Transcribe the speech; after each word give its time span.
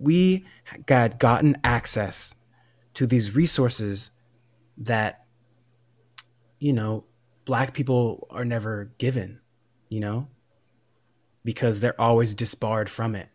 we 0.00 0.44
got 0.86 1.18
gotten 1.18 1.56
access 1.64 2.34
to 2.94 3.06
these 3.06 3.34
resources 3.34 4.10
that 4.76 5.24
you 6.58 6.72
know 6.72 7.04
black 7.44 7.74
people 7.74 8.26
are 8.30 8.44
never 8.44 8.92
given 8.98 9.40
you 9.88 10.00
know 10.00 10.28
because 11.44 11.80
they're 11.80 12.00
always 12.00 12.34
disbarred 12.34 12.88
from 12.88 13.14
it. 13.14 13.28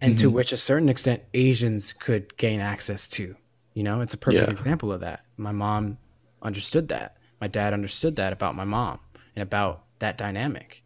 And 0.00 0.14
mm-hmm. 0.14 0.22
to 0.22 0.30
which 0.30 0.52
a 0.52 0.56
certain 0.56 0.88
extent 0.88 1.22
asians 1.34 1.92
could 1.92 2.36
gain 2.36 2.60
access 2.60 3.08
to 3.08 3.36
you 3.76 3.82
know? 3.82 4.00
It's 4.00 4.14
a 4.14 4.18
perfect 4.18 4.48
yeah. 4.48 4.52
example 4.52 4.90
of 4.90 5.00
that. 5.00 5.20
My 5.36 5.52
mom 5.52 5.98
understood 6.42 6.88
that. 6.88 7.18
My 7.42 7.46
dad 7.46 7.74
understood 7.74 8.16
that 8.16 8.32
about 8.32 8.56
my 8.56 8.64
mom 8.64 8.98
and 9.36 9.42
about 9.42 9.84
that 9.98 10.16
dynamic. 10.16 10.82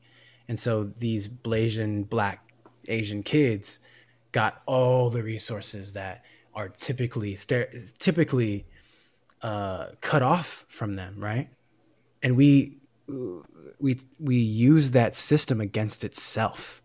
And 0.49 0.59
so 0.59 0.91
these 0.99 1.29
blasian 1.29 2.11
black 2.11 2.45
asian 2.89 3.23
kids 3.23 3.79
got 4.33 4.63
all 4.67 5.11
the 5.11 5.23
resources 5.23 5.93
that 5.95 6.25
are 6.55 6.69
typically 6.69 7.37
typically 7.99 8.67
uh, 9.43 9.87
cut 10.01 10.23
off 10.23 10.67
from 10.69 10.95
them, 10.95 11.17
right? 11.19 11.49
And 12.23 12.37
we 12.37 12.79
we 13.79 13.99
we 14.19 14.37
use 14.37 14.91
that 14.93 15.15
system 15.15 15.61
against 15.61 16.05
itself 16.05 16.83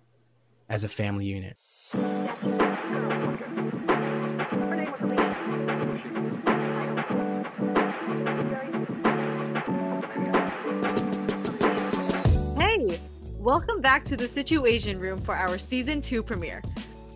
as 0.69 0.83
a 0.83 0.87
family 0.87 1.25
unit. 1.25 1.57
Hey, 12.57 12.99
welcome 13.37 13.81
back 13.81 14.05
to 14.05 14.17
the 14.17 14.25
SituAsian 14.27 14.99
Room 14.99 15.21
for 15.21 15.35
our 15.35 15.57
season 15.57 16.01
2 16.01 16.23
premiere. 16.23 16.63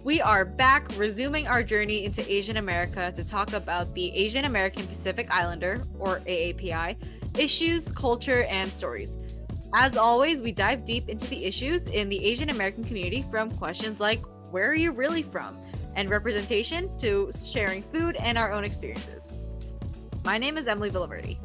We 0.03 0.21
are 0.21 0.45
back, 0.45 0.88
resuming 0.98 1.48
our 1.48 1.62
journey 1.62 2.05
into 2.05 2.30
Asian 2.31 2.57
America 2.57 3.12
to 3.16 3.23
talk 3.23 3.53
about 3.53 3.94
the 3.94 4.16
Asian 4.16 4.45
American 4.45 4.88
Pacific 4.88 5.27
Islander, 5.29 5.85
or 5.99 6.20
AAPI, 6.21 6.96
issues, 7.37 7.91
culture, 7.91 8.43
and 8.43 8.71
stories. 8.71 9.18
As 9.73 9.98
always, 9.98 10.41
we 10.41 10.51
dive 10.51 10.85
deep 10.85 11.10
into 11.10 11.27
the 11.27 11.46
issues 11.46 11.88
in 11.88 12.10
the 12.10 12.23
Asian 12.23 12.49
American 12.49 12.84
community 12.84 13.26
from 13.29 13.49
questions 13.51 13.99
like 13.99 14.21
where 14.51 14.70
are 14.70 14.76
you 14.76 14.91
really 14.91 15.23
from? 15.23 15.57
and 15.96 16.10
representation 16.10 16.90
to 16.98 17.29
sharing 17.35 17.84
food 17.84 18.16
and 18.18 18.38
our 18.38 18.51
own 18.54 18.63
experiences. 18.63 19.34
My 20.23 20.38
name 20.38 20.57
is 20.57 20.68
Emilie 20.68 20.91
Villaverde. 20.91 21.38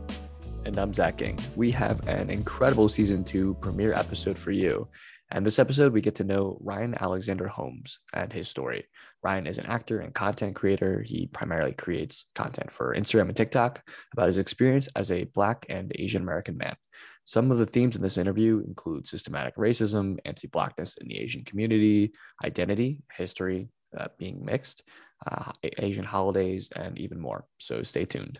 And 0.65 0.79
I'm 0.79 0.95
Zach 0.95 1.21
Ng. 1.21 1.39
We 1.57 1.71
have 1.73 2.07
an 2.09 2.31
incredible 2.31 2.89
season 2.89 3.25
two 3.25 3.55
premiere 3.55 3.93
episode 3.95 4.39
for 4.39 4.53
you. 4.53 4.87
And 5.35 5.45
this 5.45 5.59
episode, 5.59 5.93
we 5.93 6.01
get 6.01 6.15
to 6.17 6.25
know 6.25 6.57
Ryan 6.61 6.95
Alexander 7.01 7.49
Holmes 7.49 7.99
and 8.13 8.33
his 8.33 8.49
story. 8.49 8.85
Ryan 9.21 9.49
is 9.49 9.59
an 9.59 9.67
actor 9.67 9.99
and 9.99 10.15
content 10.15 10.55
creator. 10.55 11.03
He 11.03 11.27
primarily 11.27 11.73
creates 11.73 12.27
content 12.37 12.71
for 12.71 12.95
Instagram 12.95 13.23
and 13.23 13.37
TikTok 13.37 13.83
about 14.13 14.29
his 14.29 14.39
experience 14.39 14.89
as 14.95 15.11
a 15.11 15.25
Black 15.25 15.67
and 15.69 15.91
Asian 15.97 16.23
American 16.23 16.57
man. 16.57 16.77
Some 17.25 17.51
of 17.51 17.59
the 17.59 17.67
themes 17.67 17.97
in 17.97 18.03
this 18.03 18.17
interview 18.17 18.63
include 18.65 19.09
systematic 19.09 19.57
racism, 19.57 20.19
anti 20.25 20.47
Blackness 20.47 20.97
in 20.99 21.09
the 21.09 21.19
Asian 21.19 21.43
community, 21.43 22.13
identity, 22.45 23.03
history, 23.17 23.71
uh, 23.99 24.07
being 24.17 24.45
mixed, 24.45 24.85
uh, 25.27 25.51
Asian 25.79 26.05
holidays, 26.05 26.71
and 26.77 26.97
even 26.97 27.19
more. 27.19 27.45
So 27.59 27.83
stay 27.83 28.05
tuned. 28.05 28.39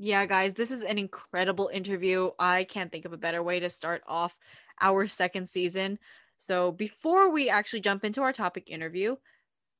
Yeah, 0.00 0.24
guys, 0.26 0.54
this 0.54 0.70
is 0.70 0.82
an 0.82 0.96
incredible 0.96 1.70
interview. 1.72 2.30
I 2.38 2.64
can't 2.64 2.90
think 2.90 3.04
of 3.04 3.12
a 3.12 3.18
better 3.18 3.42
way 3.42 3.58
to 3.58 3.68
start 3.68 4.02
off 4.06 4.32
our 4.80 5.06
second 5.06 5.48
season. 5.48 5.98
So, 6.36 6.72
before 6.72 7.30
we 7.30 7.48
actually 7.48 7.80
jump 7.80 8.04
into 8.04 8.22
our 8.22 8.32
topic 8.32 8.70
interview, 8.70 9.16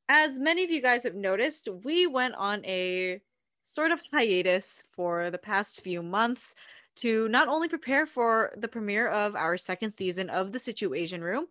as 0.08 0.34
many 0.34 0.64
of 0.64 0.70
you 0.70 0.80
guys 0.82 1.04
have 1.04 1.14
noticed, 1.14 1.68
we 1.84 2.06
went 2.06 2.34
on 2.34 2.64
a 2.64 3.20
sort 3.64 3.91
of 3.91 4.00
hiatus 4.12 4.84
for 4.92 5.30
the 5.30 5.38
past 5.38 5.82
few 5.82 6.02
months 6.02 6.54
to 6.96 7.28
not 7.28 7.48
only 7.48 7.69
prepare 7.69 8.06
for 8.06 8.53
the 8.56 8.66
premiere 8.66 9.08
of 9.08 9.37
our 9.37 9.56
second 9.56 9.92
season 9.92 10.31
of 10.31 10.50
The 10.50 10.58
SituAsian 10.58 11.20
Room, 11.20 11.47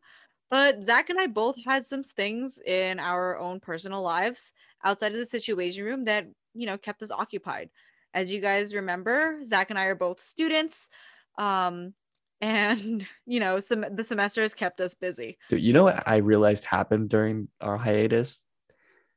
but 0.50 0.84
Zach 0.84 1.10
and 1.10 1.20
I 1.20 1.28
both 1.28 1.56
had 1.66 1.86
some 1.86 2.04
things 2.04 2.60
in 2.66 3.00
our 3.00 3.38
own 3.38 3.60
personal 3.60 4.02
lives 4.02 4.54
outside 4.84 5.14
of 5.14 5.20
the 5.20 5.38
SituAsian 5.38 5.84
Room 5.84 6.06
that, 6.06 6.28
you 6.54 6.66
know, 6.66 6.78
kept 6.78 7.04
us 7.04 7.12
occupied. 7.12 7.70
As 8.14 8.32
you 8.32 8.42
guys 8.42 8.74
remember, 8.74 9.40
Zach 9.46 9.70
and 9.70 9.78
I 9.78 9.86
are 9.86 9.96
both 9.96 10.20
students. 10.20 10.90
Um, 11.38 11.94
and 12.42 13.06
you 13.26 13.40
know 13.40 13.60
some 13.60 13.86
the 13.92 14.04
semester 14.04 14.42
has 14.42 14.54
kept 14.54 14.82
us 14.82 14.96
busy. 14.96 15.38
Dude, 15.50 15.62
you 15.62 15.74
know 15.74 15.84
what 15.84 16.04
i 16.08 16.18
realized 16.18 16.66
happened 16.66 17.10
during 17.10 17.48
our 17.62 17.78
hiatus? 17.78 18.42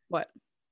What? 0.09 0.29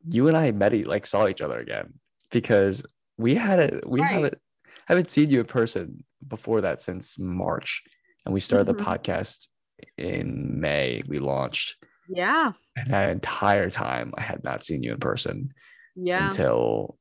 You 0.09 0.29
and 0.29 0.37
i 0.37 0.51
met 0.53 0.87
like 0.87 1.07
saw 1.07 1.29
each 1.29 1.43
other 1.43 1.59
again 1.59 1.95
because 2.31 2.85
we 3.17 3.35
had 3.35 3.59
it 3.59 3.89
we 3.89 4.01
right. 4.01 4.11
haven't 4.11 4.39
haven't 4.87 5.11
seen 5.11 5.31
you 5.31 5.41
in 5.41 5.47
person 5.47 6.05
before 6.27 6.63
that 6.63 6.83
since 6.83 7.19
march 7.19 7.83
and 8.25 8.33
we 8.33 8.41
started 8.41 8.69
mm-hmm. 8.69 8.79
the 8.79 8.85
podcast 8.85 9.49
in 9.97 10.61
may 10.61 11.03
we 11.07 11.19
launched. 11.19 11.77
Yeah. 12.09 12.53
And 12.77 12.93
that 12.93 13.11
entire 13.11 13.71
time 13.71 14.13
i 14.17 14.23
had 14.23 14.43
not 14.45 14.65
seen 14.65 14.83
you 14.83 14.93
in 14.93 14.99
person 14.99 15.53
yeah. 15.95 16.27
until 16.27 16.97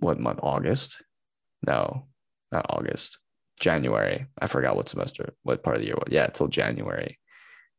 what 0.00 0.18
month 0.18 0.40
august? 0.42 1.02
No 1.66 2.06
not 2.50 2.66
august 2.68 3.18
January. 3.60 4.26
I 4.38 4.46
forgot 4.46 4.76
what 4.76 4.88
semester, 4.88 5.34
what 5.42 5.62
part 5.62 5.76
of 5.76 5.82
the 5.82 5.86
year 5.86 5.96
was. 5.96 6.12
Yeah, 6.12 6.26
till 6.26 6.48
January. 6.48 7.18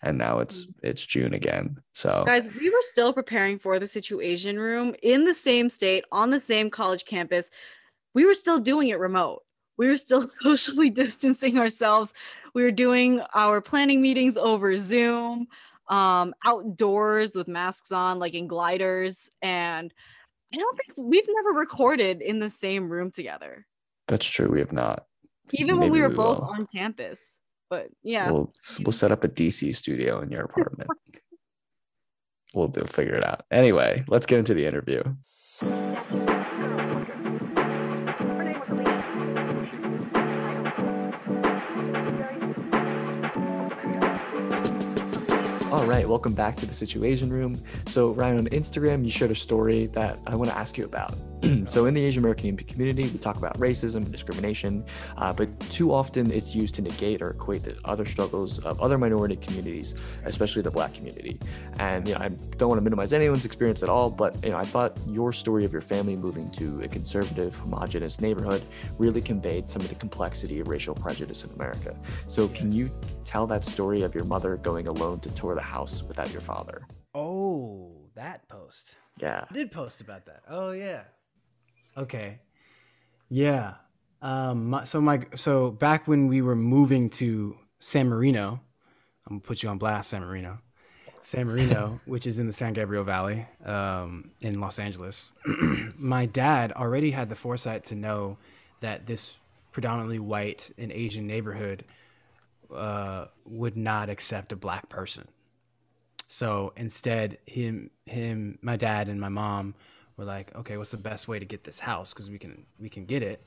And 0.02 0.18
now 0.18 0.40
it's 0.40 0.66
mm-hmm. 0.66 0.88
it's 0.88 1.06
June 1.06 1.34
again. 1.34 1.78
So 1.94 2.24
guys, 2.26 2.48
we 2.60 2.70
were 2.70 2.82
still 2.82 3.14
preparing 3.14 3.60
for 3.60 3.80
the 3.80 3.86
SituAsian 3.86 4.58
Room 4.58 4.96
in 5.02 5.26
the 5.26 5.34
same 5.34 5.70
state 5.70 6.06
on 6.12 6.30
the 6.30 6.40
same 6.40 6.70
college 6.70 7.06
campus. 7.06 7.50
We 8.14 8.26
were 8.26 8.36
still 8.36 8.60
doing 8.60 8.90
it 8.90 9.00
remote. 9.00 9.42
We 9.78 9.88
were 9.88 9.98
still 9.98 10.28
socially 10.42 10.90
distancing 10.90 11.58
ourselves. 11.58 12.14
We 12.54 12.64
were 12.64 12.72
doing 12.72 13.22
our 13.34 13.62
planning 13.62 14.02
meetings 14.02 14.38
over 14.38 14.78
Zoom, 14.78 15.48
um, 15.90 16.34
outdoors 16.46 17.36
with 17.36 17.48
masks 17.48 17.92
on, 17.92 18.20
like 18.20 18.34
in 18.34 18.48
gliders. 18.48 19.30
And 19.42 19.94
I 20.54 20.58
don't 20.58 20.78
think 20.78 20.94
we've 20.98 21.28
never 21.28 21.58
recorded 21.58 22.22
in 22.22 22.40
the 22.40 22.50
same 22.50 22.90
room 22.90 23.12
together. 23.12 23.66
That's 24.08 24.26
true. 24.26 24.50
We 24.50 24.60
have 24.60 24.72
not 24.72 25.06
even 25.54 25.80
when 25.80 25.92
we 25.92 26.02
were 26.02 26.10
we 26.10 26.16
both 26.16 26.40
will. 26.40 26.46
on 26.48 26.68
campus. 26.68 27.40
But 27.70 27.88
yeah, 28.04 28.32
we'll 28.32 28.54
we'll 28.84 28.92
set 28.92 29.12
up 29.12 29.24
a 29.24 29.28
DC 29.28 29.76
studio 29.76 30.22
in 30.22 30.32
your 30.32 30.44
apartment. 30.44 30.90
we'll 32.54 32.68
do 32.68 32.84
figure 32.86 33.16
it 33.16 33.24
out. 33.24 33.46
Anyway, 33.52 34.04
let's 34.08 34.26
get 34.26 34.40
into 34.40 34.54
the 34.54 34.66
interview. 34.66 35.02
All 45.72 45.86
right, 45.86 46.08
welcome 46.08 46.34
back 46.34 46.56
to 46.58 46.66
the 46.66 46.72
SituAsian 46.72 47.30
Room. 47.30 47.62
So, 47.88 48.12
Ryan, 48.12 48.38
on 48.38 48.46
Instagram, 48.48 49.04
you 49.04 49.12
shared 49.12 49.32
a 49.32 49.36
story 49.36 49.88
that 49.88 50.18
I 50.26 50.36
want 50.36 50.50
to 50.50 50.58
ask 50.58 50.78
you 50.78 50.86
about. 50.86 51.14
so 51.70 51.86
in 51.86 51.94
the 51.94 52.04
Asian 52.04 52.22
American 52.22 52.56
community, 52.58 53.04
we 53.04 53.18
talk 53.20 53.38
about 53.38 53.60
racism 53.60 53.98
and 53.98 54.12
discrimination, 54.12 54.84
uh, 55.18 55.32
but 55.32 55.60
too 55.70 55.94
often 55.94 56.32
it's 56.32 56.56
used 56.56 56.76
to 56.76 56.82
negate 56.82 57.22
or 57.22 57.32
equate 57.32 57.64
the 57.64 57.78
other 57.86 58.06
struggles 58.06 58.60
of 58.60 58.80
other 58.82 58.98
minority 58.98 59.36
communities, 59.36 59.96
especially 60.26 60.62
the 60.62 60.72
Black 60.72 60.94
community. 60.94 61.40
And 61.80 62.08
you 62.08 62.14
know, 62.16 62.22
I 62.22 62.30
don't 62.30 62.70
want 62.70 62.80
to 62.80 62.84
minimize 62.84 63.14
anyone's 63.14 63.46
experience 63.46 63.84
at 63.84 63.90
all, 63.90 64.10
but 64.10 64.42
you 64.44 64.52
know, 64.52 64.58
I 64.58 64.64
thought 64.64 65.00
your 65.08 65.32
story 65.32 65.66
of 65.66 65.72
your 65.72 65.82
family 65.82 66.16
moving 66.16 66.50
to 66.52 66.82
a 66.82 66.88
conservative, 66.88 67.56
homogenous 67.56 68.20
neighborhood 68.20 68.66
really 68.98 69.22
conveyed 69.22 69.70
some 69.70 69.82
of 69.82 69.90
the 69.90 69.96
complexity 69.96 70.60
of 70.60 70.68
racial 70.68 70.96
prejudice 70.96 71.44
in 71.44 71.52
America. 71.52 71.96
So 72.28 72.48
can 72.50 72.72
you 72.72 72.90
tell 73.24 73.48
that 73.48 73.64
story 73.66 74.02
of 74.02 74.16
your 74.16 74.26
mother 74.26 74.58
going 74.58 74.88
alone 74.88 75.20
to 75.22 75.30
tour 75.32 75.56
the 75.56 75.62
house 75.62 76.04
without 76.04 76.32
your 76.32 76.42
father? 76.42 76.88
Oh, 77.14 77.92
that 78.16 78.48
post. 78.48 78.98
Yeah. 79.20 79.46
I 79.50 79.54
did 79.54 79.72
post 79.72 80.02
about 80.02 80.26
that. 80.26 80.42
Oh 80.50 80.72
yeah. 80.72 81.04
Okay. 81.98 82.40
Yeah. 83.30 83.76
Um. 84.22 84.70
My, 84.70 84.84
so 84.86 85.02
my 85.02 85.22
so 85.36 85.72
back 85.72 86.08
when 86.08 86.28
we 86.28 86.42
were 86.42 86.56
moving 86.56 87.10
to 87.12 87.58
San 87.80 88.10
Marino, 88.10 88.60
I'm 89.28 89.38
gonna 89.38 89.42
put 89.42 89.64
you 89.64 89.70
on 89.70 89.78
blast, 89.78 90.10
San 90.10 90.22
Marino. 90.22 90.60
San 91.22 91.48
Marino, 91.48 92.00
which 92.06 92.28
is 92.28 92.38
in 92.38 92.48
the 92.48 92.54
San 92.54 92.74
Gabriel 92.74 93.04
Valley, 93.04 93.48
um, 93.66 94.32
in 94.42 94.60
Los 94.60 94.78
Angeles. 94.78 95.32
my 95.98 96.26
dad 96.26 96.72
already 96.72 97.12
had 97.12 97.30
the 97.30 97.36
foresight 97.36 97.84
to 97.86 97.96
know 97.96 98.38
that 98.82 99.06
this 99.06 99.36
predominantly 99.72 100.20
white 100.20 100.72
and 100.78 100.92
Asian 100.92 101.26
neighborhood 101.26 101.84
uh, 102.74 103.26
would 103.46 103.76
not 103.76 104.10
accept 104.10 104.52
a 104.52 104.56
black 104.56 104.88
person. 104.88 105.28
So 106.28 106.74
instead, 106.76 107.38
him, 107.46 107.90
him, 108.06 108.60
my 108.62 108.78
dad, 108.78 109.10
and 109.10 109.20
my 109.20 109.30
mom 109.30 109.76
we're 110.18 110.26
like, 110.26 110.56
okay, 110.56 110.78
what's 110.78 110.92
the 110.92 110.98
best 110.98 111.28
way 111.28 111.40
to 111.40 111.46
get 111.46 111.64
this 111.64 111.80
house? 111.80 112.14
Because 112.14 112.30
we 112.30 112.38
can 112.38 112.66
we 112.80 112.90
can 112.90 113.06
get 113.06 113.24
it. 113.24 113.42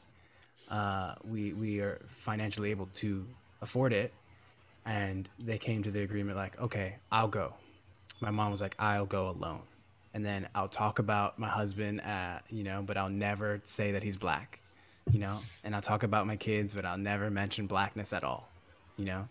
Uh, 0.68 1.14
we 1.24 1.52
we 1.52 1.80
are 1.80 2.00
financially 2.08 2.70
able 2.70 2.88
to 2.94 3.26
afford 3.62 3.92
it, 3.92 4.12
and 4.84 5.28
they 5.38 5.58
came 5.58 5.82
to 5.82 5.90
the 5.90 6.02
agreement 6.02 6.36
like, 6.36 6.60
okay, 6.60 6.96
I'll 7.10 7.28
go. 7.28 7.54
my 8.20 8.30
mom 8.30 8.50
was 8.50 8.60
like, 8.60 8.74
I'll 8.78 9.06
go 9.06 9.30
alone. 9.30 9.62
And 10.14 10.24
then 10.24 10.48
I'll 10.54 10.68
talk 10.68 10.98
about 10.98 11.38
my 11.38 11.48
husband, 11.48 12.00
uh, 12.00 12.38
you 12.50 12.64
know, 12.64 12.82
but 12.84 12.96
I'll 12.96 13.10
never 13.10 13.60
say 13.64 13.92
that 13.92 14.02
he's 14.02 14.16
black, 14.16 14.60
you 15.12 15.18
know, 15.20 15.38
and 15.62 15.74
I'll 15.74 15.82
talk 15.82 16.02
about 16.02 16.26
my 16.26 16.36
kids, 16.36 16.72
but 16.74 16.84
I'll 16.84 16.98
never 16.98 17.30
mention 17.30 17.66
blackness 17.66 18.12
at 18.12 18.24
all, 18.24 18.48
you 18.96 19.04
know. 19.04 19.28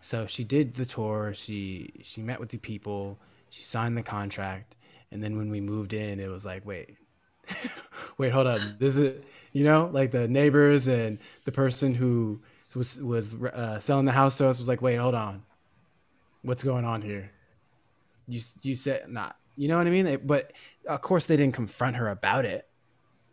So 0.00 0.26
she 0.26 0.44
did 0.44 0.74
the 0.74 0.84
tour. 0.86 1.32
She 1.34 1.92
she 2.02 2.20
met 2.22 2.40
with 2.40 2.50
the 2.50 2.58
people. 2.58 3.18
She 3.50 3.62
signed 3.62 3.96
the 3.96 4.02
contract, 4.02 4.74
and 5.10 5.22
then 5.22 5.36
when 5.36 5.50
we 5.50 5.60
moved 5.60 5.92
in, 5.92 6.20
it 6.20 6.28
was 6.28 6.44
like, 6.44 6.66
wait, 6.66 6.96
wait, 8.18 8.30
hold 8.30 8.46
up. 8.46 8.60
This 8.78 8.96
is 8.96 9.22
you 9.52 9.64
know, 9.64 9.90
like 9.92 10.10
the 10.10 10.28
neighbors 10.28 10.86
and 10.86 11.18
the 11.44 11.52
person 11.52 11.94
who 11.94 12.40
was 12.74 13.00
was 13.00 13.34
uh, 13.34 13.80
selling 13.80 14.04
the 14.04 14.12
house 14.12 14.38
to 14.38 14.48
us 14.48 14.58
was 14.58 14.68
like, 14.68 14.82
wait, 14.82 14.96
hold 14.96 15.14
on, 15.14 15.42
what's 16.42 16.62
going 16.62 16.84
on 16.84 17.02
here? 17.02 17.30
You 18.26 18.40
you 18.62 18.74
said 18.74 19.08
not, 19.08 19.36
you 19.56 19.68
know 19.68 19.78
what 19.78 19.86
I 19.86 19.90
mean? 19.90 20.20
But 20.24 20.52
of 20.86 21.00
course, 21.00 21.26
they 21.26 21.36
didn't 21.36 21.54
confront 21.54 21.96
her 21.96 22.08
about 22.08 22.44
it. 22.44 22.66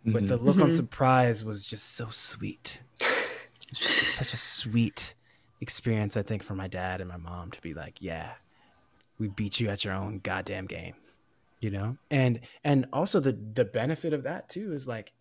But 0.05 0.23
mm-hmm. 0.23 0.27
the 0.27 0.37
look 0.37 0.57
mm-hmm. 0.57 0.65
on 0.65 0.75
surprise 0.75 1.43
was 1.43 1.65
just 1.65 1.93
so 1.93 2.09
sweet. 2.11 2.81
It's 3.69 3.79
just 3.79 4.15
such 4.15 4.33
a 4.33 4.37
sweet 4.37 5.15
experience, 5.61 6.15
I 6.15 6.21
think, 6.21 6.43
for 6.43 6.53
my 6.53 6.67
dad 6.67 7.01
and 7.01 7.09
my 7.09 7.17
mom 7.17 7.49
to 7.51 7.61
be 7.61 7.73
like, 7.73 7.95
yeah, 7.99 8.33
we 9.17 9.27
beat 9.27 9.59
you 9.59 9.69
at 9.69 9.83
your 9.83 9.95
own 9.95 10.19
goddamn 10.19 10.67
game, 10.67 10.93
you 11.59 11.71
know? 11.71 11.97
And, 12.09 12.41
and 12.63 12.87
also 12.93 13.19
the, 13.19 13.31
the 13.31 13.65
benefit 13.65 14.13
of 14.13 14.23
that 14.23 14.49
too 14.49 14.73
is 14.73 14.87
like, 14.87 15.13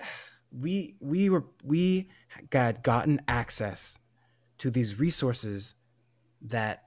we, 0.50 0.96
we 1.00 1.28
were, 1.28 1.44
we 1.64 2.08
got 2.50 2.82
gotten 2.82 3.20
access 3.28 3.98
to 4.58 4.70
these 4.70 4.98
resources 4.98 5.74
that, 6.42 6.84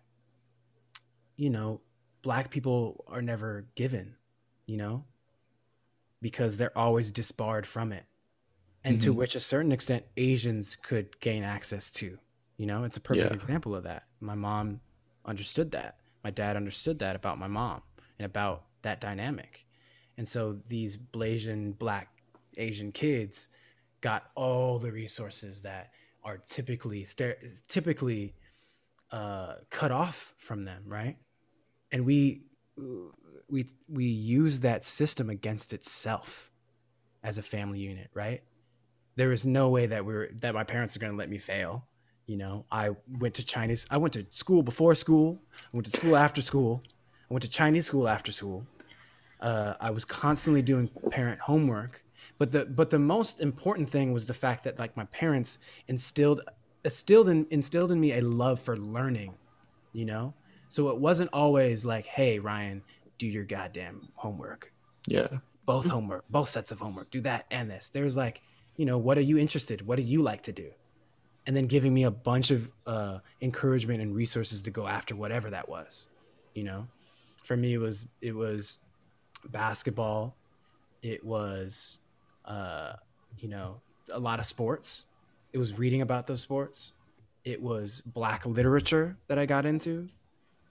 you 1.38 1.50
know, 1.50 1.82
black 2.22 2.50
people 2.50 3.06
are 3.08 3.22
never 3.22 3.68
given, 3.76 4.16
you 4.66 4.78
know, 4.78 5.06
because 6.22 6.58
they're 6.58 6.78
always 6.78 7.12
disbarred 7.12 7.66
from 7.66 7.92
it. 7.92 8.06
And 8.84 8.98
mm-hmm. 8.98 9.06
to 9.06 9.14
which 9.14 9.36
a 9.36 9.40
certain 9.40 9.72
extent 9.72 10.06
Asians 10.18 10.76
could 10.76 11.20
gain 11.20 11.44
access 11.44 11.92
to 11.92 12.18
you 12.62 12.68
know, 12.68 12.84
it's 12.84 12.96
a 12.96 13.02
perfect 13.02 13.32
yeah. 13.32 13.36
example 13.36 13.74
of 13.74 13.86
that. 13.86 14.04
My 14.20 14.36
mom 14.36 14.82
understood 15.26 15.72
that. 15.72 15.96
My 16.24 16.30
dad 16.30 16.56
understood 16.56 17.00
that 17.00 17.16
about 17.16 17.40
my 17.40 17.48
mom 17.48 17.82
and 18.22 18.26
about 18.28 18.66
that 18.84 19.02
dynamic. 19.02 19.66
And 20.16 20.28
so 20.28 20.60
these 20.68 20.96
Blasian 20.96 21.76
black 21.78 22.10
Asian 22.58 22.92
kids 22.92 23.48
got 24.02 24.30
all 24.36 24.78
the 24.78 24.92
resources 24.92 25.64
that 25.64 25.90
are 26.24 26.38
typically 26.38 27.08
typically 27.68 28.36
uh, 29.12 29.56
cut 29.72 29.92
off 29.92 30.36
from 30.38 30.62
them, 30.62 30.84
right? 30.86 31.18
And 31.92 32.06
we 32.06 32.44
we 33.50 33.66
we 33.90 34.06
use 34.06 34.60
that 34.60 34.86
system 34.86 35.32
against 35.32 35.74
itself 35.74 36.52
as 37.24 37.40
a 37.40 37.42
family 37.42 37.80
unit, 37.80 38.12
right? 38.14 38.42
There 39.16 39.32
is 39.32 39.48
no 39.48 39.70
way 39.70 39.88
that 39.88 40.06
we're 40.06 40.30
that 40.42 40.54
my 40.54 40.64
parents 40.64 40.96
are 40.96 41.00
going 41.00 41.12
to 41.12 41.18
let 41.18 41.30
me 41.30 41.40
fail 41.40 41.88
you 42.28 42.38
know, 42.38 42.66
I 42.72 42.92
went 43.20 43.34
to 43.36 43.46
Chinese. 43.46 43.86
I 43.92 43.98
went 43.98 44.14
to 44.14 44.26
school 44.30 44.64
before 44.64 44.96
school. 44.96 45.38
I 45.74 45.78
went 45.78 45.86
to 45.88 45.92
school 45.92 46.16
after 46.16 46.42
school. 46.42 46.82
I 47.32 47.34
went 47.34 47.44
to 47.44 47.50
Chinese 47.50 47.86
school 47.86 48.10
after 48.10 48.34
school. 48.34 48.68
Uh, 49.40 49.76
I 49.80 49.90
was 49.92 50.04
constantly 50.04 50.62
doing 50.62 50.90
parent 51.12 51.40
homework. 51.40 52.04
But 52.38 52.52
the 52.52 52.66
but 52.66 52.90
the 52.90 53.00
most 53.00 53.40
important 53.40 53.90
thing 53.90 54.12
was 54.12 54.26
the 54.26 54.34
fact 54.34 54.66
that 54.66 54.78
like 54.78 54.98
my 54.98 55.06
parents 55.06 55.58
instilled 55.88 56.42
instilled 56.84 57.30
in 57.30 57.48
instilled 57.50 57.90
in 57.90 58.02
me 58.02 58.12
a 58.18 58.22
love 58.22 58.60
for 58.60 58.76
learning, 58.78 59.36
you 59.94 60.04
know. 60.04 60.34
So 60.68 60.90
it 60.90 61.00
wasn't 61.00 61.30
always 61.32 61.86
like, 61.86 62.06
hey 62.06 62.38
Ryan, 62.40 62.84
do 63.18 63.26
your 63.28 63.46
goddamn 63.46 64.10
homework. 64.16 64.74
Yeah. 65.08 65.30
Both 65.66 65.88
homework, 65.88 66.26
both 66.30 66.50
sets 66.50 66.74
of 66.74 66.80
homework. 66.80 67.12
Do 67.12 67.22
that 67.22 67.46
and 67.50 67.72
this. 67.72 67.88
There's 67.90 68.18
like, 68.18 68.42
you 68.76 68.86
know, 68.86 68.98
what 68.98 69.18
are 69.18 69.22
you 69.22 69.38
interested? 69.38 69.88
What 69.88 69.96
do 69.96 70.04
you 70.04 70.22
like 70.22 70.44
to 70.44 70.52
do? 70.52 70.72
and 71.48 71.56
then 71.56 71.66
giving 71.66 71.92
me 71.92 72.04
a 72.04 72.12
bunch 72.12 72.52
of 72.52 72.70
uh, 72.86 73.18
encouragement 73.42 74.00
and 74.00 74.14
resources 74.14 74.62
to 74.62 74.70
go 74.70 74.86
after 74.86 75.16
whatever 75.16 75.50
that 75.50 75.68
was 75.68 76.06
you 76.54 76.64
know 76.64 76.88
for 77.44 77.58
me 77.58 77.74
it 77.74 77.80
was 77.80 78.06
it 78.22 78.36
was 78.36 78.80
basketball. 79.46 80.36
It 81.02 81.24
was 81.24 82.00
uh, 82.46 82.94
you 83.40 83.50
know 83.50 83.82
a 84.12 84.20
lot 84.20 84.40
of 84.40 84.46
sports. 84.46 85.06
It 85.54 85.58
was 85.58 85.78
reading 85.78 86.02
about 86.02 86.28
those 86.28 86.42
sports. 86.42 86.94
It 87.44 87.62
was 87.62 88.02
black 88.02 88.46
literature 88.46 89.18
that 89.28 89.40
i 89.40 89.46
got 89.46 89.66
into. 89.66 90.10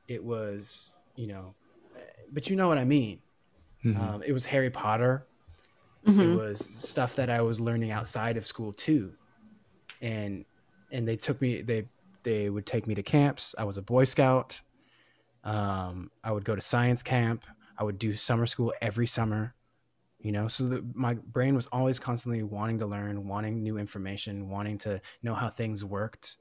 It 0.09 0.23
was 0.23 0.91
you 1.17 1.27
know 1.27 1.55
but 2.33 2.49
you 2.49 2.57
know 2.57 2.69
what 2.69 2.79
i 2.79 2.85
mean. 2.85 3.21
Mm-hmm. 3.85 4.01
um, 4.01 4.23
it 4.23 4.33
was 4.33 4.47
harry 4.47 4.71
potter. 4.71 5.27
Mm-hmm. 6.07 6.21
it 6.21 6.37
was 6.37 6.61
stuff 6.61 7.17
that 7.17 7.29
i 7.29 7.43
was 7.43 7.61
learning 7.61 7.91
outside 7.91 8.37
of 8.37 8.47
school 8.47 8.73
too. 8.73 9.13
And 10.01 10.45
and 10.93 11.07
they 11.07 11.17
took 11.17 11.43
me 11.43 11.61
they 11.63 11.87
they 12.23 12.51
would 12.51 12.67
take 12.67 12.87
me 12.87 12.95
to 12.95 13.03
camps. 13.03 13.55
I 13.59 13.65
was 13.65 13.77
a 13.77 13.83
boy 13.83 14.05
scout 14.05 14.61
um, 15.45 16.11
i 16.25 16.31
would 16.31 16.45
go 16.45 16.55
to 16.55 16.61
science 16.61 17.03
camp. 17.03 17.45
I 17.79 17.85
would 17.85 17.99
do 17.99 18.15
summer 18.15 18.47
school 18.47 18.73
every 18.81 19.07
summer 19.07 19.55
you 20.23 20.33
know? 20.33 20.49
So 20.49 20.65
the, 20.65 20.85
my 20.93 21.15
brain 21.15 21.55
was 21.55 21.67
always 21.69 21.99
constantly 21.99 22.43
wanting 22.43 22.79
to 22.81 22.87
learn 22.87 23.27
wanting 23.27 23.63
new 23.63 23.79
information 23.79 24.51
wanting 24.51 24.77
to 24.79 25.01
know 25.23 25.35
how 25.35 25.49
things 25.49 25.85
worked 25.85 26.37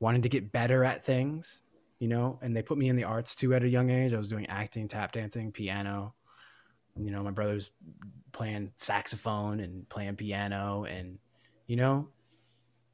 wanting 0.00 0.22
to 0.22 0.28
get 0.28 0.50
better 0.50 0.84
at 0.84 1.04
things 1.04 1.62
you 1.98 2.08
know? 2.08 2.38
And 2.42 2.54
they 2.54 2.62
put 2.62 2.76
me 2.76 2.88
in 2.88 2.96
the 2.96 3.04
arts 3.04 3.34
too 3.34 3.54
at 3.54 3.62
a 3.62 3.68
young 3.68 3.88
age. 3.88 4.12
I 4.12 4.18
was 4.18 4.28
doing 4.28 4.46
acting 4.46 4.88
tap 4.88 5.12
dancing 5.12 5.52
piano. 5.52 6.14
You 6.96 7.10
know 7.10 7.22
my 7.22 7.30
brother's 7.30 7.72
playing 8.32 8.72
saxophone 8.76 9.60
and 9.60 9.88
playing 9.88 10.16
piano 10.16 10.84
and 10.84 11.18
you 11.66 11.76
know 11.76 12.08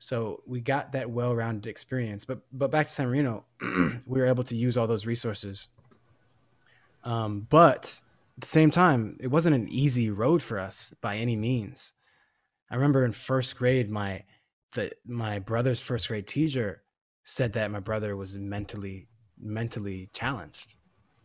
so 0.00 0.42
we 0.46 0.60
got 0.60 0.92
that 0.92 1.10
well-rounded 1.10 1.68
experience. 1.68 2.24
But 2.24 2.40
but 2.50 2.70
back 2.70 2.86
to 2.86 2.92
San 2.92 3.06
Marino, 3.06 3.44
we 3.60 4.20
were 4.20 4.26
able 4.26 4.44
to 4.44 4.56
use 4.56 4.76
all 4.76 4.86
those 4.86 5.06
resources. 5.06 5.68
Um, 7.04 7.46
but 7.48 8.00
at 8.36 8.40
the 8.40 8.46
same 8.46 8.70
time, 8.70 9.18
it 9.20 9.28
wasn't 9.28 9.56
an 9.56 9.68
easy 9.68 10.10
road 10.10 10.42
for 10.42 10.58
us 10.58 10.94
by 11.02 11.16
any 11.16 11.36
means. 11.36 11.92
I 12.70 12.76
remember 12.76 13.04
in 13.04 13.12
first 13.12 13.56
grade, 13.56 13.90
my 13.90 14.24
the 14.72 14.92
my 15.06 15.38
brother's 15.38 15.80
first 15.80 16.08
grade 16.08 16.26
teacher 16.26 16.82
said 17.24 17.52
that 17.52 17.70
my 17.70 17.80
brother 17.80 18.16
was 18.16 18.36
mentally 18.36 19.06
mentally 19.38 20.08
challenged, 20.14 20.76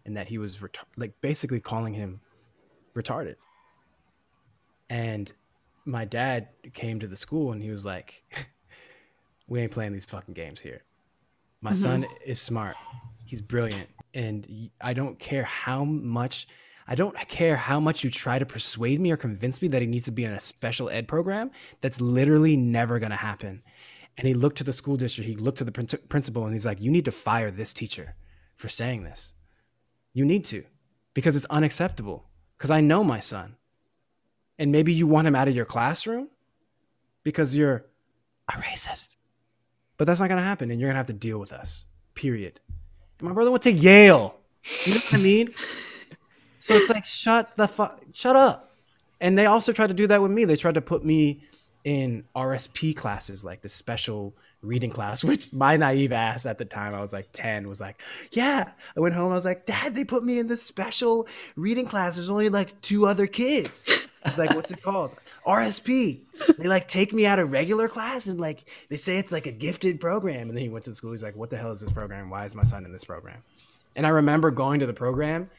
and 0.05 0.17
that 0.17 0.27
he 0.27 0.37
was 0.37 0.61
ret- 0.61 0.77
like 0.97 1.13
basically 1.21 1.61
calling 1.61 1.93
him 1.93 2.19
retarded. 2.93 3.35
And 4.89 5.31
my 5.85 6.03
dad 6.03 6.49
came 6.73 6.99
to 6.99 7.07
the 7.07 7.15
school 7.15 7.53
and 7.53 7.61
he 7.61 7.71
was 7.71 7.85
like, 7.85 8.23
we 9.47 9.61
ain't 9.61 9.71
playing 9.71 9.93
these 9.93 10.05
fucking 10.05 10.33
games 10.33 10.61
here. 10.61 10.83
My 11.61 11.71
mm-hmm. 11.71 11.81
son 11.81 12.05
is 12.25 12.41
smart. 12.41 12.75
He's 13.25 13.41
brilliant. 13.41 13.89
And 14.13 14.69
I 14.79 14.93
don't 14.93 15.19
care 15.19 15.43
how 15.43 15.83
much 15.83 16.47
I 16.87 16.93
don't 16.93 17.15
care 17.27 17.55
how 17.55 17.79
much 17.79 18.03
you 18.03 18.11
try 18.11 18.37
to 18.37 18.45
persuade 18.45 19.01
me 19.01 19.11
or 19.11 19.17
convince 19.17 19.59
me 19.61 19.67
that 19.69 19.81
he 19.81 19.87
needs 19.87 20.05
to 20.05 20.11
be 20.11 20.23
in 20.23 20.31
a 20.31 20.39
special 20.39 20.89
ed 20.89 21.07
program. 21.07 21.49
That's 21.81 21.99
literally 21.99 22.55
never 22.55 22.99
going 22.99 23.09
to 23.09 23.15
happen. 23.15 23.63
And 24.17 24.27
he 24.27 24.35
looked 24.35 24.59
to 24.59 24.63
the 24.63 24.71
school 24.71 24.95
district, 24.95 25.27
he 25.27 25.35
looked 25.35 25.57
to 25.57 25.63
the 25.63 25.71
principal, 25.71 26.45
and 26.45 26.53
he's 26.53 26.65
like, 26.65 26.79
You 26.79 26.91
need 26.91 27.05
to 27.05 27.11
fire 27.11 27.51
this 27.51 27.73
teacher 27.73 28.15
for 28.55 28.69
saying 28.69 29.03
this. 29.03 29.33
You 30.13 30.23
need 30.25 30.45
to, 30.45 30.63
because 31.13 31.35
it's 31.35 31.45
unacceptable. 31.45 32.25
Because 32.57 32.71
I 32.71 32.81
know 32.81 33.03
my 33.03 33.19
son. 33.19 33.57
And 34.57 34.71
maybe 34.71 34.93
you 34.93 35.07
want 35.07 35.27
him 35.27 35.35
out 35.35 35.49
of 35.49 35.55
your 35.55 35.65
classroom 35.65 36.29
because 37.23 37.55
you're 37.55 37.85
a 38.47 38.53
racist. 38.53 39.14
But 39.97 40.07
that's 40.07 40.19
not 40.19 40.27
going 40.27 40.39
to 40.39 40.43
happen, 40.43 40.71
and 40.71 40.79
you're 40.79 40.87
going 40.87 40.95
to 40.95 40.99
have 40.99 41.05
to 41.07 41.13
deal 41.13 41.39
with 41.39 41.53
us. 41.53 41.85
Period. 42.15 42.59
And 43.19 43.29
my 43.29 43.33
brother 43.33 43.51
went 43.51 43.63
to 43.63 43.71
Yale. 43.71 44.37
You 44.83 44.95
know 44.95 44.99
what 44.99 45.13
I 45.13 45.17
mean? 45.17 45.49
So 46.59 46.75
it's 46.75 46.89
like, 46.89 47.05
shut 47.05 47.55
the 47.55 47.67
fuck, 47.67 48.01
shut 48.13 48.35
up. 48.35 48.75
And 49.21 49.37
they 49.37 49.45
also 49.45 49.71
tried 49.71 49.87
to 49.87 49.93
do 49.93 50.07
that 50.07 50.21
with 50.21 50.31
me. 50.31 50.45
They 50.45 50.55
tried 50.55 50.73
to 50.73 50.81
put 50.81 51.05
me 51.05 51.43
in 51.83 52.25
RSP 52.35 52.95
classes, 52.95 53.45
like 53.45 53.61
the 53.61 53.69
special 53.69 54.35
reading 54.61 54.89
class, 54.89 55.23
which 55.23 55.53
my 55.53 55.77
naive 55.77 56.11
ass 56.11 56.45
at 56.45 56.57
the 56.57 56.65
time, 56.65 56.93
I 56.93 56.99
was 56.99 57.13
like 57.13 57.29
10, 57.31 57.69
was 57.69 57.79
like, 57.79 58.01
yeah. 58.31 58.71
I 58.97 58.99
went 58.99 59.13
home, 59.15 59.31
I 59.31 59.35
was 59.35 59.45
like, 59.45 59.65
Dad, 59.65 59.95
they 59.95 60.03
put 60.03 60.23
me 60.23 60.39
in 60.39 60.47
this 60.47 60.63
special 60.63 61.27
reading 61.55 61.85
class. 61.85 62.15
There's 62.15 62.29
only 62.29 62.49
like 62.49 62.81
two 62.81 63.05
other 63.05 63.27
kids. 63.27 63.87
Like, 64.37 64.55
what's 64.55 64.71
it 64.71 64.81
called? 64.81 65.11
RSP. 65.45 66.21
They 66.57 66.67
like 66.67 66.87
take 66.87 67.13
me 67.13 67.25
out 67.25 67.39
of 67.39 67.51
regular 67.51 67.87
class 67.87 68.27
and 68.27 68.39
like 68.39 68.69
they 68.89 68.95
say 68.95 69.17
it's 69.17 69.31
like 69.31 69.45
a 69.45 69.51
gifted 69.51 69.99
program. 69.99 70.47
And 70.47 70.57
then 70.57 70.63
he 70.63 70.69
went 70.69 70.85
to 70.85 70.93
school. 70.93 71.11
He's 71.11 71.23
like, 71.23 71.35
what 71.35 71.49
the 71.49 71.57
hell 71.57 71.71
is 71.71 71.81
this 71.81 71.91
program? 71.91 72.29
Why 72.29 72.45
is 72.45 72.55
my 72.55 72.63
son 72.63 72.85
in 72.85 72.91
this 72.91 73.03
program? 73.03 73.43
And 73.95 74.05
I 74.05 74.09
remember 74.09 74.51
going 74.51 74.79
to 74.81 74.85
the 74.85 74.93
program 74.93 75.49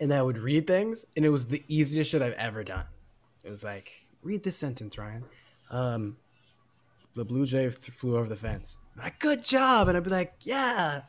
and 0.00 0.12
I 0.12 0.22
would 0.22 0.38
read 0.38 0.66
things 0.66 1.06
and 1.16 1.24
it 1.24 1.30
was 1.30 1.46
the 1.46 1.62
easiest 1.68 2.10
shit 2.10 2.22
I've 2.22 2.32
ever 2.34 2.64
done. 2.64 2.84
It 3.44 3.50
was 3.50 3.64
like, 3.64 3.90
read 4.22 4.44
this 4.44 4.56
sentence, 4.56 4.98
Ryan. 4.98 5.24
Um, 5.70 6.16
the 7.14 7.24
blue 7.24 7.46
jay 7.46 7.68
flew 7.70 8.16
over 8.16 8.28
the 8.28 8.36
fence. 8.36 8.78
I'm 8.96 9.04
like, 9.04 9.18
good 9.18 9.44
job, 9.44 9.88
and 9.88 9.96
I'd 9.96 10.04
be 10.04 10.10
like, 10.10 10.34
yeah. 10.40 11.02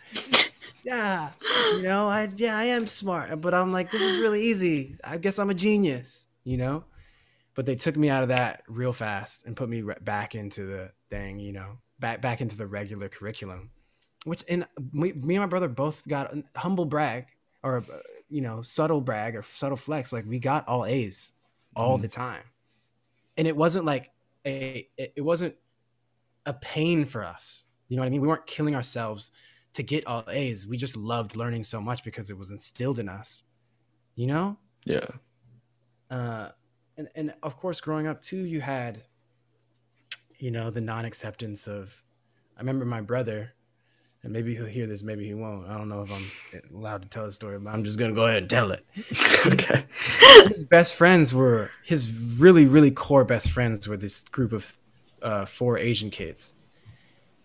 yeah, 0.84 1.30
you 1.74 1.84
know, 1.84 2.08
I 2.08 2.28
yeah, 2.36 2.58
I 2.58 2.66
am 2.66 2.88
smart, 2.88 3.42
but 3.42 3.54
I'm 3.54 3.72
like, 3.72 3.92
this 3.92 4.02
is 4.02 4.18
really 4.18 4.42
easy. 4.44 4.96
I 5.04 5.18
guess 5.18 5.38
I'm 5.40 5.50
a 5.50 5.54
genius, 5.54 6.28
you 6.50 6.58
know. 6.58 6.84
But 7.56 7.66
they 7.66 7.76
took 7.76 7.96
me 7.98 8.10
out 8.10 8.24
of 8.24 8.30
that 8.30 8.64
real 8.68 8.94
fast 8.94 9.46
and 9.46 9.56
put 9.56 9.70
me 9.70 9.84
back 10.02 10.34
into 10.34 10.66
the 10.66 10.92
thing, 11.10 11.40
you 11.40 11.52
know, 11.52 11.78
back 12.00 12.22
back 12.22 12.42
into 12.42 12.58
the 12.58 12.68
regular 12.68 13.10
curriculum, 13.10 13.72
which 14.24 14.44
and 14.50 14.66
me, 14.94 15.12
me 15.14 15.36
and 15.36 15.44
my 15.44 15.48
brother 15.48 15.68
both 15.68 16.08
got 16.08 16.34
humble 16.56 16.86
brag 16.86 17.26
or 17.64 17.78
uh, 17.78 17.98
you 18.30 18.42
know 18.42 18.62
subtle 18.62 19.02
brag 19.02 19.36
or 19.36 19.44
subtle 19.44 19.78
flex, 19.78 20.14
like 20.14 20.26
we 20.26 20.40
got 20.40 20.68
all 20.68 20.86
A's 20.86 21.34
all 21.76 21.98
Mhm. 21.98 22.04
the 22.04 22.08
time, 22.08 22.44
and 23.38 23.48
it 23.48 23.56
wasn't 23.58 23.86
like 23.86 24.12
a 24.46 24.88
it 24.98 25.24
wasn't 25.24 25.56
a 26.46 26.54
pain 26.54 27.06
for 27.06 27.24
us. 27.24 27.66
You 27.90 27.98
know 27.98 28.04
what 28.04 28.08
I 28.08 28.10
mean? 28.12 28.22
We 28.22 28.28
weren't 28.28 28.48
killing 28.48 28.76
ourselves 28.76 29.32
to 29.74 29.84
get 29.84 30.08
all 30.08 30.24
A's. 30.30 30.66
We 30.66 30.78
just 30.78 30.96
loved 30.96 31.36
learning 31.36 31.64
so 31.66 31.82
much 31.82 32.04
because 32.04 32.30
it 32.30 32.38
was 32.38 32.52
instilled 32.52 33.00
in 33.00 33.10
us. 33.10 33.44
You 34.16 34.28
know? 34.28 34.58
Yeah. 34.86 35.08
Uh 36.10 36.50
and, 36.98 37.08
and 37.16 37.34
of 37.42 37.58
course 37.58 37.80
growing 37.80 38.08
up 38.08 38.22
too, 38.22 38.44
you 38.46 38.62
had, 38.62 39.04
you 40.38 40.52
know, 40.52 40.70
the 40.70 40.82
non 40.82 41.06
acceptance 41.06 41.68
of 41.68 42.04
I 42.58 42.60
remember 42.60 42.84
my 42.84 43.00
brother, 43.00 43.54
and 44.22 44.34
maybe 44.34 44.54
he'll 44.54 44.66
hear 44.66 44.86
this, 44.86 45.02
maybe 45.02 45.26
he 45.26 45.34
won't. 45.34 45.70
I 45.70 45.78
don't 45.78 45.88
know 45.88 46.02
if 46.04 46.12
I'm 46.12 46.26
allowed 46.76 47.04
to 47.04 47.08
tell 47.08 47.26
the 47.26 47.32
story, 47.32 47.58
but 47.58 47.74
I'm 47.74 47.86
just 47.86 47.98
gonna 47.98 48.14
go 48.14 48.26
ahead 48.26 48.40
and 48.40 48.50
tell 48.50 48.72
it. 48.72 48.86
okay. 49.48 49.86
his 50.50 50.66
best 50.66 50.94
friends 50.94 51.34
were 51.34 51.72
his 51.84 52.12
really 52.38 52.66
really 52.66 52.92
core 52.92 53.24
best 53.24 53.50
friends 53.50 53.88
were 53.88 53.98
this 53.98 54.24
group 54.24 54.52
of 54.52 54.78
uh, 55.22 55.46
four 55.46 55.78
asian 55.78 56.10
kids 56.10 56.54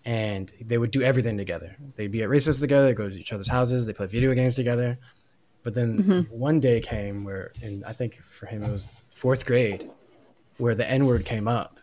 and 0.04 0.52
they 0.60 0.78
would 0.78 0.90
do 0.90 1.02
everything 1.02 1.36
together 1.36 1.76
they'd 1.96 2.12
be 2.12 2.22
at 2.22 2.28
races 2.28 2.60
together 2.60 2.94
go 2.94 3.08
to 3.08 3.14
each 3.14 3.32
other's 3.32 3.48
houses 3.48 3.86
they 3.86 3.92
play 3.92 4.06
video 4.06 4.34
games 4.34 4.54
together 4.54 4.98
but 5.64 5.74
then 5.74 5.98
Mhm. 6.02 6.30
one 6.30 6.60
day 6.60 6.80
came 6.80 7.24
where 7.24 7.50
and 7.62 7.84
i 7.84 7.92
think 7.92 8.20
for 8.22 8.46
him 8.46 8.62
it 8.62 8.70
was 8.70 8.94
fourth 9.08 9.44
grade 9.46 9.90
where 10.58 10.74
the 10.76 10.88
n-word 10.88 11.24
came 11.24 11.48
up. 11.48 11.80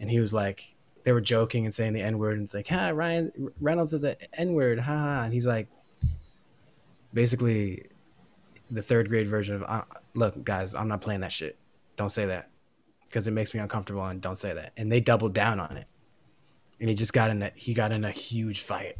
And 0.00 0.10
he 0.10 0.18
was 0.20 0.32
like 0.32 0.74
they 1.04 1.12
were 1.12 1.20
joking 1.20 1.64
and 1.66 1.74
saying 1.74 1.92
the 1.92 2.00
n-word 2.00 2.34
and 2.38 2.44
it's 2.44 2.54
like 2.54 2.68
ha 2.68 2.88
ryan 2.90 3.32
reynolds 3.60 3.92
is 3.92 4.04
an 4.04 4.16
n-word 4.34 4.78
ha 4.80 4.96
ha. 4.96 5.22
And 5.24 5.32
he's 5.34 5.46
like 5.46 5.68
basically 7.12 7.86
the 8.70 8.82
third 8.82 9.08
grade 9.08 9.28
version 9.28 9.56
of 9.56 9.62
uh, 9.64 9.82
look 10.14 10.42
guys 10.44 10.74
i'm 10.74 10.88
not 10.88 11.00
playing 11.00 11.20
that 11.20 11.32
shit. 11.32 11.56
Don't 11.96 12.10
say 12.10 12.26
that 12.26 12.48
because 13.08 13.26
it 13.26 13.32
makes 13.32 13.52
me 13.54 13.60
uncomfortable 13.60 14.04
and 14.04 14.20
don't 14.20 14.36
say 14.38 14.52
that. 14.52 14.72
And 14.76 14.92
they 14.92 15.00
doubled 15.00 15.32
down 15.34 15.58
on 15.58 15.76
it. 15.76 15.86
And 16.78 16.88
he 16.88 16.94
just 16.94 17.12
got 17.12 17.30
in 17.30 17.42
a 17.42 17.50
he 17.56 17.74
got 17.74 17.90
in 17.92 18.04
a 18.04 18.10
huge 18.10 18.60
fight. 18.60 18.96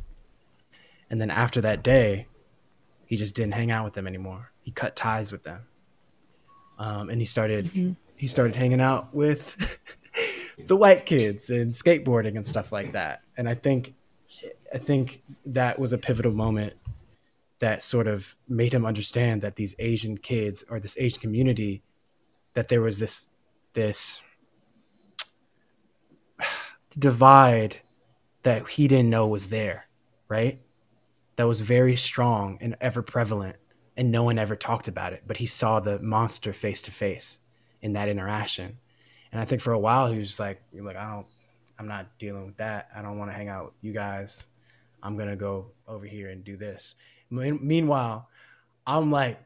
And 1.11 1.21
then 1.21 1.31
after 1.31 1.61
that 1.61 1.83
day 1.83 2.27
he 3.09 3.17
just 3.17 3.35
didn't 3.35 3.55
hang 3.55 3.71
out 3.73 3.85
with 3.85 3.95
them 3.95 4.07
anymore. 4.07 4.53
He 4.63 4.71
cut 4.71 4.95
ties 4.95 5.33
with 5.33 5.43
them. 5.43 5.63
Um, 6.79 7.11
and 7.11 7.21
he 7.21 7.27
started 7.27 7.97
he 8.17 8.27
started 8.29 8.55
hanging 8.55 8.81
out 8.81 9.13
with 9.13 9.81
the 10.59 10.77
white 10.77 11.07
kids 11.07 11.51
and 11.51 11.73
skateboarding 11.73 12.37
and 12.37 12.47
stuff 12.47 12.71
like 12.71 12.93
that. 12.93 13.23
And 13.37 13.49
i 13.49 13.55
think 13.55 13.95
i 14.73 14.79
think 14.79 15.23
that 15.47 15.79
was 15.79 15.93
a 15.93 15.99
pivotal 15.99 16.33
moment 16.33 16.75
that 17.61 17.83
sort 17.83 18.07
of 18.07 18.37
made 18.49 18.73
him 18.73 18.87
understand 18.87 19.43
that 19.43 19.57
these 19.57 19.75
Asian 19.79 20.17
kids 20.17 20.65
or 20.71 20.79
this 20.79 20.97
Asian 20.99 21.21
community, 21.21 21.83
that 22.55 22.69
there 22.69 22.81
was 22.81 22.99
this 22.99 23.27
this 23.75 24.23
divide 26.99 27.79
that 28.43 28.69
he 28.71 28.89
didn't 28.89 29.11
know 29.11 29.27
was 29.27 29.49
there, 29.49 29.87
right? 30.29 30.61
That 31.39 31.47
was 31.47 31.61
very 31.61 31.95
strong 31.95 32.59
and 32.61 32.75
ever 32.81 33.01
prevalent, 33.01 33.59
and 33.97 34.11
no 34.11 34.25
one 34.25 34.41
ever 34.41 34.57
talked 34.57 34.89
about 34.89 35.13
it. 35.13 35.23
But 35.25 35.37
he 35.37 35.47
saw 35.47 35.79
the 35.79 36.01
monster 36.01 36.53
face 36.53 36.83
to 36.83 36.91
face 36.91 37.39
in 37.81 37.93
that 37.93 38.09
interaction, 38.09 38.79
and 39.31 39.41
I 39.41 39.45
think 39.45 39.63
for 39.63 39.73
a 39.73 39.79
while 39.79 40.11
he 40.11 40.19
was 40.19 40.41
like, 40.41 40.61
"You're 40.73 40.83
like, 40.85 40.97
I 40.97 41.09
don't, 41.09 41.27
I'm 41.79 41.87
not 41.87 42.19
dealing 42.19 42.45
with 42.45 42.57
that. 42.57 42.89
I 42.93 43.03
don't 43.03 43.19
want 43.19 43.31
to 43.31 43.37
hang 43.37 43.49
out 43.49 43.67
with 43.67 43.75
you 43.83 43.93
guys. 43.93 44.49
I'm 45.01 45.17
gonna 45.17 45.37
go 45.37 45.67
over 45.87 46.07
here 46.07 46.29
and 46.29 46.43
do 46.45 46.57
this." 46.57 46.97
Mean- 47.31 47.61
Meanwhile, 47.63 48.29
I'm 48.85 49.13
like, 49.13 49.39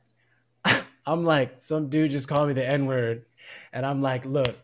I'm 1.07 1.25
like, 1.25 1.61
some 1.61 1.91
dude 1.91 2.11
just 2.11 2.27
called 2.27 2.49
me 2.49 2.55
the 2.55 2.67
N 2.67 2.87
word, 2.87 3.27
and 3.71 3.85
I'm 3.85 4.01
like, 4.01 4.25
look, 4.25 4.57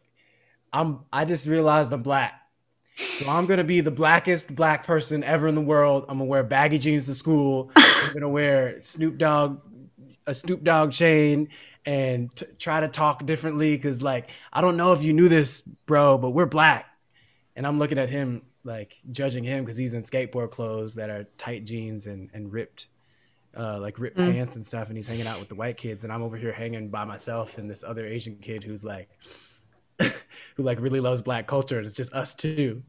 I'm, 0.73 1.01
I 1.13 1.27
just 1.27 1.47
realized 1.47 1.93
I'm 1.93 2.03
black, 2.03 2.41
so 2.99 3.29
I'm 3.29 3.47
gonna 3.47 3.65
be 3.65 3.81
the 3.81 3.91
blackest 3.91 4.55
black 4.55 4.87
person 4.87 5.23
ever 5.25 5.49
in 5.49 5.55
the 5.55 5.61
world. 5.61 6.05
I'm 6.09 6.19
gonna 6.19 6.29
wear 6.29 6.43
baggy 6.43 6.79
jeans 6.79 7.07
to 7.07 7.15
school. 7.15 7.71
I'm 7.77 8.13
gonna 8.13 8.29
wear 8.29 8.81
Snoop 8.81 9.19
Dogg, 9.19 9.61
a 10.27 10.35
Snoop 10.35 10.63
Dogg 10.65 10.93
chain, 10.93 11.49
and 11.87 12.35
t- 12.35 12.47
try 12.59 12.81
to 12.81 12.89
talk 12.89 13.25
differently 13.25 13.77
because, 13.77 14.03
like, 14.03 14.31
I 14.53 14.61
don't 14.61 14.77
know 14.77 14.93
if 14.93 15.03
you 15.03 15.13
knew 15.13 15.29
this, 15.29 15.61
bro, 15.61 16.19
but 16.19 16.31
we're 16.31 16.47
black, 16.47 16.87
and 17.57 17.67
I'm 17.67 17.79
looking 17.79 17.99
at 17.99 18.09
him 18.11 18.43
like 18.65 18.97
judging 19.13 19.45
him 19.45 19.65
because 19.65 19.77
he's 19.79 19.95
in 19.95 20.03
skateboard 20.03 20.51
clothes 20.51 20.97
that 20.97 21.09
are 21.09 21.25
tight 21.39 21.65
jeans 21.65 22.07
and 22.07 22.29
and 22.35 22.53
ripped 22.53 22.89
uh, 23.57 23.79
like 23.81 23.99
ripped 23.99 24.19
Mm. 24.19 24.33
pants 24.33 24.57
and 24.57 24.67
stuff, 24.67 24.89
and 24.89 24.97
he's 24.97 25.07
hanging 25.07 25.27
out 25.27 25.39
with 25.41 25.49
the 25.49 25.55
white 25.55 25.77
kids, 25.77 26.05
and 26.05 26.13
I'm 26.13 26.23
over 26.23 26.37
here 26.37 26.53
hanging 26.53 26.89
by 26.91 27.05
myself, 27.05 27.59
and 27.59 27.71
this 27.71 27.83
other 27.85 28.07
Asian 28.07 28.37
kid 28.37 28.63
who's 28.65 28.85
like, 28.85 29.09
who 30.57 30.63
like 30.63 30.81
really 30.81 31.01
loves 31.01 31.23
black 31.23 31.47
culture, 31.47 31.81
it's 31.81 31.95
just 31.95 32.13
us 32.13 32.35
two, 32.35 32.83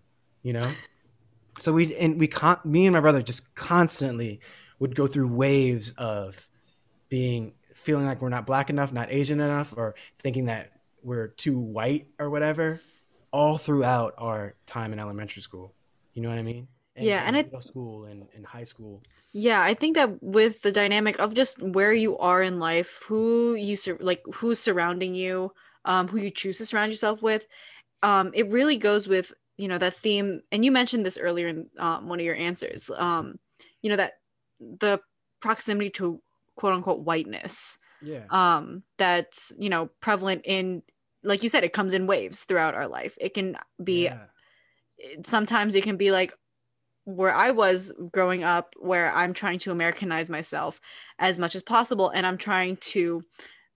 you 0.43 0.53
know. 0.53 0.71
So 1.59 1.73
we 1.73 1.95
and 1.95 2.19
we 2.19 2.27
con- 2.27 2.59
me 2.63 2.85
and 2.85 2.93
my 2.93 2.99
brother 2.99 3.21
just 3.21 3.53
constantly 3.55 4.39
would 4.79 4.95
go 4.95 5.07
through 5.07 5.27
waves 5.27 5.93
of 5.97 6.47
being 7.09 7.53
feeling 7.73 8.05
like 8.05 8.21
we're 8.21 8.29
not 8.29 8.45
black 8.45 8.69
enough, 8.69 8.93
not 8.93 9.11
Asian 9.11 9.39
enough, 9.39 9.73
or 9.75 9.95
thinking 10.19 10.45
that 10.45 10.71
we're 11.01 11.27
too 11.27 11.57
white 11.59 12.07
or 12.19 12.29
whatever, 12.29 12.81
all 13.31 13.57
throughout 13.57 14.13
our 14.17 14.55
time 14.65 14.93
in 14.93 14.99
elementary 14.99 15.41
school. 15.41 15.73
You 16.13 16.21
know 16.21 16.29
what 16.29 16.37
I 16.37 16.43
mean? 16.43 16.67
Yeah, 16.95 17.23
and 17.25 17.35
I- 17.35 17.43
middle 17.43 17.61
school 17.61 18.05
and, 18.05 18.27
and 18.35 18.45
high 18.45 18.63
school. 18.63 19.03
Yeah, 19.31 19.61
I 19.61 19.73
think 19.73 19.95
that 19.95 20.21
with 20.23 20.61
the 20.61 20.71
dynamic 20.71 21.19
of 21.19 21.33
just 21.33 21.61
where 21.61 21.93
you 21.93 22.17
are 22.17 22.41
in 22.41 22.59
life, 22.59 23.03
who 23.07 23.53
you 23.53 23.75
sur- 23.75 23.97
like, 23.99 24.23
who's 24.33 24.59
surrounding 24.59 25.15
you, 25.15 25.53
um, 25.85 26.07
who 26.07 26.17
you 26.17 26.31
choose 26.31 26.57
to 26.57 26.65
surround 26.65 26.91
yourself 26.91 27.21
with, 27.21 27.47
um, 28.03 28.31
it 28.33 28.49
really 28.49 28.77
goes 28.77 29.07
with 29.07 29.33
you 29.57 29.67
know 29.67 29.77
that 29.77 29.95
theme. 29.95 30.41
And 30.51 30.63
you 30.63 30.71
mentioned 30.71 31.05
this 31.05 31.17
earlier 31.17 31.47
in 31.47 31.69
um, 31.77 32.07
one 32.07 32.19
of 32.19 32.25
your 32.25 32.35
answers. 32.35 32.89
Um, 32.95 33.39
you 33.81 33.89
know 33.89 33.97
that 33.97 34.13
the 34.59 34.99
proximity 35.41 35.89
to 35.91 36.21
quote 36.55 36.73
unquote 36.73 36.99
whiteness, 36.99 37.77
Yeah. 38.01 38.25
um, 38.29 38.83
that's 38.97 39.53
you 39.57 39.69
know 39.69 39.89
prevalent 40.01 40.41
in, 40.45 40.83
like 41.23 41.43
you 41.43 41.49
said, 41.49 41.63
it 41.63 41.73
comes 41.73 41.93
in 41.93 42.07
waves 42.07 42.43
throughout 42.43 42.75
our 42.75 42.87
life. 42.87 43.17
It 43.19 43.33
can 43.33 43.57
be 43.83 44.05
yeah. 44.05 44.25
sometimes 45.25 45.75
it 45.75 45.83
can 45.83 45.97
be 45.97 46.11
like 46.11 46.33
where 47.05 47.33
I 47.33 47.51
was 47.51 47.91
growing 48.11 48.43
up, 48.43 48.75
where 48.77 49.11
I'm 49.13 49.33
trying 49.33 49.59
to 49.59 49.71
Americanize 49.71 50.29
myself 50.29 50.79
as 51.17 51.39
much 51.39 51.55
as 51.55 51.63
possible, 51.63 52.09
and 52.09 52.25
I'm 52.25 52.37
trying 52.37 52.77
to 52.77 53.23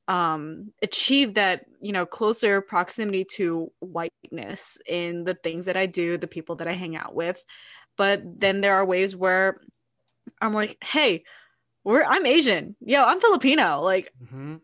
um 0.07 0.73
achieve 0.81 1.35
that 1.35 1.65
you 1.79 1.93
know 1.93 2.05
closer 2.05 2.59
proximity 2.61 3.23
to 3.23 3.71
whiteness 3.79 4.77
in 4.85 5.23
the 5.23 5.33
things 5.33 5.65
that 5.65 5.77
I 5.77 5.85
do, 5.85 6.17
the 6.17 6.27
people 6.27 6.57
that 6.57 6.67
I 6.67 6.73
hang 6.73 6.95
out 6.95 7.15
with. 7.15 7.41
But 7.95 8.21
then 8.25 8.61
there 8.61 8.75
are 8.75 8.85
ways 8.85 9.15
where 9.15 9.61
I'm 10.41 10.53
like, 10.53 10.77
hey, 10.83 11.23
we're 11.83 12.03
I'm 12.03 12.25
Asian, 12.25 12.75
yo, 12.81 13.01
I'm 13.03 13.21
Filipino, 13.21 13.81
like 13.81 14.11
hmm 14.29 14.55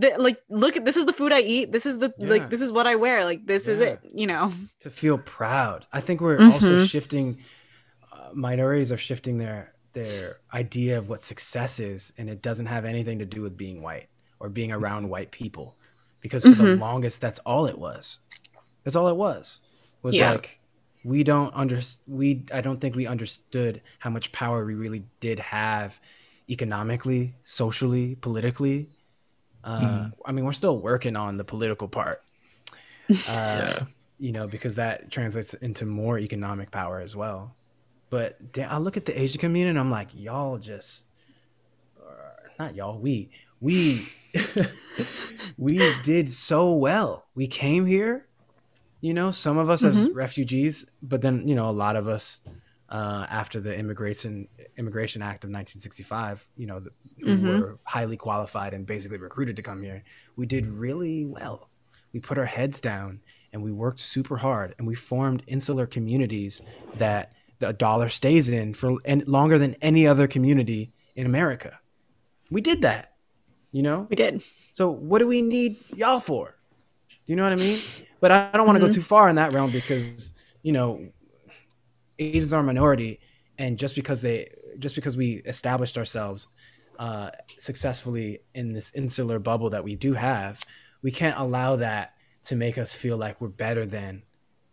th- 0.00 0.18
like 0.18 0.38
look 0.48 0.76
at 0.76 0.84
this 0.84 0.96
is 0.96 1.06
the 1.06 1.12
food 1.12 1.32
I 1.32 1.40
eat, 1.40 1.72
this 1.72 1.86
is 1.86 1.98
the 1.98 2.12
Yeah. 2.18 2.30
like 2.30 2.50
this 2.50 2.60
is 2.60 2.72
what 2.72 2.86
I 2.86 2.96
wear, 2.96 3.24
like 3.24 3.46
this 3.46 3.68
is 3.68 3.80
it, 3.80 4.00
you 4.12 4.26
know. 4.26 4.52
To 4.80 4.90
feel 4.90 5.16
proud. 5.18 5.86
I 5.92 6.00
think 6.00 6.20
we're 6.20 6.44
also 6.50 6.74
Mhm. 6.74 6.88
shifting. 6.88 7.38
Uh, 8.12 8.30
minorities 8.34 8.92
are 8.92 8.98
shifting 8.98 9.38
their 9.38 9.72
their 9.92 10.40
idea 10.52 10.98
of 10.98 11.08
what 11.08 11.22
success 11.22 11.78
is, 11.78 12.12
and 12.18 12.28
it 12.28 12.42
doesn't 12.42 12.66
have 12.66 12.84
anything 12.84 13.20
to 13.20 13.24
do 13.24 13.40
with 13.42 13.56
being 13.56 13.80
white 13.80 14.08
or 14.40 14.48
being 14.48 14.72
around 14.72 15.08
white 15.08 15.30
people, 15.30 15.76
because 16.20 16.42
for 16.44 16.50
the 16.50 16.62
Mhm. 16.64 16.80
longest, 16.80 17.20
that's 17.20 17.38
all 17.40 17.66
it 17.66 17.78
was. 17.78 18.18
That's 18.82 18.96
all 18.96 19.08
it 19.08 19.16
was. 19.16 19.60
Was 20.02 20.14
Yeah. 20.14 20.32
like 20.32 20.60
we 21.04 21.22
don't 21.22 21.52
under 21.54 21.80
we. 22.06 22.44
I 22.52 22.60
don't 22.60 22.80
think 22.80 22.94
we 22.96 23.06
understood 23.06 23.82
how 23.98 24.10
much 24.10 24.32
power 24.32 24.64
we 24.64 24.74
really 24.74 25.04
did 25.20 25.38
have, 25.38 26.00
economically, 26.50 27.34
socially, 27.44 28.14
politically. 28.16 28.88
Uh, 29.62 30.10
I 30.26 30.32
mean, 30.32 30.44
we're 30.44 30.52
still 30.52 30.78
working 30.78 31.16
on 31.16 31.36
the 31.38 31.44
political 31.44 31.88
part. 31.88 32.22
Uh, 33.10 33.14
Yeah. 33.28 33.78
you 34.18 34.32
know, 34.32 34.46
because 34.46 34.76
that 34.76 35.10
translates 35.10 35.54
into 35.54 35.84
more 35.86 36.18
economic 36.18 36.70
power 36.70 37.00
as 37.00 37.14
well. 37.16 37.54
But 38.10 38.52
da- 38.52 38.64
I 38.70 38.78
look 38.78 38.96
at 38.96 39.04
the 39.06 39.18
Asian 39.20 39.40
community 39.40 39.70
and 39.70 39.78
I'm 39.78 39.90
like, 39.90 40.08
y'all 40.14 40.56
just, 40.58 41.04
uh, 42.00 42.48
not 42.58 42.74
y'all, 42.74 42.98
we, 42.98 43.30
we, 43.64 44.06
we 45.56 45.78
did 46.02 46.30
so 46.30 46.72
well. 46.74 47.26
We 47.34 47.46
came 47.46 47.86
here, 47.86 48.26
you 49.00 49.14
know, 49.14 49.30
some 49.30 49.58
of 49.58 49.70
us 49.70 49.82
as 49.84 50.08
refugees, 50.10 50.84
but 51.02 51.22
then, 51.22 51.46
you 51.48 51.54
know, 51.54 51.68
a 51.70 51.72
lot 51.72 51.96
of 51.96 52.06
us 52.06 52.40
uh, 52.90 53.26
after 53.30 53.60
the 53.60 53.74
Immigration 53.74 54.46
Immigration 54.76 55.22
Act 55.22 55.44
of 55.44 55.48
1965, 55.50 56.48
you 56.56 56.66
know, 56.66 56.80
the, 56.80 56.90
Mhm. 57.24 57.42
were 57.42 57.78
highly 57.84 58.16
qualified 58.18 58.74
and 58.74 58.86
basically 58.86 59.18
recruited 59.18 59.56
to 59.56 59.62
come 59.62 59.82
here, 59.82 60.04
we 60.36 60.44
did 60.46 60.66
really 60.66 61.24
well. 61.24 61.70
We 62.12 62.20
put 62.20 62.36
our 62.38 62.44
heads 62.44 62.80
down 62.80 63.20
and 63.52 63.62
we 63.64 63.72
worked 63.72 64.00
super 64.00 64.36
hard 64.36 64.74
and 64.78 64.86
we 64.86 64.94
formed 64.94 65.42
insular 65.46 65.86
communities 65.86 66.60
that 66.98 67.32
the 67.60 67.72
dollar 67.72 68.10
stays 68.10 68.48
in 68.50 68.74
for 68.74 68.98
and 69.06 69.26
longer 69.26 69.58
than 69.58 69.74
any 69.80 70.06
other 70.06 70.26
community 70.28 70.92
in 71.16 71.24
America. 71.24 71.80
We 72.50 72.60
did 72.60 72.82
that, 72.82 73.13
you 73.74 73.82
know. 73.82 74.06
We 74.08 74.16
did. 74.16 74.42
So 74.72 74.88
what 74.88 75.18
do 75.18 75.26
we 75.26 75.42
need 75.42 75.76
y'all 75.94 76.20
for? 76.20 76.54
Do 77.26 77.32
you 77.32 77.36
know 77.36 77.42
what 77.42 77.52
I 77.52 77.56
mean? 77.56 77.78
But 78.20 78.30
I, 78.30 78.50
don't 78.52 78.66
want 78.66 78.78
to 78.78 78.84
Mhm. 78.84 78.88
go 78.88 78.92
too 78.92 79.02
far 79.02 79.28
in 79.28 79.36
that 79.36 79.52
realm 79.52 79.70
because 79.70 80.32
you 80.62 80.72
know 80.72 80.88
Asians 82.18 82.52
are 82.52 82.60
a 82.60 82.62
minority, 82.62 83.20
and 83.58 83.76
just 83.78 83.94
because 83.96 84.22
they 84.22 84.48
just 84.78 84.94
because 84.94 85.16
we 85.16 85.42
established 85.44 85.98
ourselves 85.98 86.48
uh, 86.98 87.30
successfully 87.58 88.38
in 88.54 88.72
this 88.72 88.92
insular 88.94 89.40
bubble 89.40 89.70
that 89.70 89.82
we 89.82 89.96
do 89.96 90.12
have, 90.12 90.60
we 91.02 91.10
can't 91.10 91.36
allow 91.38 91.74
that 91.74 92.14
to 92.44 92.54
make 92.54 92.78
us 92.78 92.94
feel 92.94 93.16
like 93.16 93.40
we're 93.40 93.48
better 93.48 93.84
than 93.84 94.22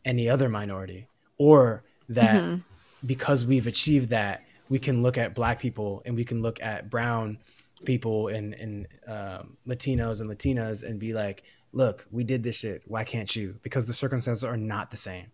any 0.06 0.30
other 0.30 0.48
minority, 0.48 1.08
or 1.40 1.84
that 2.10 2.40
Mhm. 2.44 2.62
because 3.06 3.44
we've 3.46 3.66
achieved 3.66 4.10
that, 4.10 4.44
we 4.70 4.78
can 4.78 5.02
look 5.02 5.18
at 5.18 5.34
black 5.34 5.58
people 5.60 6.04
and 6.06 6.16
we 6.16 6.24
can 6.24 6.42
look 6.44 6.62
at 6.62 6.90
brown 6.92 7.40
people 7.86 8.28
and 8.28 8.54
and 8.54 8.88
um, 9.08 9.58
Latinos 9.68 10.22
and 10.22 10.30
Latinas 10.30 10.84
and 10.84 11.00
be 11.00 11.14
like, 11.14 11.44
look, 11.74 12.06
we 12.12 12.24
did 12.24 12.44
this 12.44 12.56
shit. 12.58 12.84
Why 12.86 13.04
can't 13.04 13.34
you? 13.36 13.60
Because 13.64 13.88
the 13.88 13.94
circumstances 13.94 14.44
are 14.44 14.58
not 14.58 14.92
the 14.92 14.98
same. 14.98 15.28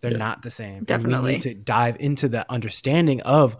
They're 0.00 0.12
Yeah. 0.12 0.18
not 0.18 0.42
the 0.42 0.50
same. 0.50 0.78
And 0.78 0.86
Definitely. 0.86 1.26
we 1.30 1.32
need 1.34 1.42
to 1.42 1.54
dive 1.54 1.96
into 2.00 2.28
the 2.28 2.50
understanding 2.50 3.20
of 3.22 3.56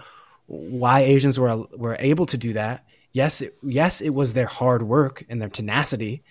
why 0.46 1.00
Asians 1.00 1.38
were 1.38 1.64
were 1.76 1.96
able 2.00 2.26
to 2.26 2.36
do 2.36 2.52
that. 2.54 2.84
Yes, 3.12 3.40
it, 3.40 3.56
yes, 3.62 4.00
it 4.00 4.10
was 4.10 4.34
their 4.34 4.46
hard 4.46 4.82
work 4.82 5.24
and 5.28 5.40
their 5.40 5.48
tenacity, 5.48 6.22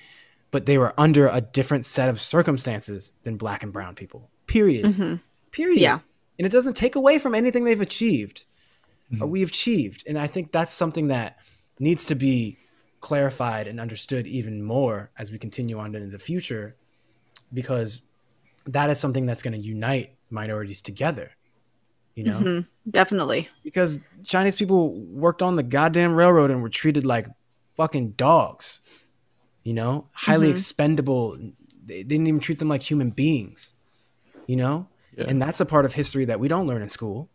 but 0.52 0.66
they 0.66 0.78
were 0.78 0.94
under 0.98 1.28
a 1.30 1.40
different 1.42 1.86
set 1.86 2.10
of 2.10 2.20
circumstances 2.22 3.14
than 3.24 3.38
black 3.38 3.64
and 3.64 3.72
brown 3.72 3.96
people. 3.96 4.30
Period. 4.48 4.86
Mhm. 4.86 5.22
Period. 5.52 5.80
Yeah. 5.80 6.00
And 6.38 6.46
it 6.46 6.52
doesn't 6.52 6.76
take 6.76 6.96
away 6.96 7.20
from 7.20 7.34
anything 7.36 7.64
they've 7.64 7.80
achieved 7.80 8.46
or 9.22 9.28
Mhm. 9.28 9.30
we've 9.30 9.50
achieved. 9.50 10.04
And 10.08 10.18
I 10.20 10.28
think 10.28 10.52
that's 10.52 10.74
something 10.74 11.08
that 11.08 11.38
needs 11.80 12.06
to 12.06 12.16
be 12.16 12.58
clarified 13.00 13.68
and 13.68 13.80
understood 13.80 14.26
even 14.28 14.64
more 14.64 15.12
as 15.18 15.32
we 15.32 15.38
continue 15.38 15.78
on 15.78 15.94
into 15.96 16.08
the 16.08 16.20
future, 16.20 16.76
because 17.54 18.02
that 18.66 18.90
is 18.90 19.00
something 19.00 19.26
that's 19.26 19.42
going 19.42 19.54
to 19.54 19.60
unite 19.60 20.16
minorities 20.30 20.82
together. 20.82 21.32
You 22.16 22.24
know, 22.26 22.40
Mhm. 22.40 22.68
Definitely. 22.90 23.50
because 23.64 24.00
Chinese 24.24 24.56
people 24.56 24.94
worked 25.02 25.42
on 25.42 25.56
the 25.56 25.64
goddamn 25.64 26.14
railroad 26.14 26.52
and 26.52 26.62
were 26.62 26.70
treated 26.70 27.06
like 27.06 27.28
fucking 27.76 28.12
dogs. 28.12 28.80
You 29.64 29.74
know, 29.74 30.10
highly 30.14 30.48
Mhm. 30.48 30.52
expendable. 30.52 31.38
They 31.86 32.04
didn't 32.04 32.28
even 32.28 32.40
treat 32.40 32.60
them 32.60 32.68
like 32.70 32.84
human 32.90 33.10
beings. 33.10 33.74
You 34.46 34.58
know, 34.58 34.90
Yeah. 35.18 35.26
and 35.28 35.42
that's 35.42 35.60
a 35.60 35.66
part 35.66 35.86
of 35.86 35.94
history 35.94 36.26
that 36.26 36.40
we 36.40 36.48
don't 36.48 36.68
learn 36.68 36.82
in 36.82 36.90
school. 36.90 37.30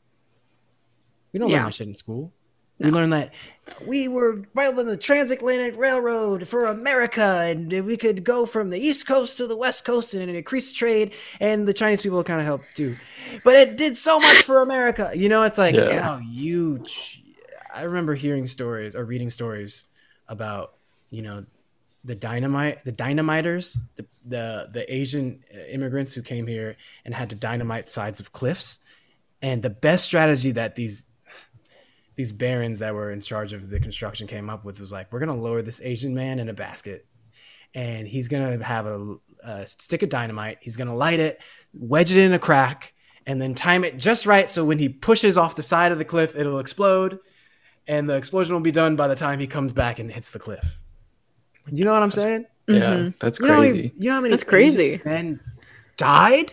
We 1.32 1.40
don't 1.40 1.50
learn 1.50 1.64
that 1.64 1.74
shit 1.74 1.88
in 1.88 1.94
school. 1.94 2.32
We 2.78 2.90
learned 2.90 3.12
that 3.12 3.34
we 3.84 4.08
were 4.08 4.36
building 4.54 4.86
the 4.86 4.96
transatlantic 4.96 5.76
railroad 5.76 6.46
for 6.48 6.66
America, 6.66 7.42
and 7.46 7.70
we 7.84 7.96
could 7.96 8.24
go 8.24 8.46
from 8.46 8.70
the 8.70 8.78
east 8.78 9.06
coast 9.06 9.36
to 9.38 9.46
the 9.46 9.56
west 9.56 9.84
coast, 9.84 10.14
and 10.14 10.22
it 10.22 10.34
increased 10.34 10.76
trade. 10.76 11.12
And 11.40 11.66
the 11.66 11.74
Chinese 11.74 12.00
people 12.00 12.22
kind 12.24 12.40
of 12.40 12.46
helped 12.46 12.66
too, 12.76 12.96
but 13.44 13.56
it 13.56 13.76
did 13.76 13.96
so 13.96 14.18
much 14.20 14.42
for 14.42 14.62
America. 14.62 15.10
You 15.14 15.28
know, 15.28 15.42
it's 15.42 15.58
like 15.58 15.74
Yeah. 15.74 15.96
no, 15.96 16.18
you. 16.18 16.84
I 17.74 17.82
remember 17.82 18.14
hearing 18.14 18.46
stories 18.46 18.94
or 18.96 19.04
reading 19.04 19.30
stories 19.30 19.84
about 20.28 20.74
you 21.10 21.22
know 21.22 21.44
the 22.04 22.14
dynamite 22.14 22.84
the 22.84 22.92
dynamiters 22.92 23.76
the 23.96 24.06
the, 24.24 24.68
the 24.72 24.94
asian 24.94 25.42
uh, 25.54 25.58
immigrants 25.68 26.14
who 26.14 26.22
came 26.22 26.46
here 26.46 26.76
and 27.04 27.12
had 27.14 27.30
to 27.30 27.36
dynamite 27.36 27.88
sides 27.88 28.20
of 28.20 28.32
cliffs 28.32 28.78
and 29.42 29.62
the 29.62 29.70
best 29.70 30.04
strategy 30.04 30.52
that 30.52 30.76
these 30.76 31.06
these 32.18 32.32
barons 32.32 32.80
that 32.80 32.94
were 32.94 33.10
in 33.12 33.20
charge 33.20 33.52
of 33.52 33.70
the 33.70 33.78
construction 33.80 34.26
came 34.26 34.50
up 34.50 34.64
with 34.64 34.80
was 34.80 34.90
like 34.92 35.10
we're 35.12 35.20
going 35.20 35.34
to 35.34 35.42
lower 35.42 35.62
this 35.62 35.80
asian 35.82 36.14
man 36.14 36.38
in 36.40 36.48
a 36.48 36.52
basket 36.52 37.06
and 37.74 38.06
he's 38.08 38.26
going 38.28 38.58
to 38.58 38.64
have 38.64 38.86
a, 38.86 39.14
a 39.44 39.66
stick 39.66 40.02
of 40.02 40.08
dynamite 40.08 40.58
he's 40.60 40.76
going 40.76 40.88
to 40.88 40.94
light 40.94 41.20
it 41.20 41.40
wedge 41.72 42.10
it 42.10 42.18
in 42.18 42.32
a 42.32 42.38
crack 42.38 42.92
and 43.24 43.40
then 43.40 43.54
time 43.54 43.84
it 43.84 43.96
just 43.98 44.26
right 44.26 44.48
so 44.50 44.64
when 44.64 44.78
he 44.78 44.88
pushes 44.88 45.38
off 45.38 45.54
the 45.56 45.62
side 45.62 45.92
of 45.92 45.98
the 45.98 46.04
cliff 46.04 46.34
it'll 46.36 46.58
explode 46.58 47.18
and 47.86 48.10
the 48.10 48.16
explosion 48.16 48.52
will 48.54 48.60
be 48.62 48.72
done 48.72 48.96
by 48.96 49.06
the 49.08 49.14
time 49.16 49.38
he 49.38 49.46
comes 49.46 49.72
back 49.72 49.98
and 50.00 50.10
hits 50.10 50.30
the 50.32 50.38
cliff 50.40 50.80
you 51.70 51.84
know 51.84 51.92
what 51.92 52.02
i'm 52.02 52.10
saying 52.10 52.44
yeah, 52.66 52.94
Mhm. 52.96 53.18
that's 53.18 53.38
you 53.40 53.46
know, 53.46 53.54
how 53.54 53.60
many- 53.60 53.72
crazy. 53.72 53.92
you 53.96 54.08
know 54.10 54.16
how 54.16 54.20
many 54.20 54.30
That's 54.32 54.44
crazy. 54.44 54.82
Asian 54.94 55.02
men 55.06 55.40
died 55.96 56.52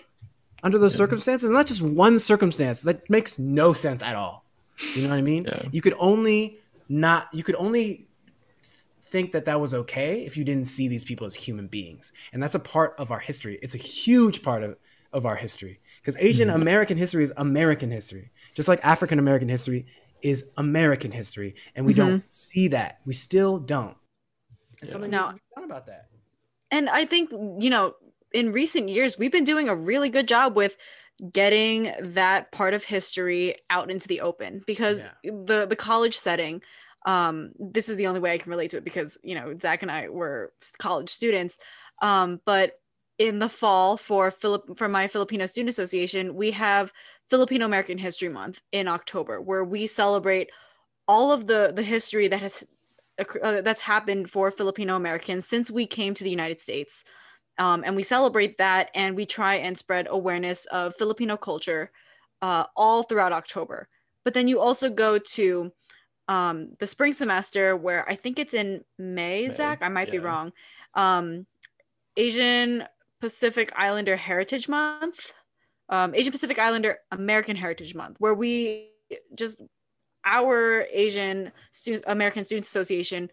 under 0.63 0.77
those 0.77 0.95
circumstances? 0.95 1.49
Not 1.49 1.67
just 1.67 1.81
one 1.81 2.19
circumstance. 2.19 2.79
That 2.83 3.09
makes 3.09 3.37
no 3.37 3.73
sense 3.73 4.01
at 4.01 4.15
all. 4.15 4.44
You 4.93 5.01
know 5.03 5.09
what 5.09 5.17
I 5.17 5.21
mean? 5.21 5.45
Yeah. 5.45 5.61
You 5.71 5.81
could 5.81 5.95
only 5.99 6.59
not. 6.89 7.27
You 7.33 7.43
could 7.43 7.55
only 7.55 8.09
think 9.07 9.33
that 9.33 9.45
that 9.45 9.59
was 9.61 9.73
okay 9.73 10.25
if 10.25 10.35
you 10.37 10.43
didn't 10.43 10.65
see 10.65 10.87
these 10.87 11.03
people 11.03 11.27
as 11.27 11.35
human 11.35 11.67
beings, 11.67 12.11
and 12.33 12.41
that's 12.41 12.55
a 12.55 12.59
part 12.59 12.95
of 12.97 13.11
our 13.11 13.19
history. 13.19 13.59
It's 13.61 13.75
a 13.75 13.79
huge 13.79 14.41
part 14.43 14.63
of 14.63 14.77
of 15.13 15.25
our 15.25 15.35
history 15.35 15.79
because 16.01 16.17
Asian 16.17 16.49
Mm-hmm. 16.49 16.61
American 16.61 16.97
history 16.97 17.23
is 17.23 17.33
American 17.37 17.91
history, 17.91 18.31
just 18.55 18.67
like 18.67 18.83
African 18.83 19.19
American 19.19 19.49
history 19.49 19.85
is 20.21 20.49
American 20.57 21.11
history, 21.11 21.55
and 21.75 21.85
we 21.85 21.93
Mm-hmm. 21.93 22.17
don't 22.17 22.23
see 22.29 22.67
that. 22.69 22.99
We 23.05 23.13
still 23.13 23.59
don't. 23.59 23.97
And 24.81 24.89
Yeah. 24.89 24.91
something 24.91 25.11
No. 25.11 25.17
needs 25.17 25.29
to 25.29 25.35
be 25.35 25.41
done 25.55 25.63
about 25.65 25.85
that. 25.87 26.09
And 26.71 26.89
I 26.89 27.05
think, 27.05 27.31
you 27.31 27.69
know, 27.69 27.93
in 28.33 28.51
recent 28.51 28.89
years, 28.89 29.17
we've 29.17 29.31
been 29.31 29.43
doing 29.43 29.69
a 29.69 29.75
really 29.75 30.09
good 30.09 30.27
job 30.27 30.55
with 30.55 30.75
getting 31.31 31.93
that 32.01 32.51
part 32.51 32.73
of 32.73 32.83
history 32.83 33.55
out 33.69 33.89
into 33.89 34.07
the 34.07 34.21
open 34.21 34.61
because 34.67 35.05
the 35.23 35.65
the 35.65 35.75
college 35.75 36.17
setting 36.17 36.61
um 37.05 37.51
this 37.57 37.87
is 37.87 37.95
the 37.95 38.07
only 38.07 38.19
way 38.19 38.33
i 38.33 38.37
can 38.37 38.49
relate 38.49 38.71
to 38.71 38.77
it 38.77 38.83
because 38.83 39.17
you 39.23 39.33
know 39.33 39.55
zach 39.61 39.81
and 39.81 39.91
i 39.91 40.09
were 40.09 40.51
college 40.77 41.09
students 41.09 41.57
um 42.01 42.41
but 42.45 42.73
in 43.17 43.39
the 43.39 43.47
fall 43.47 43.95
for 43.95 44.29
Philip 44.29 44.77
for 44.77 44.89
my 44.89 45.07
filipino 45.07 45.45
student 45.45 45.69
association 45.69 46.35
we 46.35 46.51
have 46.51 46.91
filipino 47.29 47.65
american 47.65 47.97
history 47.97 48.27
month 48.27 48.61
in 48.73 48.87
october 48.87 49.39
where 49.39 49.63
we 49.63 49.87
celebrate 49.87 50.49
all 51.07 51.31
of 51.31 51.47
the 51.47 51.71
the 51.73 51.83
history 51.83 52.27
that 52.27 52.41
has 52.41 52.65
uh, 53.41 53.61
that's 53.61 53.81
happened 53.81 54.29
for 54.29 54.51
filipino 54.51 54.97
americans 54.97 55.47
since 55.47 55.71
we 55.71 55.85
came 55.85 56.13
to 56.13 56.25
the 56.25 56.29
united 56.29 56.59
states 56.59 57.05
um, 57.57 57.83
and 57.85 57.95
we 57.95 58.03
celebrate 58.03 58.57
that 58.57 58.89
and 58.95 59.15
we 59.15 59.25
try 59.25 59.55
and 59.55 59.77
spread 59.77 60.07
awareness 60.09 60.65
of 60.65 60.95
filipino 60.95 61.37
culture 61.37 61.91
uh, 62.41 62.65
all 62.75 63.03
throughout 63.03 63.31
october. 63.31 63.87
But 64.23 64.33
then 64.33 64.47
you 64.47 64.59
also 64.59 64.89
go 64.89 65.19
to 65.19 65.71
um, 66.27 66.69
the 66.79 66.87
spring 66.87 67.13
semester 67.13 67.75
where 67.75 68.07
i 68.09 68.15
think 68.15 68.39
it's 68.39 68.53
in 68.53 68.83
may, 68.97 69.43
May, 69.43 69.49
zach 69.49 69.79
i 69.81 69.89
might 69.89 70.11
be 70.11 70.19
wrong 70.19 70.51
um, 70.95 71.45
asian 72.17 72.83
pacific 73.21 73.71
islander 73.75 74.15
heritage 74.15 74.67
month 74.67 75.31
um, 75.89 76.15
asian 76.15 76.31
pacific 76.31 76.59
islander 76.59 76.97
american 77.11 77.55
heritage 77.55 77.93
month 77.93 78.17
where 78.19 78.33
we 78.33 78.89
just 79.35 79.61
our 80.23 80.85
asian 80.91 81.51
students 81.71 82.03
american 82.07 82.43
students 82.43 82.69
association 82.69 83.29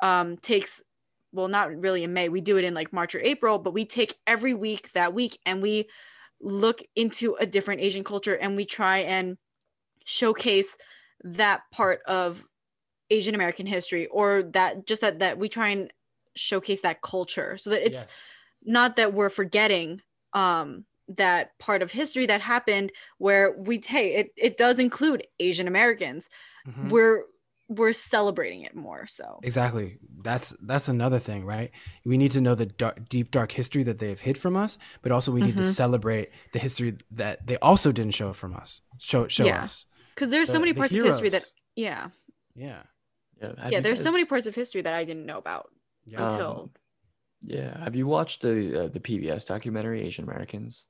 um, 0.00 0.36
takes 0.38 0.82
well 1.32 1.48
not 1.48 1.74
really 1.80 2.04
in 2.04 2.12
may 2.12 2.28
we 2.28 2.40
do 2.40 2.56
it 2.56 2.64
in 2.64 2.74
like 2.74 2.92
march 2.92 3.14
or 3.14 3.20
april 3.20 3.58
but 3.58 3.72
we 3.74 3.84
take 3.84 4.18
every 4.26 4.54
week 4.54 4.92
that 4.92 5.14
week 5.14 5.38
and 5.46 5.62
we 5.62 5.88
look 6.40 6.82
into 6.96 7.34
a 7.36 7.46
different 7.46 7.80
asian 7.80 8.04
culture 8.04 8.36
and 8.36 8.56
we 8.56 8.64
try 8.64 8.98
and 8.98 9.38
showcase 10.04 10.76
that 11.24 11.62
part 11.72 12.00
of 12.06 12.44
asian 13.10 13.34
american 13.34 13.66
history 13.66 14.06
or 14.08 14.42
that 14.42 14.86
just 14.86 15.00
that 15.02 15.18
that 15.20 15.38
we 15.38 15.48
try 15.48 15.68
and 15.68 15.92
showcase 16.36 16.80
that 16.82 17.02
culture 17.02 17.58
so 17.58 17.70
that 17.70 17.84
it's 17.86 18.06
Yes. 18.06 18.22
not 18.64 18.96
that 18.96 19.14
we're 19.14 19.30
forgetting 19.30 20.00
um 20.32 20.84
that 21.08 21.58
part 21.58 21.82
of 21.82 21.92
history 21.92 22.26
that 22.26 22.40
happened 22.40 22.92
where 23.18 23.52
we 23.58 23.82
hey 23.86 24.14
it, 24.14 24.32
it 24.36 24.56
does 24.56 24.78
include 24.78 25.26
asian 25.40 25.68
americans 25.68 26.28
Mhm. 26.64 26.88
we're 26.90 27.24
we're 27.76 27.92
celebrating 27.92 28.62
it 28.62 28.74
more 28.74 29.06
so 29.06 29.40
Exactly. 29.42 29.98
That's 30.22 30.54
that's 30.62 30.88
another 30.88 31.18
thing, 31.18 31.44
right? 31.44 31.70
We 32.04 32.16
need 32.16 32.32
to 32.32 32.40
know 32.40 32.54
the 32.54 32.66
dark, 32.66 33.08
deep 33.08 33.30
dark 33.30 33.52
history 33.52 33.82
that 33.84 33.98
they've 33.98 34.18
hid 34.20 34.36
from 34.38 34.56
us, 34.56 34.78
but 35.02 35.12
also 35.12 35.32
we 35.32 35.40
need 35.42 35.56
to 35.56 35.62
Mhm. 35.62 35.72
celebrate 35.72 36.30
the 36.52 36.58
history 36.58 36.96
that 37.10 37.46
they 37.46 37.56
also 37.58 37.92
didn't 37.92 38.14
show 38.14 38.32
from 38.32 38.54
us. 38.54 38.80
Show 38.98 39.28
show 39.28 39.46
Yeah. 39.46 39.64
us. 39.64 39.86
because 40.14 40.28
there's 40.30 40.50
so 40.50 40.58
many 40.60 40.72
the 40.72 40.78
parts 40.78 40.94
of 40.94 41.04
history 41.04 41.30
that 41.30 41.44
yeah 41.74 42.10
Yeah. 42.54 42.82
Yeah, 43.40 43.52
yeah 43.56 43.68
you 43.78 43.80
there's 43.80 44.02
so 44.02 44.12
many 44.12 44.24
parts 44.26 44.46
of 44.46 44.54
history 44.54 44.82
that 44.82 44.92
i 44.94 45.04
didn't 45.04 45.24
know 45.26 45.38
about 45.38 45.70
Yeah. 46.04 46.24
until 46.24 46.50
Um, 46.60 46.70
Yeah, 47.40 47.72
have 47.84 47.96
you 47.96 48.06
watched 48.06 48.42
the 48.42 48.54
uh, 48.84 48.88
the 48.88 49.00
PBS 49.00 49.44
documentary 49.46 50.02
Asian 50.02 50.24
Americans? 50.28 50.86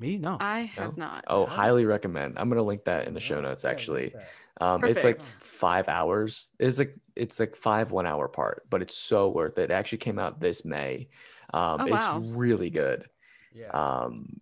Me? 0.00 0.18
No. 0.18 0.36
I 0.40 0.60
have 0.78 0.96
not. 0.96 1.24
Oh, 1.26 1.46
highly 1.46 1.84
recommend. 1.84 2.38
I'm 2.38 2.48
gonna 2.50 2.62
link 2.62 2.84
that 2.84 3.08
in 3.08 3.14
the 3.14 3.20
show 3.20 3.40
notes 3.40 3.64
yeah, 3.64 3.70
actually. 3.70 4.14
Love 4.60 4.82
Um, 4.82 4.86
it's 4.86 5.04
like 5.04 5.20
five 5.40 5.88
hours. 5.88 6.50
It's 6.58 6.78
like 6.78 6.96
it's 7.16 7.38
like 7.40 7.56
five 7.56 7.90
one 7.92 8.06
hour 8.06 8.28
part, 8.28 8.64
but 8.70 8.82
it's 8.82 8.96
so 8.96 9.28
worth 9.30 9.58
it. 9.58 9.70
It 9.70 9.74
actually 9.74 9.98
came 9.98 10.18
out 10.18 10.40
this 10.40 10.64
May. 10.64 11.08
Um, 11.54 11.82
Oh, 11.82 11.86
it's 11.86 12.12
wow. 12.12 12.12
really 12.12 12.70
good. 12.70 13.08
Yeah. 13.52 13.74
Um, 13.74 14.40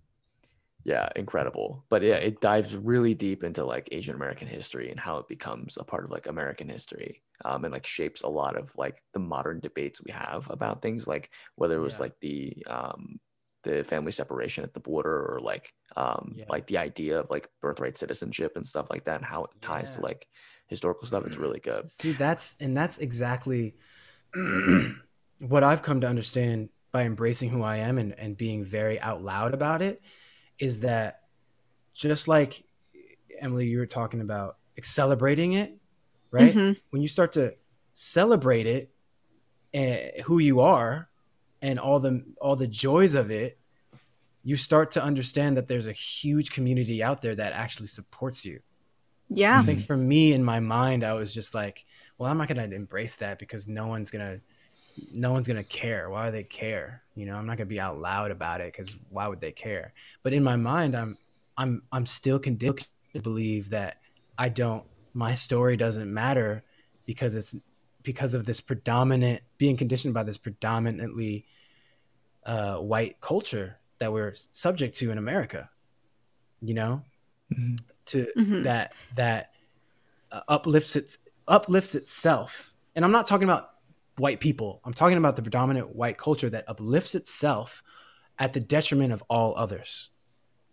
yeah, 0.85 1.09
incredible. 1.17 1.85
But 1.91 2.03
yeah, 2.03 2.17
it 2.17 2.41
dives 2.41 2.75
really 2.77 3.15
deep 3.15 3.43
into 3.45 3.65
like 3.65 3.89
Asian 3.93 4.15
American 4.15 4.49
history 4.49 4.91
and 4.91 5.01
how 5.01 5.19
it 5.19 5.29
becomes 5.29 5.77
a 5.79 5.85
part 5.85 6.05
of 6.05 6.11
like 6.13 6.27
American 6.29 6.69
history. 6.69 7.23
Um, 7.45 7.65
and 7.65 7.73
like 7.73 7.87
shapes 7.87 8.23
a 8.23 8.29
lot 8.29 8.57
of 8.57 8.73
like 8.77 9.03
the 9.13 9.19
modern 9.21 9.61
debates 9.61 10.03
we 10.03 10.13
have 10.13 10.49
about 10.51 10.81
things 10.83 11.07
like 11.07 11.31
whether 11.57 11.77
it 11.77 11.83
was 11.83 11.99
Yeah. 11.99 12.01
like 12.01 12.15
the 12.21 12.65
um 12.69 13.21
the 13.67 13.85
family 13.85 14.13
separation 14.13 14.65
at 14.65 14.73
the 14.73 14.81
border 14.81 15.27
or 15.35 15.41
like 15.41 15.73
um 15.97 16.35
Yeah. 16.37 16.45
like 16.49 16.67
the 16.67 16.79
idea 16.79 17.21
of 17.21 17.31
like 17.31 17.49
birthright 17.61 17.97
citizenship 17.97 18.53
and 18.57 18.67
stuff 18.67 18.87
like 18.91 19.05
that 19.05 19.17
and 19.17 19.25
how 19.25 19.45
it 19.45 19.51
ties 19.61 19.91
to 19.93 20.01
like 20.01 20.27
historical 20.69 21.07
stuff. 21.07 21.27
It's 21.27 21.37
really 21.37 21.61
good. 21.61 21.89
See, 21.89 22.13
that's 22.13 22.57
and 22.61 22.77
that's 22.77 22.99
exactly 22.99 23.75
what 25.39 25.63
I've 25.63 25.83
come 25.83 26.01
to 26.01 26.07
understand 26.09 26.71
by 26.93 27.03
embracing 27.05 27.51
who 27.51 27.63
I 27.63 27.77
am 27.79 27.99
and, 27.99 28.13
and 28.19 28.37
being 28.37 28.65
very 28.65 28.99
out 29.01 29.23
loud 29.23 29.55
about 29.55 29.83
it 29.83 30.01
is 30.59 30.81
that 30.81 31.21
just 31.95 32.29
like 32.29 32.65
Emilie, 33.41 33.67
you 33.67 33.79
were 33.79 33.87
talking 33.87 34.21
about 34.21 34.57
celebrating 34.83 35.53
it, 35.55 35.77
right? 36.31 36.55
Mhm. 36.55 36.77
When 36.91 37.03
you 37.03 37.09
start 37.09 37.33
to 37.33 37.55
celebrate 37.95 38.67
it 38.67 38.91
and 39.75 40.11
who 40.25 40.39
you 40.39 40.61
are 40.61 41.09
and 41.67 41.81
all 41.81 41.99
the 41.99 42.23
all 42.41 42.55
the 42.55 42.69
joys 42.69 43.17
of 43.17 43.31
it, 43.33 43.59
you 44.45 44.57
start 44.57 44.93
to 44.93 45.03
understand 45.03 45.57
that 45.57 45.67
there's 45.67 45.89
a 45.89 45.93
huge 45.93 46.53
community 46.53 47.03
out 47.03 47.23
there 47.23 47.35
that 47.35 47.53
actually 47.53 47.89
supports 47.89 48.45
you. 48.45 48.61
Yeah. 49.29 49.59
I 49.59 49.65
think 49.65 49.81
for 49.81 49.97
me 49.97 50.33
in 50.33 50.45
my 50.45 50.61
mind, 50.61 51.03
I 51.03 51.15
was 51.15 51.35
just 51.35 51.57
like, 51.57 51.85
well, 52.17 52.31
I'm 52.31 52.39
not 52.39 52.47
gonna 52.47 52.63
embrace 52.67 53.17
that 53.17 53.41
because 53.41 53.67
no 53.67 53.89
one's 53.89 54.13
gonna, 54.13 54.39
no 55.13 55.33
one's 55.33 55.49
gonna 55.49 55.65
care. 55.65 56.09
Why 56.09 56.27
do 56.27 56.33
they 56.33 56.45
care? 56.45 57.03
You 57.17 57.27
know, 57.27 57.35
I'm 57.35 57.47
not 57.47 57.57
gonna 57.57 57.67
be 57.67 57.81
out 57.81 57.99
loud 57.99 58.31
about 58.31 58.61
it 58.61 58.73
because 58.73 58.95
why 59.11 59.27
would 59.27 59.41
they 59.41 59.51
care? 59.51 59.93
But 60.23 60.33
in 60.33 60.45
my 60.45 60.55
mind, 60.55 60.97
I'm, 60.97 61.19
I'm, 61.59 61.83
I'm 61.91 62.07
still 62.07 62.39
conditioned 62.39 62.87
to 63.15 63.21
believe 63.21 63.71
that 63.71 63.97
I 64.39 64.51
don't, 64.51 64.85
my 65.15 65.35
story 65.35 65.77
doesn't 65.77 66.15
matter 66.15 66.63
because 67.07 67.35
it's 67.35 67.57
because 68.05 68.35
of 68.35 68.45
this 68.45 68.61
predominant 68.61 69.43
being 69.59 69.77
conditioned 69.77 70.15
by 70.15 70.23
this 70.23 70.39
predominantly 70.39 71.45
uh, 72.47 72.77
white 72.77 73.21
culture 73.21 73.79
that 73.99 74.13
we're 74.13 74.33
subject 74.53 74.97
to 74.99 75.11
in 75.11 75.19
America. 75.19 75.69
You 76.61 76.75
know, 76.75 77.03
Mhm. 77.53 77.79
to 78.07 78.27
Mhm. 78.37 78.63
that 78.65 78.95
that 79.15 79.51
uh, 80.33 80.41
uplifts 80.49 80.97
it 80.97 81.17
uplifts 81.47 81.95
itself 81.95 82.75
and 82.97 83.05
i'm 83.05 83.13
not 83.13 83.27
talking 83.29 83.45
about 83.45 83.71
white 84.19 84.41
people 84.41 84.81
i'm 84.85 84.93
talking 84.93 85.17
about 85.19 85.37
the 85.37 85.43
predominant 85.43 85.95
white 85.95 86.19
culture 86.19 86.51
that 86.51 86.65
uplifts 86.69 87.15
itself 87.15 87.83
at 88.41 88.53
the 88.53 88.59
detriment 88.59 89.13
of 89.13 89.23
all 89.31 89.55
others 89.57 90.11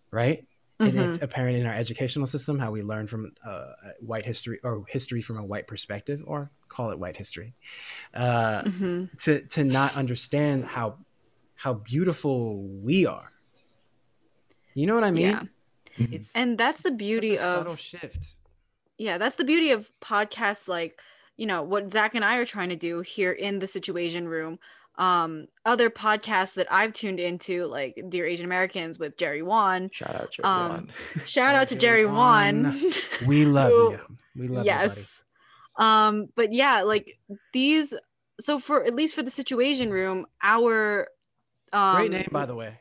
right 0.09 0.47
and 0.79 0.97
it's 0.97 1.19
Mhm. 1.19 1.21
apparent 1.21 1.57
in 1.57 1.67
our 1.67 1.73
educational 1.75 2.25
system 2.25 2.57
how 2.57 2.71
we 2.71 2.81
learn 2.81 3.05
from 3.05 3.31
uh, 3.45 3.73
white 3.99 4.25
history 4.25 4.59
or 4.63 4.83
history 4.89 5.21
from 5.21 5.37
a 5.37 5.45
white 5.45 5.67
perspective 5.67 6.23
or 6.25 6.49
call 6.67 6.89
it 6.89 6.97
white 6.97 7.17
history 7.17 7.53
uh, 8.15 8.63
Mhm. 8.63 9.09
to 9.19 9.41
to 9.49 9.63
not 9.63 9.95
understand 9.95 10.65
how 10.65 10.97
how 11.63 11.73
beautiful 11.73 12.61
we 12.87 13.05
are 13.05 13.29
you 14.73 14.85
know 14.87 14.95
what 14.95 15.03
i 15.03 15.11
mean 15.11 15.27
Yeah. 15.29 15.43
Mhm. 15.97 16.13
it's 16.13 16.35
And 16.35 16.57
that's 16.57 16.81
the 16.81 16.89
such 16.89 16.93
a 16.93 16.97
beauty 16.97 17.37
subtle 17.37 17.73
of 17.73 17.79
shift 17.79 18.35
yeah, 18.97 19.17
that's 19.17 19.35
the 19.37 19.43
beauty 19.43 19.71
of 19.71 19.89
podcasts 20.01 20.67
like, 20.67 20.99
you 21.35 21.47
know, 21.47 21.63
what 21.63 21.91
Zach 21.91 22.13
and 22.13 22.23
I 22.23 22.37
are 22.37 22.45
trying 22.45 22.69
to 22.69 22.75
do 22.75 23.01
here 23.01 23.31
in 23.31 23.57
the 23.57 23.65
SituAsian 23.65 24.27
Room. 24.27 24.59
Um, 24.99 25.47
other 25.65 25.89
podcasts 25.89 26.53
that 26.53 26.71
I've 26.71 26.93
tuned 26.93 27.19
into, 27.19 27.65
like 27.65 27.99
Dear 28.09 28.27
Asian 28.27 28.45
Americans 28.45 28.99
with 28.99 29.17
Jerry 29.17 29.41
Won. 29.41 29.89
Shout 29.91 30.15
out 30.15 30.31
Jerry 30.31 30.43
Um, 30.45 30.69
Won. 30.69 30.91
Shout 31.25 31.55
out 31.55 31.67
to 31.69 31.75
Jerry 31.75 32.01
Jerry 32.01 32.05
Won. 32.13 32.63
Won. 32.65 32.81
we 33.25 33.45
love 33.45 33.71
who- 33.71 33.91
you 33.93 33.99
we 34.35 34.47
love 34.47 34.63
you 34.65 34.71
yes. 34.71 35.23
Um, 35.77 36.29
but 36.35 36.53
yeah, 36.53 36.83
like 36.83 37.17
these 37.51 37.95
so 38.39 38.59
for 38.59 38.85
at 38.85 38.93
least 38.95 39.15
for 39.15 39.23
the 39.23 39.31
SituAsian 39.31 39.89
Room, 39.91 40.27
our 40.43 41.07
um 41.73 41.97
Great 41.97 42.11
name, 42.11 42.29
by 42.31 42.45
the 42.45 42.55
way. 42.55 42.77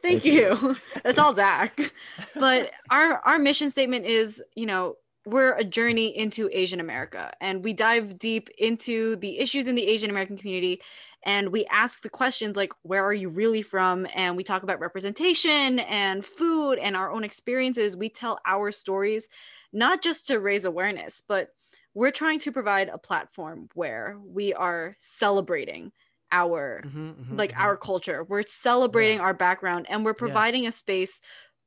Thank 0.00 0.22
Thank 0.22 0.34
you. 0.34 0.56
you. 0.62 0.76
That's 1.02 1.18
all 1.18 1.34
Zach. 1.34 1.92
But 2.34 2.70
our 2.90 3.20
our 3.24 3.38
mission 3.38 3.70
statement 3.70 4.06
is, 4.06 4.42
you 4.54 4.66
know, 4.66 4.94
we're 5.26 5.52
a 5.54 5.64
journey 5.64 6.16
into 6.16 6.48
Asian 6.52 6.80
America 6.80 7.32
and 7.40 7.64
we 7.64 7.72
dive 7.72 8.18
deep 8.18 8.48
into 8.58 9.16
the 9.16 9.38
issues 9.38 9.68
in 9.68 9.74
the 9.74 9.86
Asian 9.86 10.08
American 10.08 10.38
community 10.38 10.80
and 11.24 11.50
we 11.50 11.66
ask 11.66 12.02
the 12.02 12.08
questions 12.08 12.56
like 12.56 12.72
where 12.82 13.04
are 13.04 13.12
you 13.12 13.28
really 13.28 13.62
from 13.62 14.06
and 14.14 14.36
we 14.36 14.44
talk 14.44 14.62
about 14.62 14.80
representation 14.80 15.80
and 15.80 16.24
food 16.24 16.78
and 16.78 16.96
our 16.96 17.10
own 17.10 17.24
experiences. 17.24 17.96
We 17.96 18.08
tell 18.08 18.38
our 18.46 18.70
stories 18.70 19.28
not 19.72 20.00
just 20.02 20.28
to 20.28 20.40
raise 20.40 20.64
awareness, 20.64 21.22
but 21.26 21.48
we're 21.94 22.12
trying 22.12 22.38
to 22.40 22.52
provide 22.52 22.88
a 22.88 22.98
platform 22.98 23.68
where 23.74 24.16
we 24.24 24.54
are 24.54 24.96
celebrating 25.00 25.92
our 26.32 26.82
Mhm, 26.84 27.14
mhm, 27.14 27.38
like 27.38 27.52
mhm. 27.52 27.60
our 27.60 27.76
culture 27.76 28.24
we're 28.24 28.44
celebrating 28.46 29.20
our 29.20 29.34
background 29.34 29.86
and 29.88 30.04
we're 30.04 30.14
providing 30.14 30.66
a 30.66 30.72
space 30.72 31.20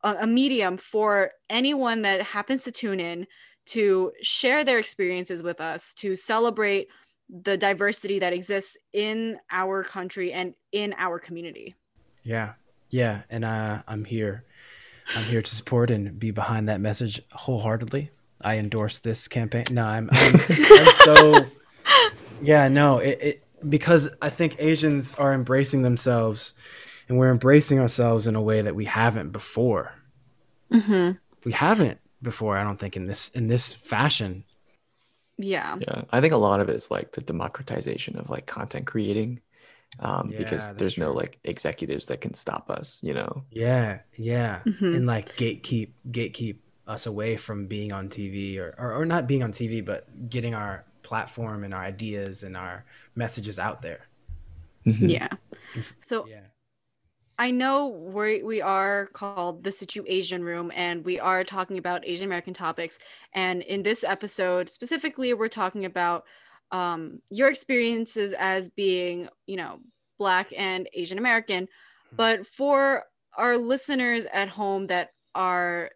a, 0.03 0.15
a 0.21 0.27
medium 0.27 0.77
for 0.77 1.31
anyone 1.49 2.01
that 2.03 2.21
happens 2.21 2.63
to 2.63 2.71
tune 2.71 2.99
in 2.99 3.27
to 3.67 4.11
share 4.21 4.63
their 4.63 4.79
experiences 4.79 5.43
with 5.43 5.61
us 5.61 5.93
to 5.93 6.15
celebrate 6.15 6.87
the 7.29 7.57
diversity 7.57 8.19
that 8.19 8.33
exists 8.33 8.77
in 8.93 9.37
our 9.51 9.83
country 9.83 10.33
and 10.33 10.53
in 10.71 10.93
our 10.97 11.19
community 11.19 11.75
Yeah, 12.23 12.53
yeah, 12.89 13.23
and 13.29 13.45
uh, 13.45 13.83
I'm 13.87 14.03
here. 14.05 14.43
I'm 15.15 15.23
here 15.23 15.41
to 15.41 15.55
support 15.55 15.89
and 15.89 16.19
be 16.19 16.31
behind 16.31 16.69
that 16.69 16.81
message 16.81 17.21
wholeheartedly. 17.31 18.11
I 18.43 18.57
endorse 18.57 18.99
this 18.99 19.27
campaign. 19.27 19.65
No, 19.71 19.85
I'm, 19.85 20.09
I'm, 20.11 20.35
I'm 20.35 20.93
so. 21.05 21.45
Yeah, 22.43 22.69
no, 22.69 22.97
it, 22.97 23.21
it 23.21 23.43
because 23.67 24.15
I 24.21 24.29
think 24.29 24.55
Asians 24.59 25.13
are 25.15 25.33
embracing 25.33 25.81
themselves, 25.83 26.53
and 27.09 27.17
we're 27.17 27.31
embracing 27.31 27.79
ourselves 27.79 28.27
in 28.27 28.35
a 28.35 28.41
way 28.41 28.61
that 28.61 28.75
we 28.75 28.85
haven't 28.85 29.31
before. 29.31 29.93
mm-hmm. 30.71 31.11
We 31.43 31.51
haven't 31.51 31.99
before. 32.21 32.57
I 32.57 32.63
don't 32.63 32.77
think 32.79 32.95
in 32.97 33.05
this 33.05 33.29
in 33.29 33.47
this 33.47 33.73
fashion. 33.73 34.43
yeah 35.37 35.77
Yeah, 35.79 36.03
I 36.11 36.21
think 36.21 36.33
a 36.33 36.37
lot 36.37 36.59
of 36.59 36.69
it 36.69 36.75
is 36.75 36.91
like 36.91 37.11
the 37.13 37.21
democratization 37.21 38.17
of 38.17 38.29
like 38.29 38.45
content 38.45 38.85
creating, 38.85 39.41
um, 39.99 40.33
Yeah, 40.33 40.37
because 40.37 40.67
that's 40.67 40.77
there's 40.77 40.97
no 40.97 41.13
like 41.13 41.39
executives 41.43 42.07
that 42.07 42.21
can 42.21 42.33
stop 42.33 42.69
us. 42.69 42.99
You 43.03 43.13
know. 43.15 43.45
Yeah, 43.51 44.01
yeah, 44.17 44.63
Mhm. 44.65 44.95
and 44.95 45.07
like 45.07 45.35
gatekeep 45.35 45.93
gatekeep 46.11 46.59
us 46.87 47.05
away 47.05 47.37
from 47.37 47.67
being 47.67 47.93
on 47.93 48.09
TV 48.09 48.59
or, 48.59 48.75
or 48.77 48.93
or 48.93 49.05
not 49.05 49.27
being 49.27 49.43
on 49.43 49.51
TV, 49.53 49.81
but 49.81 50.29
getting 50.29 50.53
our 50.53 50.85
platform 51.03 51.63
and 51.63 51.73
our 51.73 51.83
ideas 51.83 52.43
and 52.43 52.55
our 52.55 52.85
messages 53.15 53.59
out 53.59 53.81
there. 53.81 54.07
Mhm. 54.85 55.09
yeah 55.09 55.29
so 55.99 56.27
Yeah, 56.27 56.41
I 57.37 57.49
know 57.49 57.87
we 57.87 58.43
we 58.43 58.61
are 58.61 59.07
called 59.13 59.63
the 59.63 59.71
SituAsian 59.71 60.41
Room, 60.43 60.71
and 60.75 61.03
we 61.03 61.19
are 61.19 61.43
talking 61.43 61.79
about 61.79 62.05
Asian 62.05 62.25
American 62.25 62.53
topics. 62.53 62.99
And 63.33 63.63
in 63.63 63.81
this 63.81 64.03
episode 64.03 64.69
specifically, 64.69 65.33
we're 65.33 65.47
talking 65.47 65.85
about 65.85 66.25
um, 66.71 67.19
your 67.29 67.49
experiences 67.49 68.33
as 68.37 68.69
being, 68.69 69.27
you 69.47 69.57
know, 69.57 69.79
Black 70.19 70.53
and 70.55 70.87
Asian 70.93 71.17
American. 71.17 71.67
But 72.15 72.45
for 72.45 73.05
our 73.37 73.57
listeners 73.57 74.27
at 74.31 74.49
home 74.49 74.87
that 74.87 75.09
are 75.33 75.89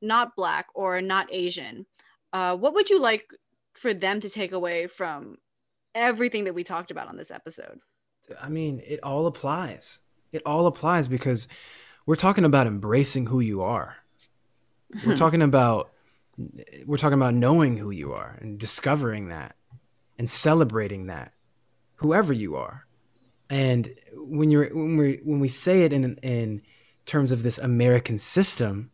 not 0.00 0.34
Black 0.34 0.66
or 0.74 1.02
not 1.02 1.28
Asian, 1.30 1.84
uh, 2.32 2.56
what 2.56 2.74
would 2.74 2.88
you 2.88 3.00
like 3.00 3.28
for 3.76 3.94
them 3.94 4.20
to 4.20 4.28
take 4.28 4.52
away 4.52 4.86
from 4.86 5.38
everything 5.94 6.44
that 6.44 6.54
we 6.54 6.64
talked 6.64 6.90
about 6.90 7.08
on 7.08 7.16
this 7.16 7.30
episode? 7.30 7.80
I 8.40 8.48
mean, 8.48 8.80
it 8.86 9.00
all 9.02 9.26
applies. 9.26 10.00
It 10.32 10.42
all 10.44 10.66
applies 10.66 11.08
because 11.08 11.48
we're 12.06 12.16
talking 12.16 12.44
about 12.44 12.66
embracing 12.66 13.26
who 13.26 13.40
you 13.40 13.62
are. 13.62 13.96
We're 15.04 15.12
Hmm. 15.12 15.14
talking 15.18 15.42
about 15.42 15.92
we're 16.86 16.98
talking 16.98 17.16
about 17.18 17.32
knowing 17.32 17.78
who 17.78 17.90
you 17.90 18.12
are 18.12 18.36
and 18.42 18.58
discovering 18.58 19.28
that 19.28 19.56
and 20.18 20.28
celebrating 20.28 21.06
that, 21.06 21.32
whoever 21.96 22.32
you 22.32 22.56
are. 22.56 22.86
And 23.48 23.94
when 24.12 24.50
you're 24.50 24.68
when 24.74 24.96
we 24.96 25.20
when 25.24 25.40
we 25.40 25.48
say 25.48 25.82
it 25.84 25.92
in 25.92 26.16
in 26.16 26.62
terms 27.06 27.32
of 27.32 27.42
this 27.42 27.58
American 27.58 28.18
system 28.18 28.90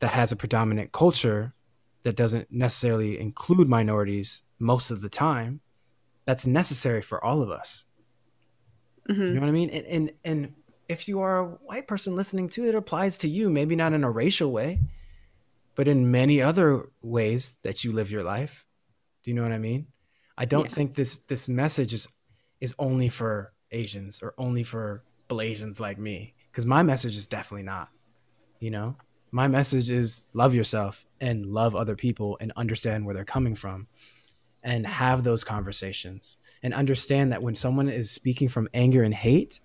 that 0.00 0.12
has 0.12 0.30
a 0.32 0.36
predominant 0.36 0.92
culture 0.92 1.54
that 2.02 2.16
doesn't 2.16 2.50
necessarily 2.50 3.18
include 3.18 3.68
minorities 3.68 4.42
most 4.58 4.90
of 4.90 5.00
the 5.00 5.08
time, 5.08 5.60
that's 6.24 6.46
necessary 6.46 7.02
for 7.02 7.22
all 7.24 7.42
of 7.42 7.50
us. 7.50 7.86
Mhm. 9.08 9.28
You 9.28 9.34
know 9.34 9.40
what 9.40 9.48
I 9.48 9.52
mean? 9.52 9.70
And 9.70 9.86
and, 9.86 10.12
and 10.24 10.54
if 10.88 11.08
you 11.08 11.20
are 11.20 11.38
a 11.38 11.44
white 11.46 11.86
person 11.86 12.16
listening 12.16 12.48
to 12.50 12.64
it, 12.64 12.70
it 12.70 12.74
applies 12.74 13.18
to 13.18 13.28
you. 13.28 13.50
Maybe 13.50 13.76
not 13.76 13.92
in 13.92 14.04
a 14.04 14.10
racial 14.10 14.50
way, 14.50 14.80
but 15.74 15.88
in 15.88 16.10
many 16.10 16.42
other 16.42 16.88
ways 17.02 17.58
that 17.62 17.84
you 17.84 17.92
live 17.92 18.10
your 18.10 18.22
life. 18.24 18.66
Do 19.22 19.30
you 19.30 19.34
know 19.34 19.42
what 19.42 19.52
I 19.52 19.58
mean? 19.58 19.88
I 20.36 20.44
don't 20.44 20.64
yeah. 20.64 20.70
think 20.70 20.94
this 20.94 21.18
this 21.18 21.48
message 21.48 21.92
is 21.92 22.08
is 22.60 22.74
only 22.78 23.08
for 23.08 23.52
Asians 23.70 24.20
or 24.22 24.34
only 24.38 24.64
for 24.64 25.02
Blasians 25.28 25.80
like 25.80 25.98
me 25.98 26.34
because 26.50 26.64
my 26.64 26.82
message 26.82 27.16
is 27.16 27.26
definitely 27.26 27.64
not. 27.64 27.88
You 28.60 28.70
know, 28.70 28.96
my 29.30 29.48
message 29.48 29.90
is 29.90 30.26
love 30.32 30.54
yourself 30.54 31.06
and 31.20 31.46
love 31.46 31.74
other 31.74 31.96
people 31.96 32.38
and 32.40 32.52
understand 32.56 33.04
where 33.04 33.14
they're 33.14 33.24
coming 33.24 33.54
from 33.54 33.86
and 34.62 34.86
have 34.86 35.24
those 35.24 35.44
conversations 35.44 36.36
and 36.62 36.74
understand 36.74 37.32
that 37.32 37.42
when 37.42 37.54
someone 37.54 37.88
is 37.88 38.10
speaking 38.10 38.48
from 38.48 38.68
anger 38.74 39.02
and 39.02 39.14
hate 39.14 39.60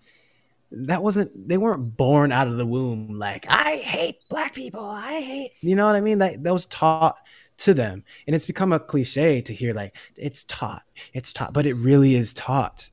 that 0.71 1.03
wasn't 1.03 1.31
they 1.47 1.57
weren't 1.57 1.95
born 1.97 2.31
out 2.31 2.47
of 2.47 2.57
the 2.57 2.65
womb 2.65 3.19
like 3.19 3.45
i 3.47 3.75
hate 3.77 4.17
black 4.27 4.53
people. 4.53 4.83
I 4.83 5.21
hate 5.21 5.51
you 5.61 5.75
know 5.75 5.85
what 5.85 5.95
i 5.95 6.01
mean? 6.01 6.19
That 6.19 6.43
that 6.43 6.53
was 6.53 6.65
taught 6.65 7.17
to 7.57 7.73
them. 7.73 8.03
And 8.27 8.35
it's 8.35 8.45
become 8.45 8.73
a 8.73 8.79
cliche 8.79 9.41
to 9.41 9.53
hear 9.53 9.73
like 9.73 9.95
it's 10.15 10.43
taught. 10.43 10.83
It's 11.13 11.33
taught. 11.33 11.53
But 11.53 11.65
it 11.65 11.75
really 11.75 12.15
is 12.15 12.33
taught. 12.33 12.89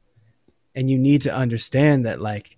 And 0.75 0.91
you 0.91 0.99
need 0.99 1.23
to 1.23 1.35
understand 1.35 2.07
that 2.07 2.21
like 2.21 2.57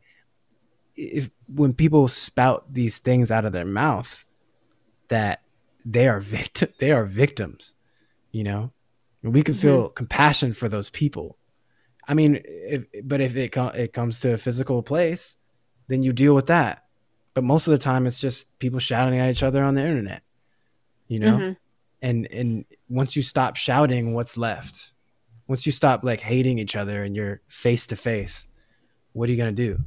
if 0.95 1.31
when 1.55 1.73
people 1.73 2.09
spout 2.09 2.73
these 2.73 2.99
things 2.99 3.31
out 3.31 3.45
of 3.45 3.53
their 3.53 3.65
mouth 3.65 4.25
that 5.09 5.43
they 5.85 6.09
are 6.09 6.21
victim 6.21 6.69
they 6.79 6.93
are 6.93 7.05
victims 7.05 7.75
you 8.31 8.45
know 8.45 8.73
and 9.23 9.33
we 9.33 9.43
can 9.43 9.55
feel 9.55 9.85
mm-hmm. 9.85 9.95
compassion 9.95 10.53
for 10.53 10.69
those 10.69 10.91
people 10.91 11.37
I 12.07 12.15
mean, 12.15 12.41
if, 12.45 12.87
but 13.05 13.21
if 13.21 13.37
it 13.37 13.53
com- 13.53 13.75
it 13.75 13.93
comes 13.93 14.21
to 14.21 14.33
a 14.33 14.39
physical 14.39 14.83
place, 14.83 15.37
then 15.89 16.03
you 16.03 16.13
deal 16.13 16.35
with 16.35 16.47
that. 16.47 16.85
But 17.35 17.45
most 17.45 17.67
of 17.67 17.73
the 17.73 17.79
time, 17.79 18.07
it's 18.07 18.19
just 18.19 18.59
people 18.59 18.81
shouting 18.81 19.19
at 19.19 19.31
each 19.31 19.43
other 19.43 19.63
on 19.63 19.75
the 19.75 19.87
internet, 19.87 20.23
you 21.09 21.19
know. 21.19 21.37
Mm-hmm. 21.39 21.53
And 22.03 22.27
and 22.33 22.65
once 22.91 23.15
you 23.15 23.23
stop 23.23 23.57
shouting, 23.57 24.15
what's 24.15 24.37
left? 24.37 24.93
Once 25.47 25.65
you 25.67 25.73
stop 25.73 26.03
like 26.03 26.21
hating 26.21 26.59
each 26.59 26.77
other 26.77 27.03
and 27.03 27.15
you're 27.15 27.41
face 27.49 27.87
to 27.89 27.97
face, 27.97 28.49
what 29.13 29.29
are 29.29 29.33
you 29.33 29.39
gonna 29.39 29.53
do? 29.53 29.85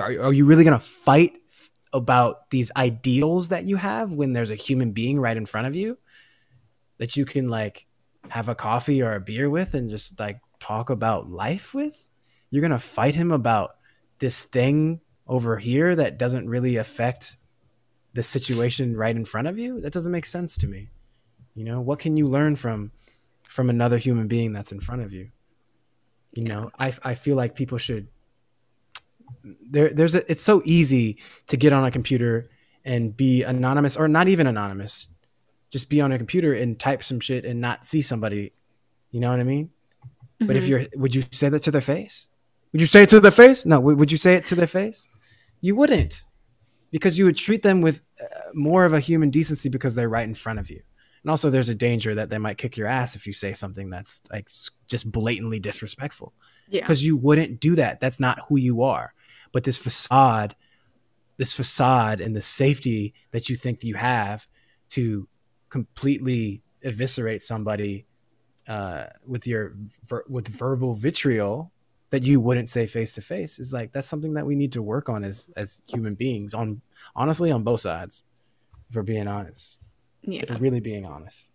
Are, 0.00 0.26
are 0.26 0.32
you 0.32 0.44
really 0.44 0.64
gonna 0.64 0.78
fight 0.78 1.34
about 1.92 2.50
these 2.50 2.70
ideals 2.76 3.48
that 3.50 3.64
you 3.64 3.76
have 3.76 4.12
when 4.12 4.32
there's 4.32 4.50
a 4.50 4.54
human 4.54 4.92
being 4.92 5.18
right 5.18 5.36
in 5.36 5.46
front 5.46 5.66
of 5.66 5.74
you 5.74 5.98
that 6.98 7.16
you 7.16 7.24
can 7.24 7.48
like 7.48 7.86
have 8.28 8.48
a 8.48 8.54
coffee 8.54 9.02
or 9.02 9.14
a 9.14 9.20
beer 9.20 9.48
with 9.48 9.74
and 9.74 9.90
just 9.90 10.18
like 10.18 10.40
talk 10.60 10.90
about 10.90 11.30
life 11.30 11.74
with, 11.74 12.10
you're 12.50 12.60
going 12.60 12.70
to 12.70 12.78
fight 12.78 13.14
him 13.14 13.30
about 13.32 13.76
this 14.18 14.44
thing 14.44 15.00
over 15.26 15.58
here 15.58 15.94
that 15.96 16.18
doesn't 16.18 16.48
really 16.48 16.76
affect 16.76 17.36
the 18.14 18.22
situation 18.22 18.96
right 18.96 19.14
in 19.14 19.24
front 19.24 19.48
of 19.48 19.58
you? 19.58 19.80
That 19.80 19.92
doesn't 19.92 20.12
make 20.12 20.26
sense 20.26 20.56
to 20.58 20.66
me. 20.66 20.88
You 21.54 21.64
know, 21.64 21.80
what 21.80 21.98
can 21.98 22.16
you 22.16 22.28
learn 22.28 22.56
from 22.56 22.92
from 23.48 23.70
another 23.70 23.96
human 23.96 24.28
being 24.28 24.52
that's 24.52 24.72
in 24.72 24.80
front 24.80 25.02
of 25.02 25.12
you? 25.12 25.30
You 26.32 26.42
yeah. 26.42 26.48
know, 26.48 26.70
I 26.78 26.92
I 27.02 27.14
feel 27.14 27.36
like 27.36 27.54
people 27.54 27.78
should 27.78 28.08
there 29.70 29.90
there's 29.92 30.14
a, 30.14 30.30
it's 30.30 30.42
so 30.42 30.62
easy 30.64 31.18
to 31.46 31.56
get 31.56 31.72
on 31.72 31.84
a 31.84 31.90
computer 31.90 32.48
and 32.84 33.16
be 33.16 33.42
anonymous 33.42 33.96
or 33.96 34.08
not 34.08 34.28
even 34.28 34.46
anonymous. 34.46 35.08
Just 35.70 35.90
be 35.90 36.00
on 36.00 36.12
a 36.12 36.18
computer 36.18 36.52
and 36.52 36.78
type 36.78 37.02
some 37.02 37.20
shit 37.20 37.44
and 37.44 37.60
not 37.60 37.84
see 37.84 38.00
somebody. 38.00 38.52
You 39.10 39.20
know 39.20 39.30
what 39.30 39.40
I 39.40 39.44
mean? 39.44 39.66
Mm-hmm. 39.66 40.46
But 40.46 40.56
if 40.56 40.64
mm-hmm. 40.64 40.70
you're, 40.70 40.86
would 40.96 41.14
you 41.14 41.24
say 41.32 41.48
that 41.48 41.62
to 41.64 41.70
their 41.70 41.80
face? 41.80 42.28
Would 42.72 42.80
you 42.80 42.86
say 42.86 43.02
it 43.02 43.08
to 43.10 43.20
their 43.20 43.30
face? 43.30 43.66
No. 43.66 43.80
Would 43.80 44.12
you 44.12 44.18
say 44.18 44.34
it 44.34 44.44
to 44.46 44.54
their 44.54 44.66
face? 44.66 45.08
You 45.60 45.74
wouldn't, 45.74 46.24
because 46.90 47.18
you 47.18 47.24
would 47.24 47.36
treat 47.36 47.62
them 47.62 47.80
with 47.80 48.02
uh, 48.22 48.26
more 48.54 48.84
of 48.84 48.92
a 48.92 49.00
human 49.00 49.30
decency 49.30 49.68
because 49.68 49.94
they're 49.94 50.08
right 50.08 50.28
in 50.28 50.34
front 50.34 50.58
of 50.58 50.70
you. 50.70 50.82
And 51.22 51.30
also, 51.30 51.50
there's 51.50 51.70
a 51.70 51.74
danger 51.74 52.14
that 52.14 52.30
they 52.30 52.38
might 52.38 52.58
kick 52.58 52.76
your 52.76 52.86
ass 52.86 53.16
if 53.16 53.26
you 53.26 53.32
say 53.32 53.52
something 53.52 53.90
that's 53.90 54.20
like 54.30 54.48
just 54.86 55.10
blatantly 55.10 55.58
disrespectful. 55.58 56.32
Yeah. 56.68 56.82
Because 56.82 57.04
you 57.04 57.16
wouldn't 57.16 57.58
do 57.58 57.76
that. 57.76 57.98
That's 57.98 58.20
not 58.20 58.38
who 58.48 58.56
you 58.58 58.82
are. 58.82 59.14
But 59.56 59.64
this 59.64 59.78
facade, 59.78 60.54
this 61.38 61.54
facade 61.54 62.20
and 62.20 62.36
the 62.36 62.42
safety 62.42 63.14
that 63.30 63.48
you 63.48 63.56
think 63.56 63.82
you 63.84 63.94
have 63.94 64.46
to 64.90 65.28
completely 65.70 66.60
eviscerate 66.82 67.40
somebody 67.40 68.04
uh, 68.68 69.06
with 69.26 69.46
your 69.46 69.72
ver- 70.06 70.26
with 70.28 70.48
verbal 70.48 70.92
vitriol 70.92 71.72
that 72.10 72.22
you 72.22 72.38
wouldn't 72.38 72.68
say 72.68 72.86
face 72.86 73.14
to 73.14 73.22
face 73.22 73.58
is 73.58 73.72
like 73.72 73.92
that's 73.92 74.06
something 74.06 74.34
that 74.34 74.44
we 74.44 74.56
need 74.56 74.72
to 74.72 74.82
work 74.82 75.08
on 75.08 75.24
as 75.24 75.48
as 75.56 75.80
human 75.88 76.14
beings 76.14 76.52
on 76.52 76.82
honestly 77.14 77.50
on 77.50 77.62
both 77.62 77.80
sides 77.80 78.22
for 78.90 79.02
being 79.02 79.26
honest. 79.26 79.78
Yeah. 80.20 80.44
for 80.44 80.58
really 80.58 80.80
being 80.80 81.06
honest. 81.06 81.48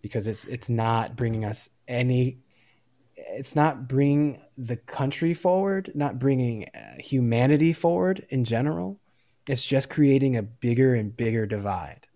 Because 0.00 0.26
it's 0.26 0.46
it's 0.46 0.70
not 0.70 1.14
bringing 1.14 1.44
us 1.44 1.68
any 1.86 2.38
it's 3.16 3.54
not 3.54 3.88
bringing 3.88 4.40
the 4.56 4.76
country 4.76 5.34
forward 5.34 5.90
not 5.94 6.18
bringing 6.18 6.66
uh, 6.74 6.94
humanity 6.98 7.72
forward 7.72 8.24
in 8.30 8.44
general 8.44 8.98
it's 9.48 9.64
just 9.64 9.90
creating 9.90 10.36
a 10.36 10.42
bigger 10.42 10.94
and 10.94 11.16
bigger 11.16 11.46
divide 11.46 12.06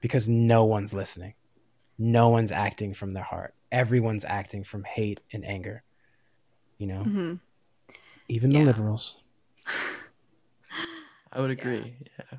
because 0.00 0.28
no 0.28 0.64
one's 0.64 0.94
listening 0.94 1.34
no 2.00 2.30
one's 2.30 2.50
acting 2.50 2.94
from 2.94 3.10
their 3.10 3.22
heart. 3.22 3.54
Everyone's 3.70 4.24
acting 4.24 4.64
from 4.64 4.84
hate 4.84 5.20
and 5.34 5.44
anger. 5.44 5.84
You 6.78 6.86
know, 6.86 7.00
mm-hmm. 7.00 7.34
even 8.26 8.50
yeah. 8.50 8.60
the 8.60 8.64
liberals. 8.64 9.22
I 11.32 11.42
would 11.42 11.50
agree. 11.50 11.94
Yeah. 12.18 12.24
yeah. 12.32 12.38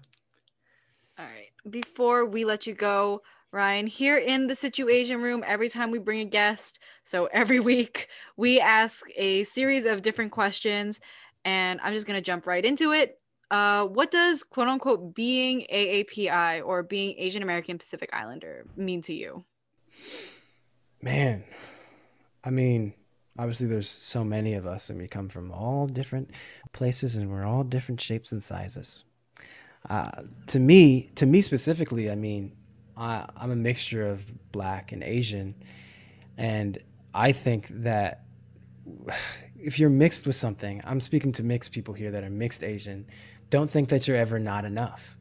All 1.19 1.25
right. 1.25 1.51
Before 1.69 2.25
we 2.25 2.43
let 2.43 2.65
you 2.65 2.73
go, 2.73 3.21
Ryan, 3.51 3.87
here 3.87 4.17
in 4.17 4.47
the 4.47 4.53
SituAsian 4.53 5.21
Room, 5.21 5.43
every 5.45 5.67
time 5.67 5.91
we 5.91 5.99
bring 5.99 6.21
a 6.21 6.25
guest, 6.25 6.79
so 7.03 7.25
every 7.33 7.59
week, 7.71 8.07
we 8.37 8.59
ask 8.61 9.05
a 9.17 9.43
series 9.43 9.85
of 9.85 10.01
different 10.01 10.31
questions. 10.31 11.01
And 11.43 11.81
I'm 11.81 11.93
just 11.93 12.07
going 12.07 12.17
to 12.17 12.21
jump 12.21 12.47
right 12.47 12.63
into 12.63 12.93
it. 12.93 13.19
Uh, 13.49 13.85
what 13.85 14.09
does 14.11 14.43
quote 14.43 14.69
unquote 14.69 15.13
being 15.13 15.65
AAPI 15.73 16.65
or 16.65 16.83
being 16.83 17.15
Asian 17.17 17.43
American 17.43 17.77
Pacific 17.77 18.09
Islander 18.13 18.65
mean 18.77 19.01
to 19.01 19.13
you? 19.13 19.43
Man, 21.01 21.43
I 22.45 22.51
mean, 22.51 22.93
obviously 23.37 23.67
there's 23.67 23.89
so 23.89 24.23
many 24.23 24.53
of 24.53 24.65
us 24.65 24.89
and 24.89 24.99
we 25.01 25.09
come 25.09 25.27
from 25.27 25.51
all 25.51 25.87
different 25.87 26.31
places 26.71 27.17
and 27.17 27.29
we're 27.29 27.45
all 27.45 27.65
different 27.65 27.99
shapes 27.99 28.31
and 28.31 28.41
sizes. 28.41 29.03
Uh, 29.89 30.11
to 30.47 30.59
me, 30.59 31.09
to 31.15 31.25
me 31.25 31.41
specifically, 31.41 32.09
I 32.09 32.15
mean, 32.15 32.55
I, 33.01 33.25
I'm 33.35 33.51
a 33.51 33.55
mixture 33.55 34.07
of 34.07 34.51
black 34.51 34.91
and 34.91 35.03
Asian, 35.03 35.55
and 36.37 36.77
I 37.13 37.31
think 37.31 37.67
that 37.69 38.23
if 39.59 39.79
you're 39.79 39.89
mixed 39.89 40.25
with 40.25 40.35
something, 40.35 40.81
I'm 40.85 41.01
speaking 41.01 41.31
to 41.33 41.43
mixed 41.43 41.71
people 41.71 41.93
here 41.93 42.11
that 42.11 42.23
are 42.23 42.29
mixed 42.29 42.63
Asian. 42.63 43.05
Don't 43.49 43.69
think 43.69 43.89
that 43.89 44.07
you're 44.07 44.17
ever 44.17 44.39
not 44.39 44.65
enough 44.65 45.17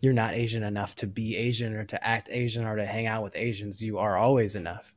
you're 0.00 0.12
not 0.12 0.34
Asian 0.34 0.62
enough 0.62 0.94
to 0.96 1.06
be 1.06 1.36
Asian 1.36 1.74
or 1.74 1.84
to 1.84 2.06
act 2.06 2.28
Asian 2.30 2.64
or 2.64 2.76
to 2.76 2.86
hang 2.86 3.06
out 3.06 3.24
with 3.24 3.36
Asians. 3.36 3.82
You 3.82 3.98
are 3.98 4.16
always 4.16 4.54
enough. 4.54 4.94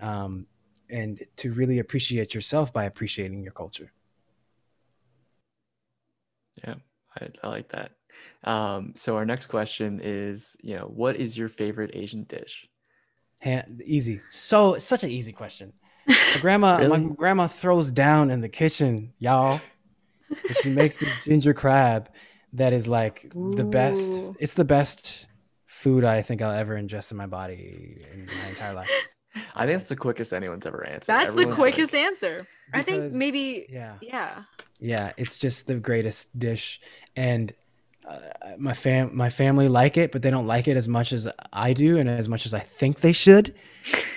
Um, 0.00 0.46
and 0.90 1.24
to 1.36 1.52
really 1.52 1.78
appreciate 1.78 2.34
yourself 2.34 2.72
by 2.72 2.84
appreciating 2.84 3.42
your 3.42 3.52
culture. 3.52 3.92
Yeah, 6.62 6.74
I, 7.18 7.28
I 7.42 7.48
like 7.48 7.70
that. 7.70 7.92
Um, 8.44 8.92
so 8.96 9.16
our 9.16 9.24
next 9.24 9.46
question 9.46 10.00
is, 10.02 10.56
you 10.62 10.74
know, 10.74 10.90
what 10.94 11.16
is 11.16 11.36
your 11.36 11.48
favorite 11.48 11.92
Asian 11.94 12.24
dish? 12.24 12.68
Hand, 13.40 13.82
easy. 13.84 14.20
So 14.28 14.78
such 14.78 15.04
an 15.04 15.10
easy 15.10 15.32
question. 15.32 15.72
My 16.06 16.16
grandma, 16.40 16.76
really? 16.76 17.00
my 17.00 17.14
grandma 17.14 17.46
throws 17.46 17.90
down 17.90 18.30
in 18.30 18.40
the 18.40 18.48
kitchen, 18.48 19.12
y'all. 19.18 19.60
she 20.62 20.70
makes 20.70 20.98
this 20.98 21.14
ginger 21.24 21.54
crab 21.54 22.10
that 22.52 22.72
is 22.72 22.88
like 22.88 23.30
Ooh. 23.36 23.54
the 23.54 23.64
best. 23.64 24.12
It's 24.38 24.54
the 24.54 24.64
best 24.64 25.26
food 25.66 26.04
I 26.04 26.22
think 26.22 26.40
I'll 26.40 26.52
ever 26.52 26.74
ingest 26.80 27.10
in 27.10 27.16
my 27.16 27.26
body 27.26 28.04
in 28.12 28.26
my 28.26 28.48
entire 28.48 28.74
life. 28.74 28.90
I 29.54 29.66
think 29.66 29.78
that's 29.80 29.88
the 29.88 29.96
quickest 29.96 30.32
anyone's 30.32 30.66
ever 30.66 30.86
answered. 30.86 31.06
That's 31.06 31.32
Everyone's 31.32 31.56
the 31.56 31.62
quickest 31.62 31.92
like, 31.92 32.02
answer. 32.02 32.46
I 32.72 32.82
think 32.82 33.12
maybe. 33.12 33.66
Yeah. 33.68 33.94
Yeah. 34.00 34.42
Yeah, 34.80 35.12
it's 35.16 35.38
just 35.38 35.66
the 35.66 35.76
greatest 35.76 36.36
dish, 36.38 36.80
and 37.16 37.52
uh, 38.06 38.18
my 38.58 38.74
fam 38.74 39.16
my 39.16 39.30
family 39.30 39.68
like 39.68 39.96
it, 39.96 40.12
but 40.12 40.22
they 40.22 40.30
don't 40.30 40.46
like 40.46 40.68
it 40.68 40.76
as 40.76 40.88
much 40.88 41.12
as 41.12 41.26
I 41.52 41.72
do, 41.72 41.98
and 41.98 42.08
as 42.08 42.28
much 42.28 42.46
as 42.46 42.52
I 42.52 42.60
think 42.60 43.00
they 43.00 43.12
should. 43.12 43.54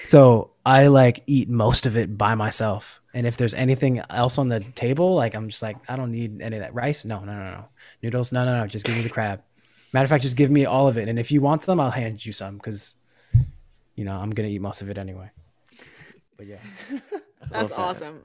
So 0.03 0.51
I 0.65 0.87
like 0.87 1.23
eat 1.27 1.49
most 1.49 1.85
of 1.85 1.95
it 1.95 2.17
by 2.17 2.35
myself. 2.35 3.01
And 3.13 3.25
if 3.25 3.37
there's 3.37 3.53
anything 3.53 4.01
else 4.09 4.37
on 4.37 4.49
the 4.49 4.59
table, 4.59 5.15
like 5.15 5.35
I'm 5.35 5.47
just 5.49 5.63
like 5.63 5.77
I 5.89 5.95
don't 5.95 6.11
need 6.11 6.41
any 6.41 6.57
of 6.57 6.61
that 6.61 6.73
rice. 6.73 7.05
No, 7.05 7.19
no, 7.19 7.31
no, 7.31 7.51
no 7.51 7.69
noodles. 8.03 8.31
No, 8.31 8.45
no, 8.45 8.59
no. 8.59 8.67
Just 8.67 8.85
give 8.85 8.95
me 8.95 9.01
the 9.01 9.09
crab. 9.09 9.41
Matter 9.93 10.03
of 10.03 10.09
fact, 10.09 10.23
just 10.23 10.35
give 10.35 10.51
me 10.51 10.65
all 10.65 10.87
of 10.87 10.97
it. 10.97 11.07
And 11.07 11.17
if 11.17 11.31
you 11.31 11.41
want 11.41 11.63
some, 11.63 11.79
I'll 11.79 11.91
hand 11.91 12.25
you 12.25 12.33
some 12.33 12.57
because, 12.57 12.97
you 13.95 14.03
know, 14.03 14.17
I'm 14.17 14.31
gonna 14.31 14.49
eat 14.49 14.61
most 14.61 14.81
of 14.81 14.89
it 14.89 14.97
anyway. 14.97 15.31
But 16.35 16.47
yeah, 16.47 16.59
that's 17.49 17.71
awesome. 17.71 18.23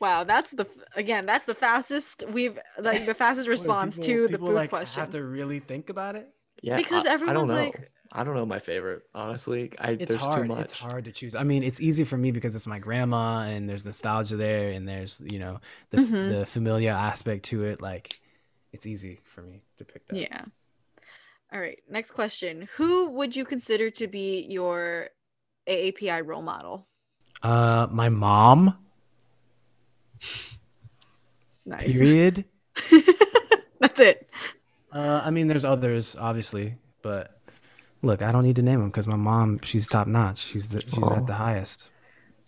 Wow, 0.00 0.24
that's 0.24 0.50
the 0.52 0.66
again, 0.96 1.26
that's 1.26 1.44
the 1.44 1.54
fastest 1.54 2.24
we've 2.32 2.58
like 2.78 3.04
the 3.06 3.14
fastest 3.14 3.48
response 3.48 3.96
People- 3.96 4.06
to 4.06 4.22
the 4.22 4.28
people, 4.38 4.46
food 4.48 4.54
like, 4.54 4.70
question. 4.70 5.00
Have 5.00 5.10
to 5.10 5.22
really 5.22 5.60
think 5.60 5.90
about 5.90 6.16
it. 6.16 6.28
Yeah, 6.62 6.76
Because 6.76 7.04
I, 7.06 7.10
I 7.14 7.16
don't 7.16 7.22
everyone's 7.28 7.50
know. 7.50 7.54
like- 7.56 7.90
I 8.12 8.24
don't 8.24 8.34
know 8.34 8.44
my 8.44 8.58
favorite. 8.58 9.02
Honestly, 9.14 9.70
I 9.78 9.92
It's 9.92 10.06
there's 10.06 10.20
hard. 10.20 10.42
too 10.42 10.48
much. 10.48 10.60
It's 10.62 10.72
hard 10.72 11.04
to 11.04 11.12
choose. 11.12 11.36
I 11.36 11.44
mean, 11.44 11.62
it's 11.62 11.80
easy 11.80 12.02
for 12.02 12.16
me 12.16 12.32
because 12.32 12.56
it's 12.56 12.66
my 12.66 12.80
grandma, 12.80 13.42
and 13.42 13.68
there's 13.68 13.86
nostalgia 13.86 14.34
there, 14.36 14.70
and 14.70 14.88
there's 14.88 15.20
you 15.24 15.38
know 15.38 15.60
the 15.90 15.98
Mhm. 15.98 16.38
the 16.40 16.46
familiar 16.46 16.90
aspect 16.90 17.44
to 17.46 17.62
it. 17.66 17.80
Like, 17.80 18.18
it's 18.72 18.84
easy 18.84 19.20
for 19.26 19.42
me 19.42 19.62
to 19.78 19.84
pick 19.84 20.08
that. 20.08 20.16
Yeah. 20.16 20.44
All 21.52 21.60
right. 21.60 21.78
Next 21.88 22.10
question. 22.10 22.68
Who 22.78 23.10
would 23.10 23.36
you 23.36 23.44
consider 23.44 23.90
to 23.90 24.08
be 24.08 24.44
your 24.48 25.10
AAPI 25.68 26.26
role 26.26 26.42
model? 26.42 26.88
Uh, 27.42 27.86
my 27.92 28.08
mom. 28.08 28.76
Nice. 31.66 31.92
Period. 31.92 32.44
That's 33.80 34.00
it. 34.00 34.28
Uh, 34.92 35.22
I 35.24 35.30
mean, 35.30 35.48
there's 35.48 35.64
others, 35.64 36.16
obviously, 36.18 36.76
but 37.02 37.40
look, 38.02 38.22
I 38.22 38.32
don't 38.32 38.44
need 38.44 38.56
to 38.56 38.62
name 38.62 38.80
them 38.80 38.88
because 38.88 39.06
my 39.06 39.16
mom, 39.16 39.60
she's 39.62 39.86
top 39.86 40.06
notch. 40.06 40.38
She's 40.38 40.70
the, 40.70 40.80
she's 40.80 40.98
Aw. 40.98 41.16
at 41.16 41.26
the 41.26 41.34
highest 41.34 41.90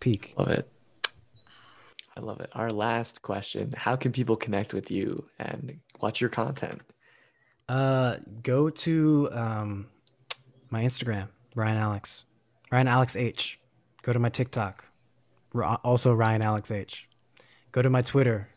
peak. 0.01 0.35
Love 0.37 0.49
it. 0.49 0.69
I 2.17 2.21
love 2.21 2.41
it. 2.41 2.51
Our 2.53 2.71
last 2.71 3.23
question: 3.23 3.73
How 3.77 3.97
can 3.97 4.13
people 4.13 4.37
connect 4.37 4.75
with 4.75 4.91
you 4.91 5.25
and 5.39 5.79
watch 6.01 6.21
your 6.21 6.31
content? 6.31 6.81
Uh, 7.69 8.17
go 8.43 8.69
to 8.69 9.29
um, 9.33 9.87
my 10.69 10.83
Instagram, 10.83 11.29
Ryan 11.55 11.77
Alex, 11.77 12.25
Ryan 12.71 12.89
Alex 12.89 13.17
H. 13.17 13.61
Go 14.03 14.13
to 14.13 14.19
my 14.19 14.29
TikTok, 14.29 14.85
also 15.55 16.13
Ryan 16.13 16.43
Alex 16.43 16.71
H. 16.71 17.09
Go 17.73 17.83
to 17.83 17.91
my 17.91 18.03
Twitter. 18.03 18.49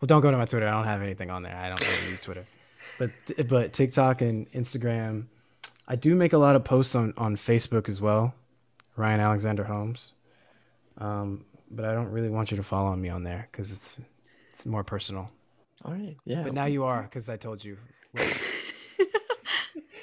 Well, 0.00 0.06
don't 0.06 0.22
go 0.22 0.30
to 0.30 0.36
my 0.36 0.46
Twitter. 0.46 0.66
I 0.66 0.72
don't 0.72 0.84
have 0.84 1.02
anything 1.02 1.30
on 1.30 1.42
there. 1.42 1.54
I 1.56 1.68
don't 1.68 1.80
really 1.80 2.10
use 2.10 2.22
Twitter, 2.22 2.44
but 2.98 3.10
but 3.48 3.72
TikTok 3.72 4.20
and 4.20 4.50
Instagram. 4.52 5.26
I 5.86 5.96
do 5.96 6.14
make 6.14 6.32
a 6.32 6.38
lot 6.38 6.56
of 6.56 6.64
posts 6.64 6.94
on 6.94 7.14
on 7.16 7.36
Facebook 7.36 7.88
as 7.88 8.00
well, 8.00 8.34
Ryan 8.96 9.20
Alexander 9.20 9.64
Holmes. 9.64 10.14
Um, 10.98 11.44
but 11.70 11.84
I 11.84 11.92
don't 11.92 12.10
really 12.10 12.28
want 12.28 12.50
you 12.50 12.56
to 12.56 12.62
follow 12.62 12.94
me 12.96 13.08
on 13.08 13.22
there 13.22 13.48
because 13.50 13.70
it's 13.70 13.96
it's 14.50 14.66
more 14.66 14.84
personal. 14.84 15.30
All 15.84 15.92
right. 15.92 16.16
Yeah. 16.24 16.42
But 16.42 16.54
now 16.54 16.66
you 16.66 16.84
are 16.84 17.02
because 17.02 17.28
I 17.28 17.36
told 17.36 17.64
you. 17.64 17.76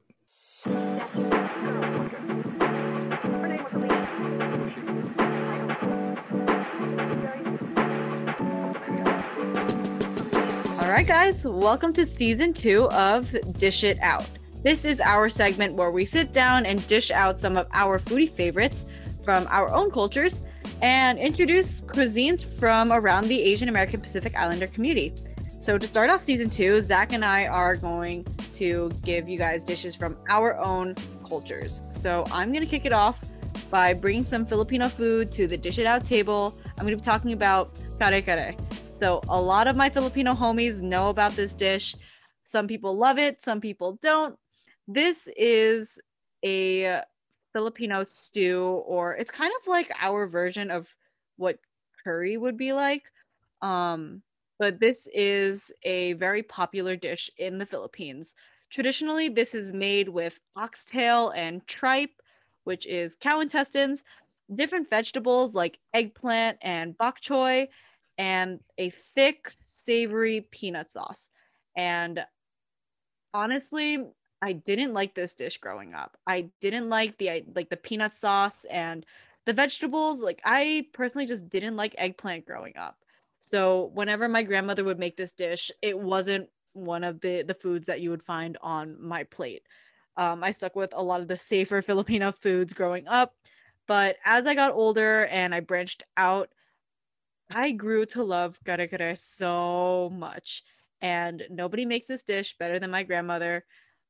Right, 11.01 11.07
guys, 11.07 11.47
welcome 11.47 11.91
to 11.91 12.05
season 12.05 12.53
two 12.53 12.87
of 12.91 13.35
Dish 13.53 13.83
It 13.83 13.99
Out. 14.01 14.29
This 14.61 14.85
is 14.85 15.01
our 15.01 15.29
segment 15.29 15.73
where 15.73 15.89
we 15.89 16.05
sit 16.05 16.31
down 16.31 16.67
and 16.67 16.85
dish 16.85 17.09
out 17.09 17.39
some 17.39 17.57
of 17.57 17.65
our 17.73 17.97
foodie 17.97 18.29
favorites 18.29 18.85
from 19.25 19.47
our 19.49 19.73
own 19.73 19.89
cultures 19.89 20.41
and 20.83 21.17
introduce 21.17 21.81
cuisines 21.81 22.45
from 22.45 22.91
around 22.93 23.29
the 23.29 23.41
Asian 23.41 23.67
American 23.67 23.99
Pacific 23.99 24.35
Islander 24.35 24.67
community. 24.67 25.11
So, 25.59 25.79
to 25.79 25.87
start 25.87 26.11
off 26.11 26.21
season 26.21 26.51
two, 26.51 26.79
Zach 26.81 27.13
and 27.13 27.25
I 27.25 27.47
are 27.47 27.75
going 27.75 28.23
to 28.53 28.91
give 29.01 29.27
you 29.27 29.39
guys 29.39 29.63
dishes 29.63 29.95
from 29.95 30.17
our 30.29 30.55
own 30.59 30.93
cultures. 31.27 31.81
So, 31.89 32.25
I'm 32.31 32.53
going 32.53 32.63
to 32.63 32.69
kick 32.69 32.85
it 32.85 32.93
off 32.93 33.25
by 33.71 33.95
bringing 33.95 34.23
some 34.23 34.45
Filipino 34.45 34.87
food 34.87 35.31
to 35.31 35.47
the 35.47 35.57
Dish 35.57 35.79
It 35.79 35.87
Out 35.87 36.05
table. 36.05 36.55
I'm 36.77 36.85
going 36.85 36.95
to 36.95 37.01
be 37.01 37.03
talking 37.03 37.33
about 37.33 37.73
kare 37.97 38.21
kare. 38.21 38.55
So, 39.01 39.19
a 39.29 39.41
lot 39.41 39.65
of 39.65 39.75
my 39.75 39.89
Filipino 39.89 40.35
homies 40.35 40.83
know 40.83 41.09
about 41.09 41.31
this 41.31 41.55
dish. 41.55 41.95
Some 42.43 42.67
people 42.67 42.95
love 42.95 43.17
it, 43.17 43.41
some 43.41 43.59
people 43.59 43.97
don't. 43.99 44.37
This 44.87 45.27
is 45.35 45.99
a 46.45 47.01
Filipino 47.51 48.03
stew, 48.03 48.61
or 48.61 49.15
it's 49.15 49.31
kind 49.31 49.51
of 49.59 49.67
like 49.67 49.91
our 49.99 50.27
version 50.27 50.69
of 50.69 50.87
what 51.37 51.57
curry 52.03 52.37
would 52.37 52.57
be 52.57 52.73
like. 52.73 53.11
Um, 53.63 54.21
but 54.59 54.79
this 54.79 55.07
is 55.15 55.71
a 55.81 56.13
very 56.13 56.43
popular 56.43 56.95
dish 56.95 57.31
in 57.39 57.57
the 57.57 57.65
Philippines. 57.65 58.35
Traditionally, 58.69 59.29
this 59.29 59.55
is 59.55 59.73
made 59.73 60.09
with 60.09 60.39
oxtail 60.55 61.29
and 61.29 61.65
tripe, 61.65 62.21
which 62.65 62.85
is 62.85 63.17
cow 63.19 63.39
intestines, 63.39 64.03
different 64.53 64.87
vegetables 64.91 65.55
like 65.55 65.79
eggplant 65.91 66.59
and 66.61 66.95
bok 66.99 67.19
choy, 67.19 67.67
and 68.21 68.59
a 68.77 68.91
thick, 68.91 69.51
savory 69.63 70.41
peanut 70.51 70.91
sauce. 70.91 71.27
And 71.75 72.23
honestly, 73.33 73.97
I 74.43 74.53
didn't 74.53 74.93
like 74.93 75.15
this 75.15 75.33
dish 75.33 75.57
growing 75.57 75.95
up. 75.95 76.17
I 76.27 76.51
didn't 76.61 76.87
like 76.87 77.17
the 77.17 77.43
like 77.55 77.71
the 77.71 77.77
peanut 77.77 78.11
sauce 78.11 78.63
and 78.65 79.07
the 79.47 79.53
vegetables. 79.53 80.21
Like 80.21 80.39
I 80.45 80.85
personally 80.93 81.25
just 81.25 81.49
didn't 81.49 81.75
like 81.75 81.95
eggplant 81.97 82.45
growing 82.45 82.77
up. 82.77 82.95
So 83.39 83.89
whenever 83.95 84.29
my 84.29 84.43
grandmother 84.43 84.83
would 84.83 84.99
make 84.99 85.17
this 85.17 85.33
dish, 85.33 85.71
it 85.81 85.97
wasn't 85.97 86.47
one 86.73 87.03
of 87.03 87.21
the 87.21 87.41
the 87.41 87.55
foods 87.55 87.87
that 87.87 88.01
you 88.01 88.11
would 88.11 88.21
find 88.21 88.55
on 88.61 89.01
my 89.01 89.23
plate. 89.23 89.63
Um, 90.15 90.43
I 90.43 90.51
stuck 90.51 90.75
with 90.75 90.93
a 90.93 91.01
lot 91.01 91.21
of 91.21 91.27
the 91.27 91.37
safer 91.37 91.81
Filipino 91.81 92.31
foods 92.31 92.73
growing 92.73 93.07
up, 93.07 93.33
but 93.87 94.17
as 94.25 94.45
I 94.45 94.53
got 94.53 94.73
older 94.73 95.25
and 95.25 95.55
I 95.55 95.61
branched 95.61 96.03
out, 96.17 96.49
I 97.53 97.71
grew 97.71 98.05
to 98.07 98.23
love 98.23 98.59
kare 98.65 98.87
kare 98.87 99.15
so 99.15 100.09
much. 100.13 100.63
And 101.01 101.43
nobody 101.49 101.85
makes 101.85 102.07
this 102.07 102.23
dish 102.23 102.55
better 102.57 102.79
than 102.79 102.91
my 102.91 103.03
grandmother. 103.03 103.65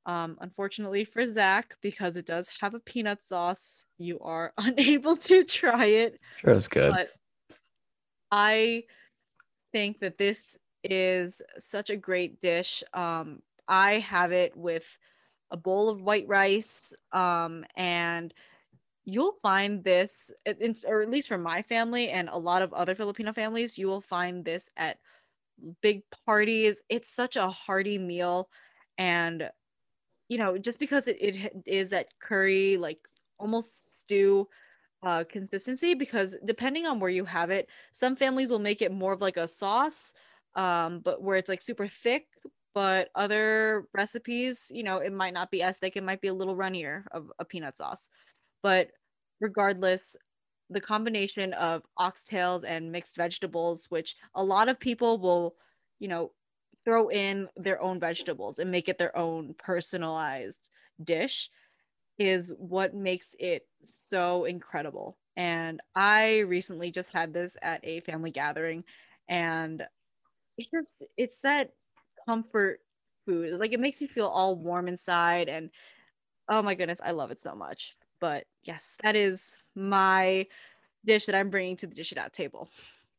Um, 0.05 0.37
unfortunately 0.41 1.05
for 1.05 1.25
Zach, 1.25 1.75
because 1.81 2.17
it 2.17 2.25
does 2.25 2.49
have 2.59 2.73
a 2.73 2.79
peanut 2.79 3.23
sauce, 3.23 3.85
you 3.97 4.19
are 4.19 4.51
unable 4.57 5.15
to 5.17 5.43
try 5.43 5.85
it. 5.85 6.19
Sure, 6.37 6.53
it's 6.53 6.67
good. 6.67 6.91
But 6.91 7.09
I 8.31 8.83
think 9.71 9.99
that 9.99 10.17
this 10.17 10.57
is 10.83 11.41
such 11.59 11.89
a 11.89 11.97
great 11.97 12.41
dish. 12.41 12.83
Um, 12.93 13.41
I 13.67 13.99
have 13.99 14.31
it 14.31 14.55
with 14.57 14.85
a 15.51 15.57
bowl 15.57 15.89
of 15.89 16.01
white 16.01 16.27
rice, 16.27 16.93
um, 17.11 17.65
and 17.75 18.33
you'll 19.05 19.35
find 19.41 19.83
this, 19.83 20.31
or 20.87 21.01
at 21.01 21.09
least 21.09 21.27
for 21.27 21.37
my 21.37 21.61
family 21.61 22.09
and 22.09 22.29
a 22.29 22.37
lot 22.37 22.61
of 22.61 22.73
other 22.73 22.95
Filipino 22.95 23.33
families, 23.33 23.77
you 23.77 23.87
will 23.87 24.01
find 24.01 24.45
this 24.45 24.69
at 24.77 24.97
big 25.81 26.03
parties. 26.25 26.81
It's 26.89 27.09
such 27.09 27.35
a 27.35 27.49
hearty 27.49 27.97
meal, 27.97 28.49
and 28.97 29.49
you 30.29 30.37
know, 30.37 30.57
just 30.57 30.79
because 30.79 31.07
it, 31.07 31.17
it 31.19 31.51
is 31.65 31.89
that 31.89 32.07
curry, 32.21 32.77
like 32.77 32.99
almost 33.37 33.97
stew 33.97 34.47
uh, 35.03 35.23
consistency, 35.27 35.93
because 35.93 36.37
depending 36.45 36.85
on 36.85 36.99
where 36.99 37.09
you 37.09 37.25
have 37.25 37.49
it, 37.49 37.67
some 37.91 38.15
families 38.15 38.49
will 38.49 38.59
make 38.59 38.81
it 38.81 38.91
more 38.91 39.13
of 39.13 39.21
like 39.21 39.37
a 39.37 39.47
sauce, 39.47 40.13
um, 40.55 40.99
but 40.99 41.21
where 41.21 41.37
it's 41.37 41.49
like 41.49 41.61
super 41.61 41.87
thick. 41.87 42.27
But 42.73 43.09
other 43.15 43.87
recipes, 43.93 44.71
you 44.73 44.83
know, 44.83 44.97
it 44.99 45.11
might 45.11 45.33
not 45.33 45.51
be 45.51 45.61
as 45.61 45.77
thick. 45.77 45.97
It 45.97 46.03
might 46.03 46.21
be 46.21 46.29
a 46.29 46.33
little 46.33 46.55
runnier 46.55 47.05
of 47.11 47.29
a 47.37 47.43
peanut 47.43 47.75
sauce. 47.75 48.07
But 48.61 48.91
regardless, 49.39 50.15
the 50.69 50.81
combination 50.81 51.53
of 51.53 51.83
oxtails 51.99 52.63
and 52.65 52.91
mixed 52.91 53.15
vegetables, 53.17 53.85
which 53.89 54.15
a 54.35 54.43
lot 54.43 54.69
of 54.69 54.79
people 54.79 55.17
will, 55.19 55.55
you 55.99 56.07
know, 56.07 56.31
throw 56.85 57.09
in 57.09 57.47
their 57.57 57.81
own 57.81 57.99
vegetables 57.99 58.59
and 58.59 58.71
make 58.71 58.89
it 58.89 58.97
their 58.97 59.15
own 59.17 59.53
personalized 59.57 60.69
dish 61.03 61.49
is 62.17 62.53
what 62.57 62.93
makes 62.93 63.35
it 63.39 63.67
so 63.83 64.45
incredible. 64.45 65.17
And 65.37 65.81
I 65.95 66.39
recently 66.39 66.91
just 66.91 67.11
had 67.13 67.33
this 67.33 67.57
at 67.61 67.81
a 67.83 68.01
family 68.01 68.31
gathering 68.31 68.83
and 69.29 69.85
it's 70.57 70.69
just 70.71 71.03
it's 71.17 71.41
that 71.41 71.71
comfort 72.27 72.81
food. 73.25 73.59
Like 73.59 73.73
it 73.73 73.79
makes 73.79 74.01
you 74.01 74.07
feel 74.07 74.27
all 74.27 74.55
warm 74.57 74.87
inside 74.87 75.49
and 75.49 75.69
oh 76.49 76.61
my 76.61 76.75
goodness, 76.75 77.01
I 77.03 77.11
love 77.11 77.31
it 77.31 77.41
so 77.41 77.55
much. 77.55 77.95
But 78.21 78.45
yes, 78.63 78.95
that 79.03 79.17
is 79.17 79.57
my 79.75 80.47
dish 81.03 81.25
that 81.25 81.35
I'm 81.35 81.49
bringing 81.49 81.75
to 81.77 81.87
the 81.87 81.95
dish 81.95 82.13
it 82.13 82.17
out 82.17 82.31
table. 82.31 82.69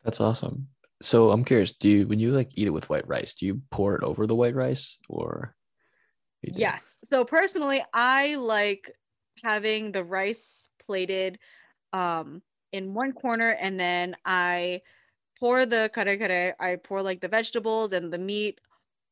That's 0.04 0.20
awesome. 0.20 0.68
So 1.02 1.32
I'm 1.32 1.44
curious, 1.44 1.72
do 1.72 1.88
you 1.88 2.06
when 2.06 2.20
you 2.20 2.30
like 2.30 2.50
eat 2.54 2.68
it 2.68 2.70
with 2.70 2.88
white 2.88 3.06
rice, 3.06 3.34
do 3.34 3.44
you 3.44 3.60
pour 3.70 3.96
it 3.96 4.04
over 4.04 4.26
the 4.26 4.36
white 4.36 4.54
rice 4.54 4.98
or? 5.08 5.54
Yes. 6.42 6.96
So 7.04 7.24
personally, 7.24 7.84
I 7.92 8.36
like 8.36 8.90
having 9.42 9.92
the 9.92 10.04
rice 10.04 10.68
plated 10.86 11.38
um 11.92 12.42
in 12.72 12.94
one 12.94 13.12
corner 13.12 13.50
and 13.50 13.78
then 13.78 14.16
I 14.24 14.82
pour 15.38 15.66
the 15.66 15.90
kare 15.92 16.16
kare, 16.16 16.54
I 16.60 16.76
pour 16.76 17.02
like 17.02 17.20
the 17.20 17.28
vegetables 17.28 17.92
and 17.92 18.12
the 18.12 18.18
meat 18.18 18.60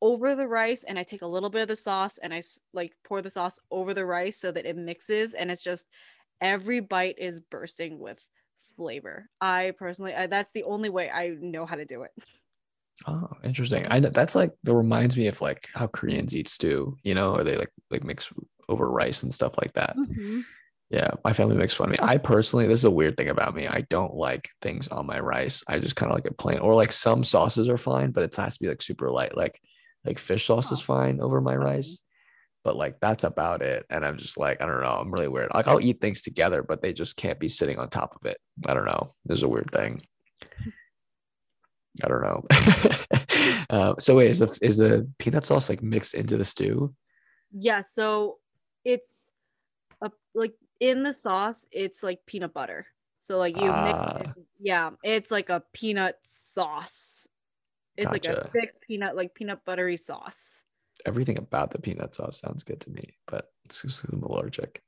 over 0.02 0.34
the 0.34 0.48
rice 0.48 0.84
and 0.84 0.98
I 0.98 1.02
take 1.02 1.22
a 1.22 1.26
little 1.26 1.50
bit 1.50 1.62
of 1.62 1.68
the 1.68 1.76
sauce 1.76 2.18
and 2.18 2.32
I 2.32 2.42
like 2.72 2.92
pour 3.04 3.22
the 3.22 3.30
sauce 3.30 3.58
over 3.70 3.94
the 3.94 4.06
rice 4.06 4.38
so 4.38 4.50
that 4.52 4.66
it 4.66 4.76
mixes 4.76 5.34
and 5.34 5.50
it's 5.50 5.62
just 5.62 5.88
every 6.40 6.80
bite 6.80 7.18
is 7.18 7.40
bursting 7.40 7.98
with 7.98 8.24
flavor. 8.76 9.28
I 9.40 9.74
personally 9.78 10.14
I, 10.14 10.26
that's 10.26 10.52
the 10.52 10.64
only 10.64 10.88
way 10.88 11.10
I 11.10 11.36
know 11.38 11.66
how 11.66 11.76
to 11.76 11.84
do 11.84 12.02
it. 12.02 12.10
Oh, 13.06 13.28
interesting. 13.44 13.86
I 13.90 13.98
know 13.98 14.10
that's 14.10 14.34
like 14.34 14.52
that 14.62 14.74
reminds 14.74 15.16
me 15.16 15.26
of 15.26 15.40
like 15.40 15.68
how 15.74 15.86
Koreans 15.86 16.34
eat 16.34 16.48
stew, 16.48 16.96
you 17.02 17.14
know, 17.14 17.34
or 17.34 17.44
they 17.44 17.56
like 17.56 17.70
like 17.90 18.04
mix 18.04 18.30
over 18.68 18.90
rice 18.90 19.22
and 19.22 19.34
stuff 19.34 19.54
like 19.58 19.72
that. 19.74 19.96
Mm-hmm. 19.96 20.40
Yeah, 20.90 21.12
my 21.24 21.32
family 21.32 21.56
makes 21.56 21.72
fun 21.72 21.88
of 21.88 21.92
me. 21.92 21.98
I 22.02 22.18
personally, 22.18 22.66
this 22.66 22.80
is 22.80 22.84
a 22.84 22.90
weird 22.90 23.16
thing 23.16 23.28
about 23.28 23.54
me. 23.54 23.68
I 23.68 23.86
don't 23.90 24.14
like 24.14 24.50
things 24.60 24.88
on 24.88 25.06
my 25.06 25.20
rice. 25.20 25.62
I 25.68 25.78
just 25.78 25.94
kind 25.94 26.10
of 26.10 26.16
like 26.16 26.26
it 26.26 26.36
plain, 26.36 26.58
or 26.58 26.74
like 26.74 26.90
some 26.90 27.22
sauces 27.22 27.68
are 27.68 27.78
fine, 27.78 28.10
but 28.10 28.24
it 28.24 28.34
has 28.34 28.54
to 28.54 28.60
be 28.60 28.68
like 28.68 28.82
super 28.82 29.10
light. 29.10 29.36
Like 29.36 29.60
like 30.04 30.18
fish 30.18 30.46
sauce 30.46 30.72
is 30.72 30.80
Oh, 30.80 30.84
fine 30.84 31.20
over 31.20 31.40
my 31.40 31.54
rice, 31.56 32.00
but 32.64 32.76
like 32.76 32.98
that's 33.00 33.24
about 33.24 33.62
it. 33.62 33.84
And 33.90 34.04
I'm 34.04 34.16
just 34.16 34.38
like, 34.38 34.62
I 34.62 34.66
don't 34.66 34.80
know. 34.80 34.98
I'm 35.00 35.10
really 35.12 35.28
weird. 35.28 35.50
Like 35.54 35.68
I'll 35.68 35.80
eat 35.80 36.00
things 36.00 36.22
together, 36.22 36.62
but 36.62 36.82
they 36.82 36.92
just 36.92 37.16
can't 37.16 37.38
be 37.38 37.48
sitting 37.48 37.78
on 37.78 37.88
top 37.88 38.16
of 38.16 38.26
it. 38.28 38.38
I 38.66 38.74
don't 38.74 38.86
know. 38.86 39.14
There's 39.24 39.42
a 39.42 39.48
weird 39.48 39.70
thing. 39.72 40.02
I 42.02 42.08
don't 42.08 42.22
know. 42.22 42.44
uh, 43.70 43.94
so 43.98 44.16
wait, 44.16 44.30
is 44.30 44.38
the 44.38 44.58
is 44.62 44.78
the 44.78 45.08
peanut 45.18 45.44
sauce 45.44 45.68
like 45.68 45.82
mixed 45.82 46.14
into 46.14 46.36
the 46.36 46.44
stew? 46.44 46.94
Yeah, 47.52 47.80
so 47.80 48.38
it's 48.84 49.32
a 50.00 50.10
like 50.34 50.54
in 50.78 51.02
the 51.02 51.12
sauce, 51.12 51.66
it's 51.72 52.02
like 52.02 52.20
peanut 52.26 52.54
butter. 52.54 52.86
So 53.20 53.38
like 53.38 53.56
you 53.56 53.66
mix 53.66 53.72
it, 53.72 54.26
Ah. 54.28 54.32
yeah, 54.60 54.90
it's 55.02 55.30
like 55.30 55.50
a 55.50 55.62
peanut 55.72 56.16
sauce. 56.22 57.16
It's 57.96 58.12
like 58.12 58.24
a 58.24 58.36
thick 58.52 58.80
peanut, 58.80 59.16
like 59.16 59.34
peanut 59.34 59.64
buttery 59.64 59.96
sauce. 59.96 60.64
Everything 61.06 61.38
about 61.38 61.70
the 61.70 61.78
peanut 61.80 62.14
sauce 62.14 62.38
sounds 62.38 62.62
good 62.62 62.80
to 62.82 62.90
me, 62.90 63.16
but 63.26 63.52
it's 63.64 63.82
just 63.82 64.02
'cause 64.02 64.12
I'm 64.12 64.22
allergic. 64.22 64.82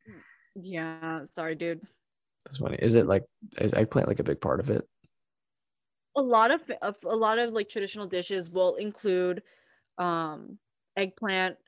Yeah, 0.55 1.26
sorry, 1.30 1.55
dude. 1.55 1.86
That's 2.44 2.59
funny. 2.59 2.76
Is 2.80 2.94
it 2.94 3.07
like 3.07 3.24
is 3.59 3.74
eggplant 3.74 4.09
like 4.09 4.18
a 4.20 4.24
big 4.24 4.40
part 4.40 4.61
of 4.61 4.70
it? 4.70 4.88
A 6.14 6.22
lot 6.22 6.50
of, 6.50 6.70
of 6.82 6.98
a 7.05 7.16
lot 7.16 7.38
of 7.38 7.53
like 7.55 7.68
traditional 7.70 8.07
dishes 8.07 8.50
will 8.50 8.74
include 8.76 9.42
um 9.98 10.59
eggplant. 10.96 11.59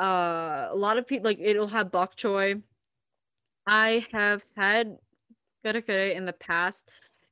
Uh, 0.00 0.68
a 0.70 0.76
lot 0.76 0.98
of 0.98 1.06
people 1.06 1.24
like 1.26 1.38
it'll 1.40 1.68
have 1.68 1.90
bok 1.92 2.16
choy. 2.16 2.62
I 3.66 4.06
have 4.12 4.44
had 4.56 4.98
kare 5.64 5.82
kare 5.82 6.10
in 6.12 6.26
the 6.26 6.32
past 6.34 6.90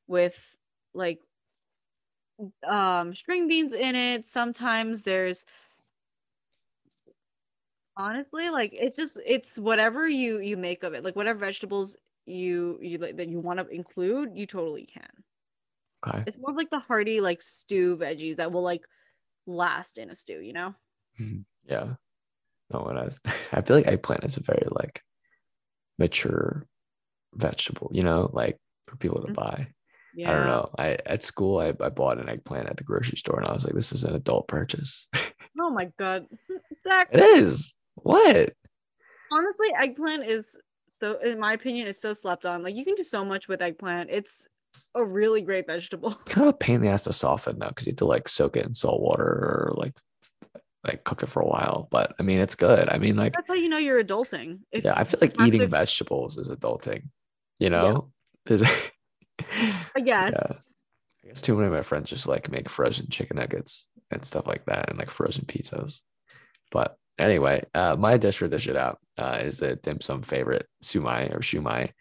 with 0.08 0.56
like 0.94 1.20
um 2.66 3.14
string 3.14 3.48
beans 3.48 3.74
in 3.74 3.94
it. 3.96 4.26
Sometimes 4.26 5.02
there's 5.02 5.44
honestly 7.96 8.50
like 8.50 8.70
it's 8.72 8.96
just 8.96 9.18
it's 9.26 9.58
whatever 9.58 10.08
you 10.08 10.40
you 10.40 10.56
make 10.56 10.82
of 10.82 10.94
it. 10.94 11.04
Like 11.04 11.16
whatever 11.16 11.38
vegetables 11.40 11.96
you 12.26 12.78
you 12.82 12.98
like 12.98 13.16
that 13.16 13.28
you 13.28 13.40
want 13.40 13.60
to 13.60 13.66
include, 13.68 14.36
you 14.36 14.46
totally 14.46 14.86
can. 14.86 15.24
Okay. 16.06 16.26
It's 16.26 16.38
more 16.38 16.50
of 16.50 16.56
like 16.56 16.70
the 16.70 16.78
hearty 16.78 17.20
like 17.20 17.42
stew 17.42 17.96
veggies 17.96 18.36
that 18.36 18.52
will 18.52 18.62
like 18.62 18.86
last 19.46 19.98
in 19.98 20.10
a 20.10 20.16
stew, 20.16 20.40
you 20.40 20.52
know? 20.54 20.74
Mhm. 21.18 21.44
Yeah. 21.64 21.96
No, 22.70 22.82
when 22.84 22.98
I 22.98 23.04
was, 23.04 23.20
I 23.52 23.62
feel 23.62 23.76
like 23.76 23.86
eggplant 23.86 24.24
is 24.24 24.38
a 24.38 24.42
very 24.42 24.66
like 24.72 25.02
mature 25.98 26.66
vegetable, 27.34 27.90
you 27.92 28.02
know, 28.04 28.30
like 28.32 28.58
for 28.86 28.96
people 28.96 29.22
to 29.22 29.28
Mhm. 29.28 29.34
buy. 29.34 29.74
Yeah. 30.20 30.30
I 30.30 30.34
don't 30.34 30.46
know. 30.46 30.70
I 30.78 30.98
at 31.06 31.24
school 31.24 31.58
I, 31.58 31.68
I 31.82 31.88
bought 31.88 32.18
an 32.18 32.28
eggplant 32.28 32.68
at 32.68 32.76
the 32.76 32.84
grocery 32.84 33.16
store 33.18 33.38
and 33.38 33.48
I 33.48 33.52
was 33.52 33.64
like, 33.64 33.74
this 33.74 33.92
is 33.92 34.04
an 34.04 34.14
adult 34.14 34.48
purchase. 34.48 35.08
Oh 35.62 35.68
my 35.68 35.90
god. 35.98 36.26
Zach, 36.88 37.08
it 37.12 37.20
is. 37.20 37.74
What? 37.96 38.54
honestly, 39.30 39.68
eggplant 39.78 40.24
is 40.24 40.56
so 40.88 41.18
in 41.20 41.38
my 41.38 41.52
opinion, 41.52 41.86
it's 41.86 42.00
so 42.00 42.12
slept 42.14 42.46
on. 42.46 42.62
Like 42.62 42.76
you 42.76 42.84
can 42.84 42.94
do 42.94 43.02
so 43.02 43.24
much 43.24 43.46
with 43.46 43.60
eggplant. 43.60 44.08
It's 44.10 44.48
a 44.94 45.04
really 45.04 45.42
great 45.42 45.66
vegetable. 45.66 46.12
kind 46.26 46.48
of 46.48 46.54
a 46.54 46.56
pain 46.56 46.76
in 46.76 46.82
the 46.82 46.88
ass 46.88 47.04
to 47.04 47.12
soften 47.12 47.58
though, 47.58 47.68
because 47.68 47.86
you 47.86 47.90
have 47.90 47.98
to 47.98 48.06
like 48.06 48.26
soak 48.28 48.56
it 48.56 48.64
in 48.64 48.72
salt 48.72 49.02
water 49.02 49.22
or 49.22 49.72
like 49.76 49.94
like 50.84 51.04
cook 51.04 51.22
it 51.22 51.28
for 51.28 51.40
a 51.42 51.46
while. 51.46 51.88
But 51.90 52.14
I 52.18 52.22
mean, 52.22 52.38
it's 52.38 52.54
good. 52.54 52.88
I 52.88 52.96
mean, 52.98 53.16
like 53.16 53.34
That's 53.34 53.48
how 53.48 53.54
you 53.54 53.68
know 53.68 53.78
you're 53.78 54.02
adulting. 54.02 54.60
If 54.72 54.84
yeah, 54.84 54.94
I 54.96 55.04
feel 55.04 55.18
like 55.20 55.38
eating 55.42 55.60
to- 55.60 55.66
vegetables 55.66 56.38
is 56.38 56.48
adulting. 56.48 57.02
You 57.58 57.68
know, 57.68 58.10
is 58.46 58.62
I 59.96 60.00
guess. 60.00 60.62
I 61.24 61.28
guess 61.28 61.42
too 61.42 61.54
many 61.54 61.66
of 61.66 61.72
my 61.72 61.82
friends 61.82 62.10
just 62.10 62.26
like 62.26 62.50
make 62.50 62.68
frozen 62.68 63.08
chicken 63.08 63.36
nuggets 63.36 63.86
and 64.10 64.24
stuff 64.24 64.46
like 64.46 64.64
that, 64.66 64.88
and 64.90 64.98
like 64.98 65.10
frozen 65.10 65.44
pizzas. 65.44 66.00
But 66.72 66.96
anyway, 67.18 67.64
uh, 67.74 67.96
my 67.96 68.16
dish 68.16 68.38
for 68.38 68.48
dish 68.48 68.68
it 68.68 68.76
out 68.76 68.98
uh, 69.18 69.38
is 69.42 69.62
a 69.62 69.76
dim 69.76 70.00
sum 70.00 70.22
favorite, 70.22 70.66
sumai 70.82 71.34
or 71.34 71.40
shumai, 71.40 71.92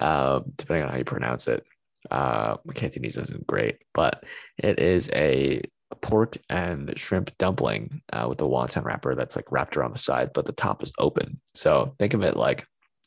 uh, 0.00 0.40
depending 0.56 0.84
on 0.84 0.90
how 0.90 0.98
you 0.98 1.04
pronounce 1.04 1.48
it. 1.48 1.64
Uh, 2.10 2.56
Cantonese 2.74 3.16
isn't 3.16 3.46
great, 3.46 3.78
but 3.94 4.24
it 4.58 4.78
is 4.78 5.10
a 5.12 5.62
pork 6.02 6.36
and 6.50 6.92
shrimp 6.98 7.36
dumpling 7.38 8.00
uh, 8.12 8.26
with 8.28 8.40
a 8.40 8.44
wonton 8.44 8.84
wrapper 8.84 9.14
that's 9.14 9.36
like 9.36 9.50
wrapped 9.50 9.76
around 9.76 9.92
the 9.92 9.98
side, 9.98 10.30
but 10.34 10.46
the 10.46 10.52
top 10.52 10.82
is 10.82 10.92
open. 10.98 11.40
So 11.54 11.94
think 11.98 12.14
of 12.14 12.22
it 12.22 12.36
like 12.36 12.66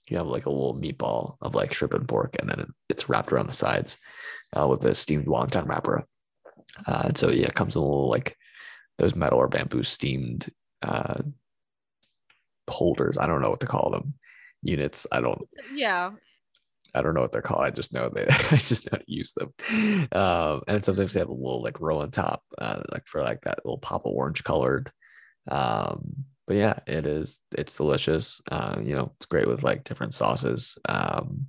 you 0.09 0.17
have 0.17 0.27
like 0.27 0.45
a 0.45 0.49
little 0.49 0.75
meatball 0.75 1.35
of 1.41 1.55
like 1.55 1.73
shrimp 1.73 1.93
and 1.93 2.07
pork, 2.07 2.35
and 2.39 2.49
then 2.49 2.73
it's 2.89 3.09
wrapped 3.09 3.31
around 3.31 3.47
the 3.47 3.53
sides 3.53 3.97
uh, 4.57 4.67
with 4.67 4.83
a 4.85 4.95
steamed 4.95 5.25
wonton 5.25 5.67
wrapper. 5.67 6.05
Uh, 6.85 7.03
and 7.05 7.17
so 7.17 7.29
yeah, 7.29 7.47
it 7.47 7.55
comes 7.55 7.75
in 7.75 7.81
a 7.81 7.85
little 7.85 8.09
like 8.09 8.37
those 8.97 9.15
metal 9.15 9.39
or 9.39 9.47
bamboo 9.47 9.83
steamed 9.83 10.49
uh, 10.81 11.21
holders. 12.69 13.17
I 13.17 13.27
don't 13.27 13.41
know 13.41 13.49
what 13.49 13.61
to 13.61 13.67
call 13.67 13.91
them. 13.91 14.13
Units. 14.61 15.07
I 15.11 15.21
don't. 15.21 15.41
Yeah. 15.73 16.11
I 16.93 17.01
don't 17.01 17.13
know 17.13 17.21
what 17.21 17.31
they're 17.31 17.41
called. 17.41 17.63
I 17.63 17.69
just 17.69 17.93
know 17.93 18.09
they. 18.09 18.25
I 18.51 18.57
just 18.57 18.85
know 18.85 18.97
how 18.97 18.97
to 18.97 19.03
use 19.07 19.33
them. 19.33 20.07
Um, 20.11 20.61
and 20.67 20.83
sometimes 20.83 21.13
they 21.13 21.19
have 21.19 21.29
a 21.29 21.33
little 21.33 21.63
like 21.63 21.79
roe 21.79 22.01
on 22.01 22.11
top, 22.11 22.43
uh, 22.57 22.81
like 22.91 23.07
for 23.07 23.21
like 23.21 23.41
that 23.41 23.59
little 23.63 23.77
pop 23.77 24.05
of 24.05 24.11
orange 24.11 24.43
colored. 24.43 24.91
Um, 25.49 26.25
but 26.49 26.57
yeah, 26.57 26.79
it 26.87 27.05
is. 27.05 27.41
It's 27.55 27.77
delicious. 27.77 28.41
Uh, 28.51 28.77
you 28.83 28.95
know, 28.95 29.11
it's 29.17 29.27
great 29.27 29.47
with 29.47 29.61
like 29.61 29.83
different 29.83 30.15
sauces. 30.15 30.79
Um, 30.89 31.45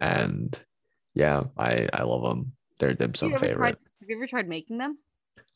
and 0.00 0.60
yeah, 1.14 1.44
I 1.56 1.88
I 1.92 2.02
love 2.02 2.22
them. 2.22 2.52
They're 2.80 2.92
dim 2.92 3.14
sum 3.14 3.30
favorite. 3.36 3.54
tried 3.54 3.76
have 4.00 4.08
you 4.10 4.16
ever 4.16 4.26
tried 4.26 4.48
making 4.48 4.78
them? 4.78 4.98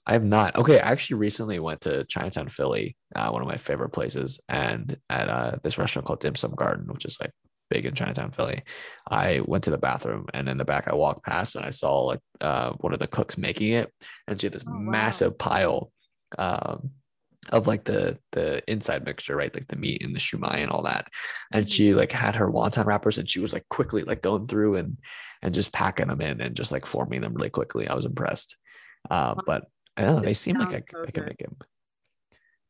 I 0.07 0.13
have 0.13 0.23
not. 0.23 0.55
Okay, 0.55 0.79
I 0.79 0.93
actually 0.93 1.17
recently 1.17 1.59
went 1.59 1.81
to 1.81 2.05
Chinatown, 2.05 2.49
Philly, 2.49 2.97
uh, 3.17 3.29
one 3.31 3.43
of 3.43 3.49
my 3.49 3.57
favorite 3.57 3.89
places, 3.89 4.39
and 4.49 4.97
at 5.11 5.29
uh, 5.29 5.57
this 5.65 5.79
restaurant 5.79 6.07
called 6.07 6.21
Dim 6.21 6.37
Sum 6.37 6.55
Garden, 6.55 6.87
which 6.87 7.07
is 7.07 7.19
like 7.21 7.33
big 7.69 7.87
in 7.87 7.95
Chinatown, 7.95 8.31
Philly. 8.31 8.63
I 9.11 9.41
went 9.47 9.65
to 9.65 9.71
the 9.71 9.79
bathroom, 9.79 10.27
and 10.33 10.49
in 10.49 10.59
the 10.59 10.65
back, 10.65 10.87
I 10.87 10.95
walked 10.95 11.27
past, 11.27 11.57
and 11.57 11.65
I 11.65 11.71
saw 11.71 12.05
like 12.05 12.21
uh, 12.41 12.71
one 12.75 12.93
of 12.93 13.01
the 13.01 13.09
cooks 13.09 13.37
making 13.37 13.73
it, 13.73 13.93
and 14.29 14.41
she 14.41 14.47
had 14.47 14.53
this 14.55 14.63
Oh, 14.65 14.71
wow. 14.71 14.79
massive 14.79 15.37
pile 15.39 15.91
um, 16.39 16.91
of 17.51 17.67
like 17.67 17.85
the 17.85 18.19
the 18.33 18.63
inside 18.71 19.05
mixture, 19.05 19.37
right, 19.37 19.55
like 19.55 19.69
the 19.69 19.77
meat 19.77 20.03
and 20.03 20.15
the 20.15 20.21
shumai 20.21 20.63
and 20.63 20.71
all 20.71 20.83
that. 20.83 21.09
And 21.53 21.71
she 21.71 21.95
like 21.95 22.13
had 22.13 22.37
her 22.37 22.51
wonton 22.51 22.87
wrappers, 22.87 23.19
and 23.19 23.29
she 23.29 23.41
was 23.41 23.53
like 23.53 23.69
quickly 23.69 24.03
like 24.03 24.23
going 24.23 24.47
through 24.47 24.77
and 24.77 24.99
and 25.43 25.55
just 25.55 25.73
packing 25.73 26.09
them 26.09 26.21
in 26.21 26.41
and 26.41 26.57
just 26.57 26.73
like 26.73 26.87
forming 26.87 27.21
them 27.21 27.35
really 27.35 27.51
quickly. 27.51 27.89
I 27.89 27.95
was 27.95 28.07
impressed. 28.07 28.57
Uh, 29.11 29.35
but 29.47 29.65
I 29.97 30.03
don't 30.03 30.17
know. 30.17 30.23
They 30.23 30.35
seem 30.35 30.59
like 30.59 30.75
I, 30.75 30.83
I 31.07 31.11
can 31.11 31.25
make 31.25 31.39
them. 31.39 31.57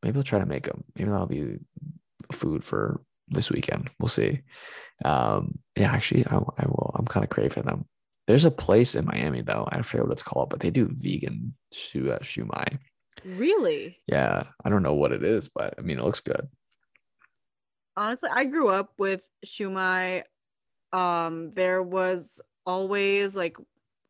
Maybe 0.02 0.18
I'll 0.18 0.24
try 0.24 0.38
to 0.38 0.46
make 0.46 0.66
them. 0.66 0.84
Maybe 0.94 1.10
that'll 1.10 1.26
be 1.26 1.58
food 2.32 2.62
for 2.62 3.00
this 3.28 3.50
weekend. 3.50 3.90
We'll 3.98 4.08
see. 4.08 4.42
Um, 5.04 5.58
yeah, 5.76 5.92
actually, 5.92 6.26
I, 6.26 6.36
I 6.36 6.66
will. 6.66 6.94
I'm 6.98 7.06
kind 7.06 7.24
of 7.24 7.30
craving 7.30 7.64
them. 7.64 7.86
There's 8.26 8.44
a 8.44 8.50
place 8.50 8.94
in 8.94 9.04
Miami 9.04 9.42
though. 9.42 9.68
I 9.70 9.82
forget 9.82 10.04
what 10.04 10.12
it's 10.12 10.22
called, 10.22 10.50
but 10.50 10.60
they 10.60 10.70
do 10.70 10.88
vegan 10.90 11.54
uh, 11.72 12.18
shumai. 12.22 12.78
Really? 13.24 13.98
Yeah, 14.06 14.44
I 14.64 14.68
don't 14.68 14.82
know 14.82 14.94
what 14.94 15.12
it 15.12 15.22
is, 15.24 15.48
but 15.48 15.74
I 15.78 15.82
mean, 15.82 15.98
it 15.98 16.04
looks 16.04 16.20
good. 16.20 16.48
honestly 17.96 18.28
i 18.32 18.44
grew 18.44 18.68
up 18.68 18.92
with 18.98 19.26
shumai 19.44 20.22
um 20.92 21.50
there 21.54 21.82
was 21.82 22.40
always 22.66 23.34
like 23.34 23.56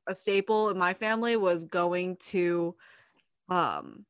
a 0.09 0.15
staple 0.15 0.71
in 0.71 0.79
my 0.79 0.93
family 0.95 1.37
was 1.37 1.65
going 1.65 2.17
to 2.17 2.75
um 3.49 4.05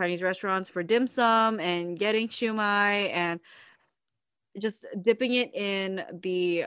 chinese 0.00 0.22
restaurants 0.22 0.68
for 0.70 0.82
dim 0.82 1.06
sum 1.06 1.60
and 1.60 1.98
getting 1.98 2.26
shumai 2.28 3.10
and 3.12 3.40
just 4.58 4.86
dipping 5.02 5.34
it 5.34 5.54
in 5.54 6.04
the 6.22 6.64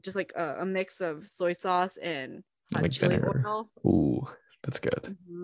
just 0.00 0.16
like 0.16 0.32
a, 0.36 0.60
a 0.60 0.66
mix 0.66 1.00
of 1.00 1.26
soy 1.26 1.52
sauce 1.52 1.96
and 1.98 2.42
hot 2.72 2.82
Like 2.82 2.92
chili 2.92 3.16
vinegar. 3.16 3.42
oil 3.44 3.70
Ooh, 3.84 4.26
That's 4.62 4.78
good. 4.78 5.16
Mhm. 5.28 5.35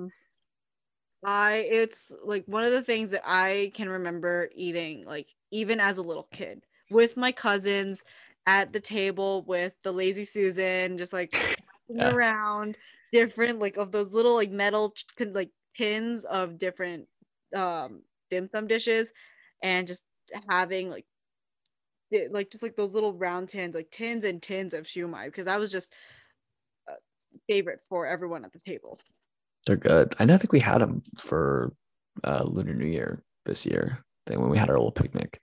I 1.24 1.56
it's 1.70 2.12
like 2.24 2.44
one 2.46 2.64
of 2.64 2.72
the 2.72 2.82
things 2.82 3.10
that 3.12 3.22
I 3.24 3.70
can 3.74 3.88
remember 3.88 4.50
eating 4.54 5.04
like 5.04 5.34
even 5.50 5.78
as 5.80 5.98
a 5.98 6.02
little 6.02 6.24
kid 6.32 6.66
with 6.90 7.16
my 7.16 7.30
cousins 7.32 8.02
at 8.46 8.72
the 8.72 8.80
table 8.80 9.44
with 9.46 9.74
the 9.84 9.92
lazy 9.92 10.24
Susan 10.24 10.98
just 10.98 11.12
like 11.12 11.32
passing 11.88 12.00
Yeah. 12.00 12.14
around 12.14 12.76
different 13.12 13.60
like 13.60 13.76
of 13.76 13.92
those 13.92 14.10
little 14.10 14.34
like 14.34 14.50
metal 14.50 14.94
like 15.20 15.52
tins 15.76 16.24
of 16.24 16.58
different 16.58 17.08
um 17.54 18.02
dim 18.30 18.48
sum 18.48 18.66
dishes 18.66 19.12
and 19.62 19.86
just 19.86 20.04
having 20.48 20.90
like 20.90 21.06
like 22.30 22.50
just 22.50 22.62
like 22.62 22.76
those 22.76 22.92
little 22.92 23.14
round 23.14 23.48
tins 23.48 23.74
like 23.74 23.90
tins 23.90 24.24
and 24.24 24.42
tins 24.42 24.74
of 24.74 24.84
shumai 24.84 25.26
because 25.26 25.46
I 25.46 25.56
was 25.56 25.72
just 25.72 25.92
a 26.88 26.94
favorite 27.48 27.80
for 27.88 28.06
everyone 28.06 28.44
at 28.44 28.52
the 28.52 28.60
table. 28.60 28.98
They're 29.66 29.76
good. 29.76 30.14
I 30.18 30.24
know. 30.24 30.34
I 30.34 30.38
think 30.38 30.52
we 30.52 30.60
had 30.60 30.78
them 30.78 31.02
for 31.18 31.72
uh, 32.24 32.42
Lunar 32.44 32.74
New 32.74 32.86
Year 32.86 33.22
this 33.44 33.64
year. 33.64 34.04
Then 34.26 34.40
when 34.40 34.50
we 34.50 34.58
had 34.58 34.70
our 34.70 34.76
little 34.76 34.92
picnic. 34.92 35.40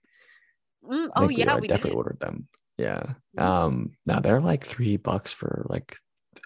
Mm, 0.84 1.10
oh 1.16 1.28
we, 1.28 1.36
yeah, 1.36 1.54
uh, 1.54 1.60
we 1.60 1.68
definitely 1.68 1.92
did. 1.92 1.98
ordered 1.98 2.20
them. 2.20 2.48
Yeah. 2.78 3.14
Mhm. 3.38 3.44
Um. 3.44 3.92
Now 4.06 4.20
they're 4.20 4.42
like 4.42 4.66
three 4.66 4.98
bucks 4.98 5.32
for 5.34 5.66
like 5.70 5.98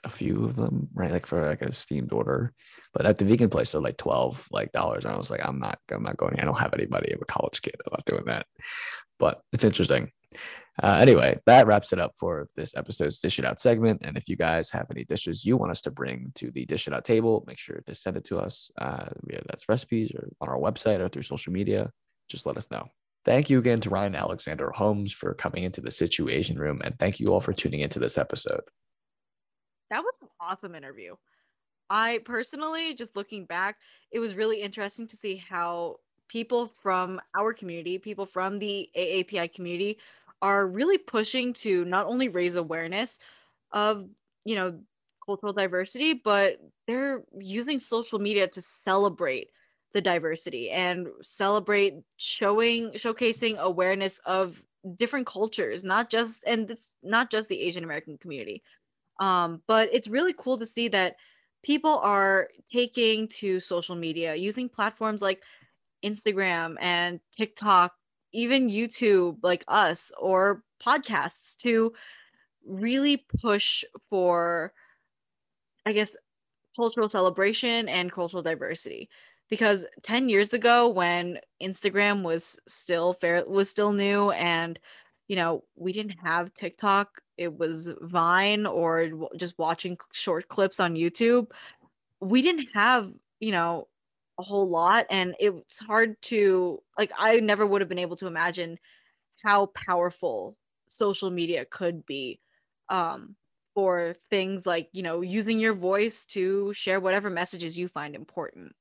a 0.03 0.09
few 0.09 0.45
of 0.45 0.55
them, 0.55 0.89
right? 0.93 1.11
Like 1.11 1.25
for 1.25 1.47
like 1.47 1.61
a 1.61 1.73
steamed 1.73 2.11
order. 2.11 2.53
But 2.93 3.05
at 3.05 3.17
the 3.17 3.25
vegan 3.25 3.49
place, 3.49 3.71
they're 3.71 3.81
like 3.81 3.97
twelve 3.97 4.47
like 4.51 4.71
dollars. 4.71 5.05
And 5.05 5.13
I 5.13 5.17
was 5.17 5.29
like, 5.29 5.45
I'm 5.45 5.59
not. 5.59 5.79
I'm 5.91 6.03
not 6.03 6.17
going. 6.17 6.39
I 6.39 6.45
don't 6.45 6.59
have 6.59 6.73
anybody. 6.73 7.11
I'm 7.11 7.21
a 7.21 7.25
college 7.25 7.61
kid. 7.61 7.75
I'm 7.85 7.91
not 7.91 8.05
doing 8.05 8.25
that. 8.25 8.45
But 9.19 9.41
it's 9.51 9.63
interesting. 9.63 10.11
Uh, 10.81 10.97
anyway, 10.99 11.39
that 11.45 11.67
wraps 11.67 11.93
it 11.93 11.99
up 11.99 12.13
for 12.17 12.47
this 12.55 12.75
episode's 12.75 13.19
Dish 13.19 13.37
It 13.37 13.45
Out 13.45 13.61
segment. 13.61 14.01
And 14.03 14.17
if 14.17 14.27
you 14.27 14.35
guys 14.35 14.71
have 14.71 14.87
any 14.89 15.03
dishes 15.03 15.45
you 15.45 15.55
want 15.55 15.71
us 15.71 15.81
to 15.81 15.91
bring 15.91 16.31
to 16.35 16.49
the 16.49 16.65
Dish 16.65 16.87
It 16.87 16.93
Out 16.93 17.05
table, 17.05 17.43
make 17.45 17.59
sure 17.59 17.81
to 17.85 17.93
send 17.93 18.17
it 18.17 18.23
to 18.25 18.39
us. 18.39 18.71
Uh, 18.79 19.09
that's 19.45 19.69
recipes 19.69 20.11
or 20.15 20.29
on 20.41 20.49
our 20.49 20.57
website 20.57 20.99
or 20.99 21.09
through 21.09 21.21
social 21.21 21.53
media. 21.53 21.91
Just 22.27 22.45
let 22.45 22.57
us 22.57 22.71
know. 22.71 22.87
Thank 23.25 23.49
you 23.49 23.59
again 23.59 23.81
to 23.81 23.89
Ryan 23.89 24.15
Alexander 24.15 24.71
Holmes 24.71 25.13
for 25.13 25.33
coming 25.35 25.63
into 25.63 25.79
the 25.79 25.89
SituAsian 25.89 26.57
Room. 26.57 26.81
And 26.83 26.97
thank 26.97 27.19
you 27.19 27.27
all 27.27 27.39
for 27.39 27.53
tuning 27.53 27.81
into 27.81 27.99
this 27.99 28.17
episode. 28.17 28.61
That 29.91 30.01
was 30.01 30.15
an 30.21 30.27
awesome 30.41 30.75
interview. 30.75 31.15
I 31.89 32.19
personally, 32.25 32.95
just 32.95 33.15
looking 33.15 33.45
back, 33.45 33.77
it 34.11 34.19
was 34.19 34.35
really 34.35 34.61
interesting 34.61 35.07
to 35.07 35.15
see 35.15 35.35
how 35.35 35.97
people 36.27 36.71
from 36.81 37.21
our 37.37 37.53
community, 37.53 37.99
people 37.99 38.25
from 38.25 38.57
the 38.57 38.89
AAPI 38.97 39.53
community, 39.53 39.99
are 40.43 40.67
really 40.67 40.97
pushing 40.97 41.53
to 41.53 41.85
not 41.85 42.05
only 42.05 42.27
raise 42.27 42.57
awareness 42.57 43.19
of, 43.71 44.09
you 44.43 44.55
know, 44.55 44.77
cultural 45.25 45.53
diversity, 45.53 46.13
but 46.13 46.59
they're 46.85 47.23
using 47.39 47.79
social 47.79 48.19
media 48.19 48.45
to 48.49 48.61
celebrate 48.61 49.47
the 49.93 50.01
diversity 50.01 50.69
and 50.69 51.07
celebrate 51.21 51.93
showing 52.17 52.91
showcasing 52.91 53.57
awareness 53.57 54.19
of 54.25 54.61
different 54.97 55.25
cultures, 55.25 55.85
not 55.85 56.09
just 56.09 56.43
and 56.45 56.69
it's 56.69 56.89
not 57.01 57.31
just 57.31 57.47
the 57.47 57.61
Asian 57.61 57.85
American 57.85 58.17
community. 58.17 58.61
Um 59.21 59.61
but 59.65 59.89
it's 59.93 60.09
really 60.09 60.33
cool 60.37 60.57
to 60.57 60.65
see 60.65 60.89
that 60.89 61.15
people 61.63 61.99
are 61.99 62.49
taking 62.69 63.29
to 63.29 63.61
social 63.61 63.95
media 63.95 64.35
using 64.35 64.67
platforms 64.67 65.21
like 65.21 65.41
instagram 66.03 66.75
and 66.81 67.21
tiktok 67.37 67.93
even 68.33 68.69
youtube 68.69 69.37
like 69.41 69.63
us 69.67 70.11
or 70.19 70.63
podcasts 70.83 71.55
to 71.57 71.93
really 72.65 73.25
push 73.39 73.83
for 74.09 74.73
i 75.85 75.93
guess 75.93 76.15
cultural 76.75 77.09
celebration 77.09 77.87
and 77.87 78.11
cultural 78.11 78.43
diversity. 78.43 79.09
Because 79.49 79.85
10 80.01 80.29
years 80.29 80.53
ago 80.55 80.89
when 80.89 81.37
instagram 81.61 82.23
was 82.23 82.57
still 82.67 83.13
fair 83.13 83.43
was 83.45 83.69
still 83.69 83.91
new 83.91 84.31
and 84.31 84.79
you 85.27 85.35
know 85.35 85.63
we 85.75 85.93
didn't 85.93 86.17
have 86.23 86.53
tiktok 86.55 87.21
it 87.37 87.55
was 87.55 87.89
vine 88.01 88.65
or 88.65 89.11
just 89.37 89.59
watching 89.59 89.95
short 90.11 90.47
clips 90.47 90.79
on 90.79 90.95
youtube 90.95 91.51
we 92.19 92.41
didn't 92.41 92.67
have 92.73 93.11
you 93.39 93.51
know 93.51 93.87
a 94.39 94.43
whole 94.43 94.67
lot 94.69 95.05
and 95.09 95.35
it's 95.39 95.79
hard 95.79 96.19
to 96.21 96.81
like 96.97 97.11
i 97.19 97.39
never 97.39 97.67
would 97.67 97.81
have 97.81 97.89
been 97.89 97.99
able 97.99 98.15
to 98.15 98.27
imagine 98.27 98.79
how 99.43 99.67
powerful 99.67 100.57
social 100.87 101.29
media 101.29 101.65
could 101.65 102.05
be 102.05 102.39
um 102.89 103.35
for 103.73 104.15
things 104.29 104.65
like 104.65 104.89
you 104.93 105.03
know 105.03 105.21
using 105.21 105.59
your 105.59 105.73
voice 105.73 106.25
to 106.25 106.73
share 106.73 106.99
whatever 106.99 107.29
messages 107.29 107.77
you 107.77 107.87
find 107.87 108.15
important. 108.15 108.75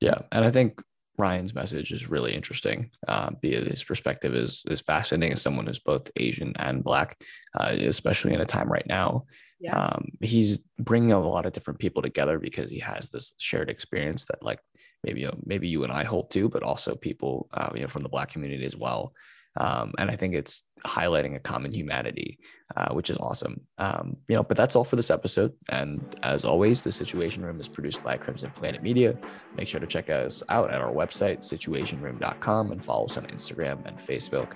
Yeah, 0.00 0.22
and 0.32 0.44
I 0.44 0.50
think 0.50 0.82
Ryan's 1.20 1.54
message 1.54 1.92
is 1.92 2.10
really 2.10 2.34
interesting. 2.34 2.90
Uh, 3.06 3.30
his 3.42 3.84
perspective 3.84 4.34
is 4.34 4.62
is 4.66 4.80
fascinating 4.80 5.32
as 5.32 5.42
someone 5.42 5.66
who's 5.66 5.78
both 5.78 6.10
Asian 6.16 6.52
and 6.58 6.82
Black, 6.82 7.16
uh, 7.58 7.68
especially 7.70 8.34
in 8.34 8.40
a 8.40 8.46
time 8.46 8.70
right 8.70 8.86
now. 8.86 9.26
Yeah. 9.60 9.76
Um, 9.76 10.08
he's 10.20 10.58
bringing 10.78 11.12
a 11.12 11.20
lot 11.20 11.44
of 11.46 11.52
different 11.52 11.78
people 11.78 12.02
together 12.02 12.38
because 12.38 12.70
he 12.70 12.78
has 12.78 13.10
this 13.10 13.34
shared 13.36 13.68
experience 13.68 14.24
that, 14.26 14.42
like, 14.42 14.58
maybe 15.04 15.20
you 15.20 15.26
know, 15.26 15.38
maybe 15.44 15.68
you 15.68 15.84
and 15.84 15.92
I 15.92 16.04
hold 16.04 16.30
to, 16.30 16.48
but 16.48 16.62
also 16.62 16.94
people, 16.94 17.48
uh, 17.52 17.70
you 17.74 17.82
know, 17.82 17.88
from 17.88 18.02
the 18.02 18.08
Black 18.08 18.30
community 18.30 18.64
as 18.64 18.76
well. 18.76 19.12
Um, 19.56 19.92
and 19.98 20.10
I 20.10 20.16
think 20.16 20.34
it's 20.34 20.64
highlighting 20.86 21.36
a 21.36 21.40
common 21.40 21.72
humanity, 21.72 22.38
uh, 22.76 22.92
which 22.94 23.10
is 23.10 23.16
awesome. 23.18 23.60
Um, 23.78 24.16
you 24.28 24.36
know, 24.36 24.42
but 24.42 24.56
that's 24.56 24.76
all 24.76 24.84
for 24.84 24.96
this 24.96 25.10
episode. 25.10 25.52
And 25.68 26.00
as 26.22 26.44
always, 26.44 26.82
the 26.82 26.90
SituAsian 26.90 27.42
Room 27.42 27.60
is 27.60 27.68
produced 27.68 28.02
by 28.02 28.16
Crimson 28.16 28.50
Planet 28.52 28.82
Media. 28.82 29.18
Make 29.56 29.68
sure 29.68 29.80
to 29.80 29.86
check 29.86 30.08
us 30.08 30.42
out 30.48 30.72
at 30.72 30.80
our 30.80 30.92
website, 30.92 31.40
situasianroom.com, 31.40 32.72
and 32.72 32.84
follow 32.84 33.06
us 33.06 33.16
on 33.16 33.26
Instagram 33.26 33.84
and 33.86 33.96
Facebook 33.96 34.52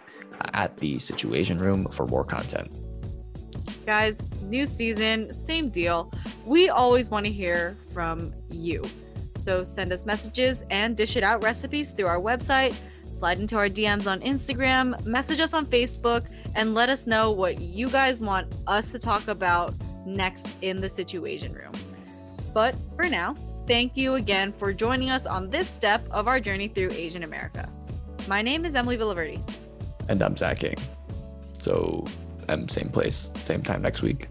at 0.52 0.76
the 0.76 0.96
SituAsian 0.96 1.60
Room 1.60 1.86
for 1.88 2.06
more 2.06 2.24
content. 2.24 2.72
guys 3.86 4.22
new 4.42 4.66
season 4.66 5.32
same 5.32 5.68
deal 5.68 6.12
we 6.44 6.68
always 6.68 7.10
want 7.10 7.24
to 7.24 7.32
hear 7.32 7.76
from 7.92 8.32
you 8.50 8.82
so 9.38 9.62
send 9.62 9.92
us 9.92 10.06
messages 10.06 10.64
and 10.70 10.96
dish 10.96 11.16
it 11.16 11.22
out 11.22 11.42
recipes 11.42 11.92
through 11.92 12.06
our 12.06 12.20
website 12.20 12.74
slide 13.14 13.38
into 13.38 13.56
our 13.56 13.68
dms 13.68 14.06
on 14.10 14.20
instagram 14.20 14.86
message 15.06 15.40
us 15.40 15.54
on 15.54 15.64
facebook 15.66 16.26
and 16.54 16.74
let 16.74 16.88
us 16.88 17.06
know 17.06 17.30
what 17.30 17.60
you 17.60 17.88
guys 17.88 18.20
want 18.20 18.56
us 18.66 18.90
to 18.90 18.98
talk 18.98 19.28
about 19.28 19.72
next 20.06 20.54
in 20.62 20.76
the 20.76 20.86
situasian 20.86 21.54
room 21.54 21.72
but 22.52 22.74
for 22.96 23.08
now 23.08 23.34
thank 23.66 23.96
you 23.96 24.14
again 24.14 24.52
for 24.52 24.72
joining 24.72 25.10
us 25.10 25.26
on 25.26 25.48
this 25.48 25.68
step 25.68 26.02
of 26.10 26.28
our 26.28 26.40
journey 26.40 26.68
through 26.68 26.90
asian 26.92 27.22
america 27.22 27.68
my 28.28 28.42
name 28.42 28.64
is 28.64 28.74
emilie 28.74 28.96
villaverde 28.98 29.38
And 30.08 30.20
I'm 30.20 30.36
Zach 30.36 30.62
Ng. 30.64 30.76
So, 31.56 32.04
um, 32.50 32.68
same 32.68 32.90
place, 32.90 33.30
same 33.42 33.62
time 33.62 33.80
next 33.80 34.02
week. 34.02 34.28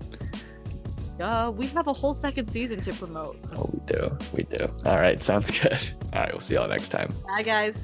uh, 1.20 1.52
we 1.56 1.66
have 1.68 1.88
a 1.88 1.94
whole 1.94 2.14
second 2.14 2.48
season 2.52 2.80
to 2.82 2.94
promote 2.94 3.40
Oh, 3.58 3.68
we 3.74 3.80
do. 3.88 4.02
We 4.38 4.44
do. 4.44 4.70
All 4.86 5.00
right. 5.02 5.18
Sounds 5.22 5.50
good. 5.60 5.82
All 6.14 6.22
right. 6.22 6.32
We'll 6.32 6.42
see 6.42 6.54
y'all 6.54 6.68
next 6.68 6.90
time. 6.90 7.10
bye 7.26 7.42
guys 7.42 7.76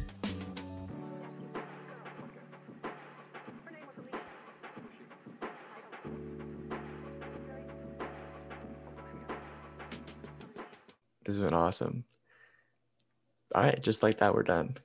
This 11.29 11.37
has 11.37 11.45
been 11.45 11.53
awesome. 11.53 12.05
All 13.53 13.61
right. 13.61 13.79
Just 13.79 14.01
like 14.01 14.17
that, 14.17 14.33
we're 14.33 14.41
done. 14.41 14.79